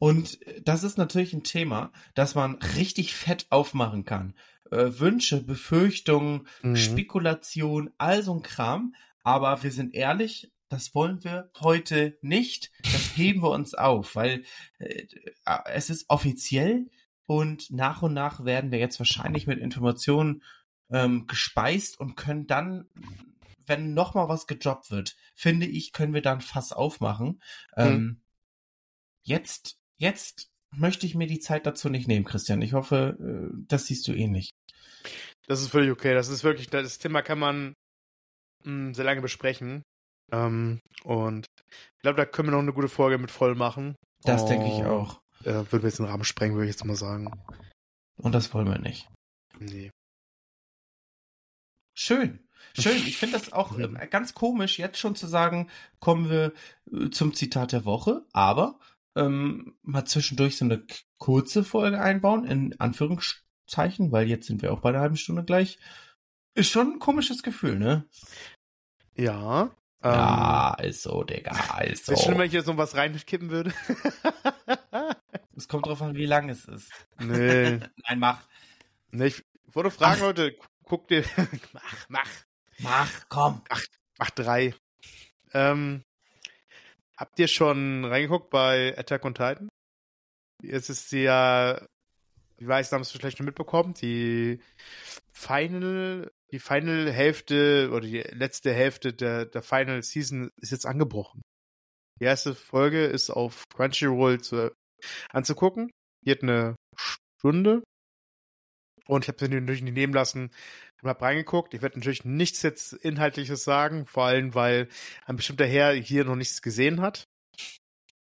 Und 0.00 0.40
das 0.62 0.82
ist 0.82 0.96
natürlich 0.96 1.34
ein 1.34 1.44
Thema, 1.44 1.92
das 2.14 2.34
man 2.34 2.54
richtig 2.54 3.14
fett 3.14 3.46
aufmachen 3.50 4.06
kann. 4.06 4.34
Äh, 4.70 4.98
Wünsche, 4.98 5.42
Befürchtungen, 5.42 6.48
mhm. 6.62 6.74
Spekulation, 6.74 7.90
all 7.98 8.22
so 8.22 8.32
ein 8.32 8.42
Kram. 8.42 8.94
Aber 9.24 9.62
wir 9.62 9.70
sind 9.70 9.94
ehrlich, 9.94 10.50
das 10.70 10.94
wollen 10.94 11.22
wir 11.22 11.50
heute 11.60 12.16
nicht. 12.22 12.72
Das 12.82 12.94
heben 13.14 13.42
wir 13.42 13.50
uns 13.50 13.74
auf, 13.74 14.16
weil 14.16 14.44
äh, 14.78 15.04
es 15.66 15.90
ist 15.90 16.06
offiziell 16.08 16.88
und 17.26 17.70
nach 17.70 18.00
und 18.00 18.14
nach 18.14 18.46
werden 18.46 18.72
wir 18.72 18.78
jetzt 18.78 18.98
wahrscheinlich 19.00 19.46
mit 19.46 19.58
Informationen 19.58 20.42
ähm, 20.90 21.26
gespeist 21.26 22.00
und 22.00 22.16
können 22.16 22.46
dann, 22.46 22.88
wenn 23.66 23.92
noch 23.92 24.14
mal 24.14 24.30
was 24.30 24.46
gedroppt 24.46 24.90
wird, 24.90 25.14
finde 25.34 25.66
ich, 25.66 25.92
können 25.92 26.14
wir 26.14 26.22
dann 26.22 26.40
Fass 26.40 26.72
aufmachen. 26.72 27.42
Mhm. 27.76 27.84
Ähm, 27.84 28.22
jetzt 29.24 29.79
jetzt 30.00 30.48
möchte 30.72 31.06
ich 31.06 31.14
mir 31.14 31.26
die 31.26 31.40
Zeit 31.40 31.66
dazu 31.66 31.88
nicht 31.88 32.08
nehmen, 32.08 32.24
Christian. 32.24 32.62
Ich 32.62 32.72
hoffe, 32.72 33.16
äh, 33.20 33.64
das 33.68 33.86
siehst 33.86 34.08
du 34.08 34.12
ähnlich. 34.12 34.50
Das 35.46 35.60
ist 35.60 35.68
völlig 35.68 35.90
okay. 35.90 36.14
Das 36.14 36.28
ist 36.28 36.44
wirklich, 36.44 36.68
das 36.68 36.98
Thema 36.98 37.22
kann 37.22 37.38
man 37.38 37.74
mh, 38.64 38.64
hm, 38.64 38.94
sehr 38.94 39.04
lange 39.04 39.20
besprechen. 39.20 39.82
Ähm, 40.32 40.80
und 41.04 41.46
ich 41.58 42.02
glaube, 42.02 42.16
da 42.16 42.24
können 42.24 42.48
wir 42.48 42.52
noch 42.52 42.60
eine 42.60 42.72
gute 42.72 42.88
Folge 42.88 43.18
mit 43.18 43.30
voll 43.30 43.54
machen. 43.54 43.96
Das 44.22 44.46
denke 44.46 44.66
ich 44.66 44.84
auch. 44.84 45.20
Äh, 45.44 45.52
würde 45.70 45.82
wir 45.82 45.88
jetzt 45.88 45.98
den 45.98 46.06
Rahmen 46.06 46.24
sprengen, 46.24 46.54
würde 46.54 46.68
ich 46.68 46.74
jetzt 46.74 46.84
mal 46.84 46.96
sagen. 46.96 47.30
Und 48.16 48.32
das 48.32 48.52
wollen 48.52 48.68
wir 48.68 48.78
nicht. 48.78 49.08
Nee. 49.58 49.90
Schön. 51.96 52.46
Schön. 52.78 52.96
Ich 52.96 53.16
finde 53.16 53.38
das 53.38 53.52
auch 53.52 53.78
äh, 53.78 54.06
ganz 54.08 54.34
komisch, 54.34 54.78
jetzt 54.78 54.98
schon 54.98 55.16
zu 55.16 55.26
sagen, 55.26 55.68
kommen 55.98 56.30
wir 56.30 56.52
äh, 56.92 57.10
zum 57.10 57.34
Zitat 57.34 57.72
der 57.72 57.84
Woche. 57.84 58.24
Aber 58.32 58.78
ähm, 59.16 59.76
mal 59.82 60.04
zwischendurch 60.04 60.56
so 60.56 60.64
eine 60.64 60.84
kurze 61.18 61.64
Folge 61.64 62.00
einbauen, 62.00 62.44
in 62.44 62.78
Anführungszeichen, 62.78 64.12
weil 64.12 64.28
jetzt 64.28 64.46
sind 64.46 64.62
wir 64.62 64.72
auch 64.72 64.80
bei 64.80 64.90
einer 64.90 65.00
halben 65.00 65.16
Stunde 65.16 65.44
gleich. 65.44 65.78
Ist 66.54 66.70
schon 66.70 66.94
ein 66.94 66.98
komisches 66.98 67.42
Gefühl, 67.42 67.78
ne? 67.78 68.08
Ja. 69.14 69.70
Ja, 70.02 70.76
ähm, 70.78 70.88
ist 70.88 71.02
so, 71.02 71.22
Digga, 71.24 71.78
ist 71.84 72.06
so. 72.06 72.12
Ist 72.12 72.22
schön, 72.22 72.38
wenn 72.38 72.46
ich 72.46 72.52
jetzt 72.52 72.66
noch 72.66 72.76
was 72.76 72.96
reinkippen 72.96 73.50
würde. 73.50 73.72
Es 75.60 75.68
kommt 75.68 75.84
drauf 75.84 76.00
an, 76.00 76.14
wie 76.14 76.24
lang 76.24 76.48
es 76.48 76.64
ist. 76.64 76.90
Nee. 77.18 77.80
Nein, 78.08 78.18
mach. 78.18 78.48
Nee, 79.10 79.26
ich 79.26 79.44
wollte 79.66 79.90
fragen, 79.90 80.16
ach. 80.16 80.20
Leute, 80.22 80.56
guck 80.84 81.06
dir. 81.08 81.22
mach, 81.74 82.08
mach. 82.08 82.30
Mach, 82.78 83.10
komm. 83.28 83.62
Ach, 83.68 83.82
mach 84.18 84.30
drei. 84.30 84.74
Ähm, 85.52 86.02
Habt 87.20 87.38
ihr 87.38 87.48
schon 87.48 88.06
reingeguckt 88.06 88.48
bei 88.48 88.96
Attack 88.96 89.26
on 89.26 89.34
Titan? 89.34 89.68
Jetzt 90.62 90.88
ist 90.88 91.12
ja, 91.12 91.86
ich 92.56 92.66
weiß, 92.66 92.90
haben 92.92 93.02
es 93.02 93.10
vielleicht 93.10 93.36
schon 93.36 93.44
mitbekommen, 93.44 93.92
die 93.92 94.62
Final, 95.30 96.32
die 96.50 96.58
Final 96.58 97.12
Hälfte 97.12 97.90
oder 97.90 98.06
die 98.06 98.20
letzte 98.20 98.72
Hälfte 98.72 99.12
der, 99.12 99.44
der 99.44 99.60
Final 99.60 100.02
Season 100.02 100.48
ist 100.56 100.72
jetzt 100.72 100.86
angebrochen. 100.86 101.42
Die 102.18 102.24
erste 102.24 102.54
Folge 102.54 103.04
ist 103.04 103.28
auf 103.28 103.64
Crunchyroll 103.74 104.40
zu, 104.40 104.74
anzugucken. 105.28 105.90
Die 106.24 106.30
hat 106.30 106.42
eine 106.42 106.74
Stunde. 106.96 107.82
Und 109.10 109.24
ich 109.24 109.28
habe 109.28 109.44
sie 109.44 109.48
natürlich 109.52 109.82
nicht 109.82 109.94
nehmen 109.94 110.12
lassen 110.12 110.52
und 111.02 111.08
habe 111.08 111.22
reingeguckt. 111.22 111.74
Ich 111.74 111.82
werde 111.82 111.98
natürlich 111.98 112.24
nichts 112.24 112.62
jetzt 112.62 112.92
Inhaltliches 112.92 113.64
sagen, 113.64 114.06
vor 114.06 114.24
allem, 114.26 114.54
weil 114.54 114.88
ein 115.26 115.34
bestimmter 115.34 115.66
Herr 115.66 115.92
hier 115.94 116.24
noch 116.24 116.36
nichts 116.36 116.62
gesehen 116.62 117.00
hat. 117.00 117.24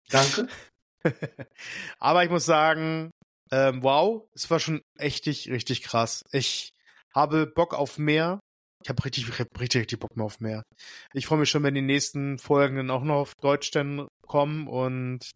Danke. 0.09 0.49
Aber 1.99 2.25
ich 2.25 2.29
muss 2.29 2.45
sagen, 2.45 3.11
ähm, 3.49 3.81
wow, 3.81 4.27
es 4.33 4.51
war 4.51 4.59
schon 4.59 4.81
echt 4.97 5.25
richtig 5.25 5.83
krass. 5.83 6.25
Ich 6.33 6.73
habe 7.15 7.47
Bock 7.47 7.73
auf 7.73 7.97
mehr. 7.97 8.41
Ich 8.83 8.89
habe 8.89 9.05
richtig, 9.05 9.39
richtig, 9.39 9.81
richtig 9.81 9.99
Bock 10.01 10.17
mehr 10.17 10.25
auf 10.25 10.41
mehr. 10.41 10.63
Ich 11.13 11.27
freue 11.27 11.39
mich 11.39 11.49
schon, 11.49 11.63
wenn 11.63 11.75
die 11.75 11.81
nächsten 11.81 12.39
Folgen 12.39 12.75
dann 12.75 12.91
auch 12.91 13.03
noch 13.03 13.15
auf 13.15 13.35
Deutsch 13.35 13.71
dann 13.71 14.09
kommen 14.27 14.67
und 14.67 15.31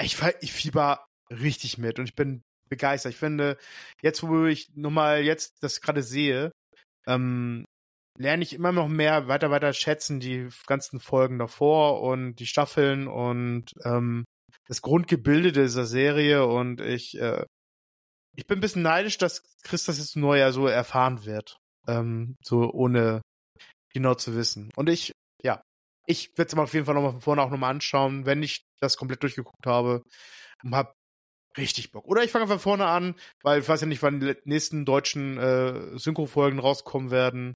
ich, 0.00 0.16
ich 0.40 0.52
fieber 0.52 1.06
richtig 1.30 1.78
mit 1.78 2.00
und 2.00 2.06
ich 2.06 2.16
bin 2.16 2.42
begeistert. 2.72 3.12
Ich 3.12 3.18
finde, 3.18 3.58
jetzt, 4.00 4.22
wo 4.22 4.46
ich 4.46 4.70
nochmal 4.74 5.20
jetzt 5.20 5.62
das 5.62 5.82
gerade 5.82 6.02
sehe, 6.02 6.52
ähm, 7.06 7.66
lerne 8.18 8.42
ich 8.42 8.54
immer 8.54 8.72
noch 8.72 8.88
mehr 8.88 9.28
weiter, 9.28 9.50
weiter 9.50 9.72
schätzen, 9.74 10.20
die 10.20 10.48
ganzen 10.66 11.00
Folgen 11.00 11.38
davor 11.38 12.00
und 12.00 12.36
die 12.36 12.46
Staffeln 12.46 13.08
und 13.08 13.72
ähm, 13.84 14.24
das 14.66 14.80
Grundgebilde 14.80 15.52
dieser 15.52 15.86
Serie 15.86 16.46
und 16.46 16.80
ich, 16.80 17.18
äh, 17.20 17.44
ich 18.34 18.46
bin 18.46 18.58
ein 18.58 18.62
bisschen 18.62 18.82
neidisch, 18.82 19.18
dass 19.18 19.42
Chris 19.62 19.84
das 19.84 19.98
jetzt 19.98 20.16
neu 20.16 20.38
ja 20.38 20.52
so 20.52 20.66
erfahren 20.66 21.26
wird. 21.26 21.58
Ähm, 21.86 22.36
so 22.42 22.70
ohne 22.72 23.22
genau 23.92 24.14
zu 24.14 24.34
wissen. 24.34 24.70
Und 24.76 24.88
ich, 24.88 25.12
ja, 25.42 25.60
ich 26.06 26.30
werde 26.38 26.48
es 26.48 26.54
mal 26.54 26.62
auf 26.62 26.72
jeden 26.72 26.86
Fall 26.86 26.94
nochmal 26.94 27.12
von 27.12 27.20
vorne 27.20 27.42
auch 27.42 27.50
nochmal 27.50 27.70
anschauen, 27.70 28.24
wenn 28.24 28.42
ich 28.42 28.64
das 28.80 28.96
komplett 28.96 29.22
durchgeguckt 29.22 29.66
habe. 29.66 30.02
Und 30.62 30.74
hab 30.74 30.94
richtig 31.56 31.92
Bock. 31.92 32.06
Oder 32.06 32.24
ich 32.24 32.30
fange 32.30 32.46
von 32.46 32.58
vorne 32.58 32.86
an, 32.86 33.14
weil 33.42 33.60
ich 33.60 33.68
weiß 33.68 33.80
ja 33.80 33.86
nicht, 33.86 34.02
wann 34.02 34.20
die 34.20 34.34
nächsten 34.44 34.84
deutschen 34.84 35.38
äh, 35.38 35.98
Synchro-Folgen 35.98 36.58
rauskommen 36.58 37.10
werden. 37.10 37.54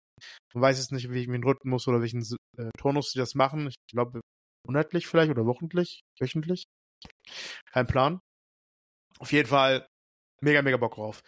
Man 0.54 0.62
weiß 0.62 0.78
es 0.78 0.90
nicht, 0.90 1.10
wie 1.10 1.20
ich 1.20 1.26
den 1.26 1.44
Rhythmus 1.44 1.86
oder 1.88 2.00
welchen 2.00 2.22
äh, 2.58 2.70
Turnus 2.78 3.10
sie 3.10 3.18
das 3.18 3.34
machen. 3.34 3.68
Ich 3.68 3.76
glaube, 3.90 4.20
monatlich 4.66 5.06
vielleicht 5.06 5.30
oder 5.30 5.46
wochentlich, 5.46 6.00
wöchentlich. 6.18 6.64
Kein 7.72 7.86
Plan. 7.86 8.20
Auf 9.18 9.32
jeden 9.32 9.48
Fall 9.48 9.86
mega, 10.42 10.62
mega 10.62 10.76
Bock 10.76 10.94
drauf. 10.94 11.20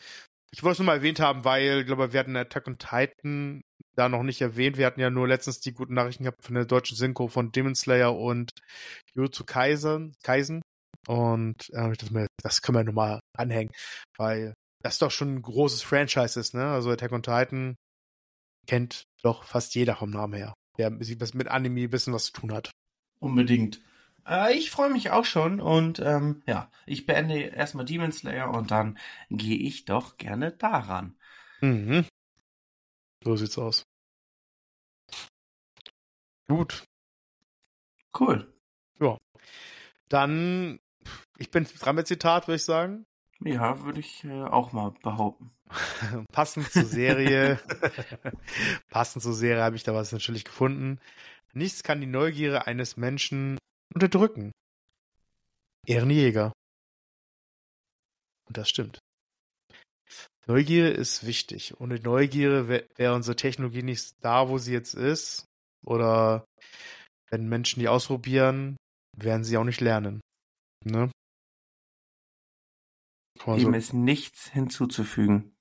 Ich 0.50 0.62
wollte 0.62 0.74
es 0.74 0.78
nur 0.78 0.86
mal 0.86 0.96
erwähnt 0.96 1.20
haben, 1.20 1.44
weil, 1.44 1.80
ich 1.80 1.86
glaube, 1.86 2.12
wir 2.12 2.20
hatten 2.20 2.36
Attack 2.36 2.66
on 2.66 2.78
Titan 2.78 3.60
da 3.94 4.08
noch 4.08 4.22
nicht 4.22 4.40
erwähnt. 4.40 4.78
Wir 4.78 4.86
hatten 4.86 5.00
ja 5.00 5.10
nur 5.10 5.28
letztens 5.28 5.60
die 5.60 5.72
guten 5.72 5.94
Nachrichten 5.94 6.24
gehabt 6.24 6.42
von 6.42 6.54
der 6.54 6.64
deutschen 6.64 6.96
Synchro 6.96 7.28
von 7.28 7.52
Demon 7.52 7.74
Slayer 7.74 8.16
und 8.16 8.52
Kaisen. 9.46 10.14
Kaisen. 10.22 10.62
Und 11.08 11.70
äh, 11.72 11.92
ich 11.92 11.98
dachte 11.98 12.12
mir, 12.12 12.26
das 12.42 12.60
können 12.60 12.78
wir 12.78 12.84
nochmal 12.84 13.20
anhängen, 13.36 13.72
weil 14.16 14.54
das 14.82 14.98
doch 14.98 15.10
schon 15.10 15.36
ein 15.36 15.42
großes 15.42 15.82
Franchise 15.82 16.38
ist, 16.38 16.54
ne? 16.54 16.70
Also 16.70 16.90
Attack 16.90 17.12
on 17.12 17.22
Titan 17.22 17.76
kennt 18.66 19.04
doch 19.22 19.44
fast 19.44 19.74
jeder 19.74 19.96
vom 19.96 20.10
Namen 20.10 20.34
her, 20.34 20.54
der 20.76 20.90
mit 20.90 21.48
Anime 21.48 21.84
ein 21.84 21.90
bisschen 21.90 22.12
was 22.12 22.26
zu 22.26 22.32
tun 22.32 22.52
hat. 22.52 22.70
Unbedingt. 23.20 23.80
Äh, 24.26 24.52
ich 24.54 24.70
freue 24.70 24.90
mich 24.90 25.10
auch 25.10 25.24
schon 25.24 25.60
und 25.60 25.98
ähm, 26.00 26.42
ja, 26.46 26.70
ich 26.86 27.06
beende 27.06 27.38
erstmal 27.38 27.86
Demon 27.86 28.12
Slayer 28.12 28.50
und 28.50 28.70
dann 28.70 28.98
gehe 29.30 29.58
ich 29.58 29.86
doch 29.86 30.18
gerne 30.18 30.52
daran. 30.52 31.16
Mhm. 31.60 32.06
So 33.24 33.36
sieht's 33.36 33.58
aus. 33.58 33.82
Gut. 36.48 36.84
Cool. 38.18 38.52
Ja. 39.00 39.16
Dann, 40.08 40.78
ich 41.38 41.50
bin 41.50 41.64
dran 41.64 41.96
mit 41.96 42.06
Zitat, 42.06 42.48
würde 42.48 42.56
ich 42.56 42.64
sagen. 42.64 43.04
Ja, 43.40 43.84
würde 43.84 44.00
ich 44.00 44.24
äh, 44.24 44.42
auch 44.42 44.72
mal 44.72 44.92
behaupten. 45.02 45.50
passend 46.32 46.70
zur 46.72 46.84
Serie, 46.84 47.60
passend 48.90 49.22
zur 49.22 49.34
Serie 49.34 49.62
habe 49.62 49.76
ich 49.76 49.84
da 49.84 49.94
was 49.94 50.12
natürlich 50.12 50.44
gefunden. 50.44 50.98
Nichts 51.52 51.82
kann 51.82 52.00
die 52.00 52.06
Neugierde 52.06 52.66
eines 52.66 52.96
Menschen 52.96 53.58
unterdrücken. 53.94 54.52
Ehrenjäger. 55.86 56.52
Und 58.46 58.56
das 58.56 58.68
stimmt. 58.68 58.98
Neugier 60.46 60.94
ist 60.94 61.26
wichtig. 61.26 61.78
Ohne 61.78 62.00
Neugier 62.00 62.68
wäre 62.68 63.14
unsere 63.14 63.36
Technologie 63.36 63.82
nicht 63.82 64.12
da, 64.22 64.48
wo 64.48 64.56
sie 64.56 64.72
jetzt 64.72 64.94
ist. 64.94 65.44
Oder 65.84 66.44
wenn 67.30 67.48
Menschen 67.48 67.80
die 67.80 67.88
ausprobieren, 67.88 68.76
werden 69.16 69.44
sie 69.44 69.58
auch 69.58 69.64
nicht 69.64 69.82
lernen. 69.82 70.20
Ne? 70.84 71.10
Dem 73.46 73.60
so. 73.60 73.70
ist 73.70 73.92
nichts 73.92 74.48
hinzuzufügen. 74.50 75.56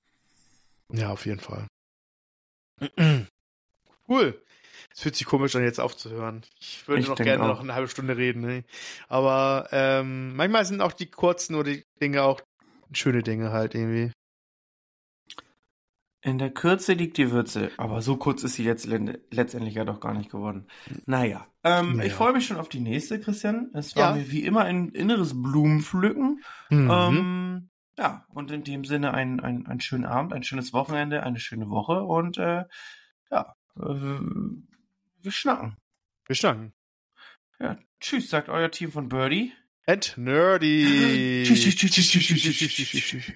Ja, 0.92 1.12
auf 1.12 1.26
jeden 1.26 1.40
Fall. 1.40 1.68
cool. 4.08 4.42
Es 4.94 5.02
fühlt 5.02 5.16
sich 5.16 5.28
komisch 5.28 5.56
an, 5.56 5.64
jetzt 5.64 5.80
aufzuhören. 5.80 6.44
Ich 6.60 6.88
würde 6.88 7.02
ich 7.02 7.08
noch 7.08 7.18
gerne 7.18 7.44
auch. 7.44 7.48
noch 7.48 7.60
eine 7.60 7.74
halbe 7.74 7.88
Stunde 7.88 8.18
reden. 8.18 8.42
Ne? 8.42 8.64
Aber 9.08 9.68
ähm, 9.72 10.36
manchmal 10.36 10.66
sind 10.66 10.82
auch 10.82 10.94
die 10.94 11.10
kurzen 11.10 11.56
oder 11.56 11.72
die 11.72 11.84
Dinge 12.02 12.24
auch 12.24 12.42
schöne 12.94 13.22
Dinge 13.22 13.52
halt 13.52 13.76
irgendwie. 13.76 14.12
In 16.22 16.40
der 16.40 16.50
Kürze 16.50 16.94
liegt 16.94 17.18
die 17.18 17.32
Würze, 17.32 17.72
aber 17.78 18.02
so 18.02 18.18
kurz 18.18 18.44
ist 18.44 18.56
sie 18.56 18.64
jetzt 18.64 18.86
letztendlich 18.86 19.76
ja 19.76 19.86
doch 19.86 20.00
gar 20.00 20.14
nicht 20.14 20.32
geworden. 20.32 20.68
Naja, 21.06 21.48
ähm, 21.64 21.98
naja. 21.98 22.08
ich 22.08 22.14
freue 22.14 22.34
mich 22.34 22.48
schon 22.48 22.58
auf 22.58 22.70
die 22.70 22.80
nächste, 22.80 23.20
Christian. 23.20 23.70
Es 23.74 23.96
war 23.96 24.10
ja. 24.10 24.16
mir 24.16 24.32
wie 24.32 24.44
immer 24.44 24.62
ein 24.62 24.90
inneres 24.90 25.40
Blumenpflücken. 25.40 26.42
Mhm. 26.70 26.92
Ähm, 26.92 27.70
ja, 27.98 28.26
und 28.30 28.52
in 28.52 28.64
dem 28.64 28.84
Sinne 28.84 29.14
ein, 29.14 29.40
ein, 29.40 29.68
ein 29.68 29.80
schönen 29.80 30.06
Abend, 30.06 30.34
ein 30.34 30.44
schönes 30.44 30.74
Wochenende, 30.74 31.24
eine 31.24 31.40
schöne 31.40 31.70
Woche 31.70 32.04
und 32.04 32.38
äh, 32.38 32.64
ja, 33.32 33.56
äh, 33.76 34.20
wir 35.22 35.32
schnacken. 35.32 35.78
Wir 36.26 36.36
schnacken. 36.36 36.74
Ja, 37.60 37.78
tschüss, 38.00 38.30
sagt 38.30 38.50
euer 38.50 38.72
Team 38.72 38.92
von 38.92 39.08
Birdie. 39.10 39.54
And 39.86 40.16
Nerdy. 40.18 41.44
tschüss, 41.48 41.62
tschüss, 41.62 41.76
tschüss, 41.76 41.92
tschüss, 41.92 42.10
tschüss, 42.10 42.58
tschüss, 42.58 42.74
tschüss, 42.74 43.04
tschüss. 43.04 43.34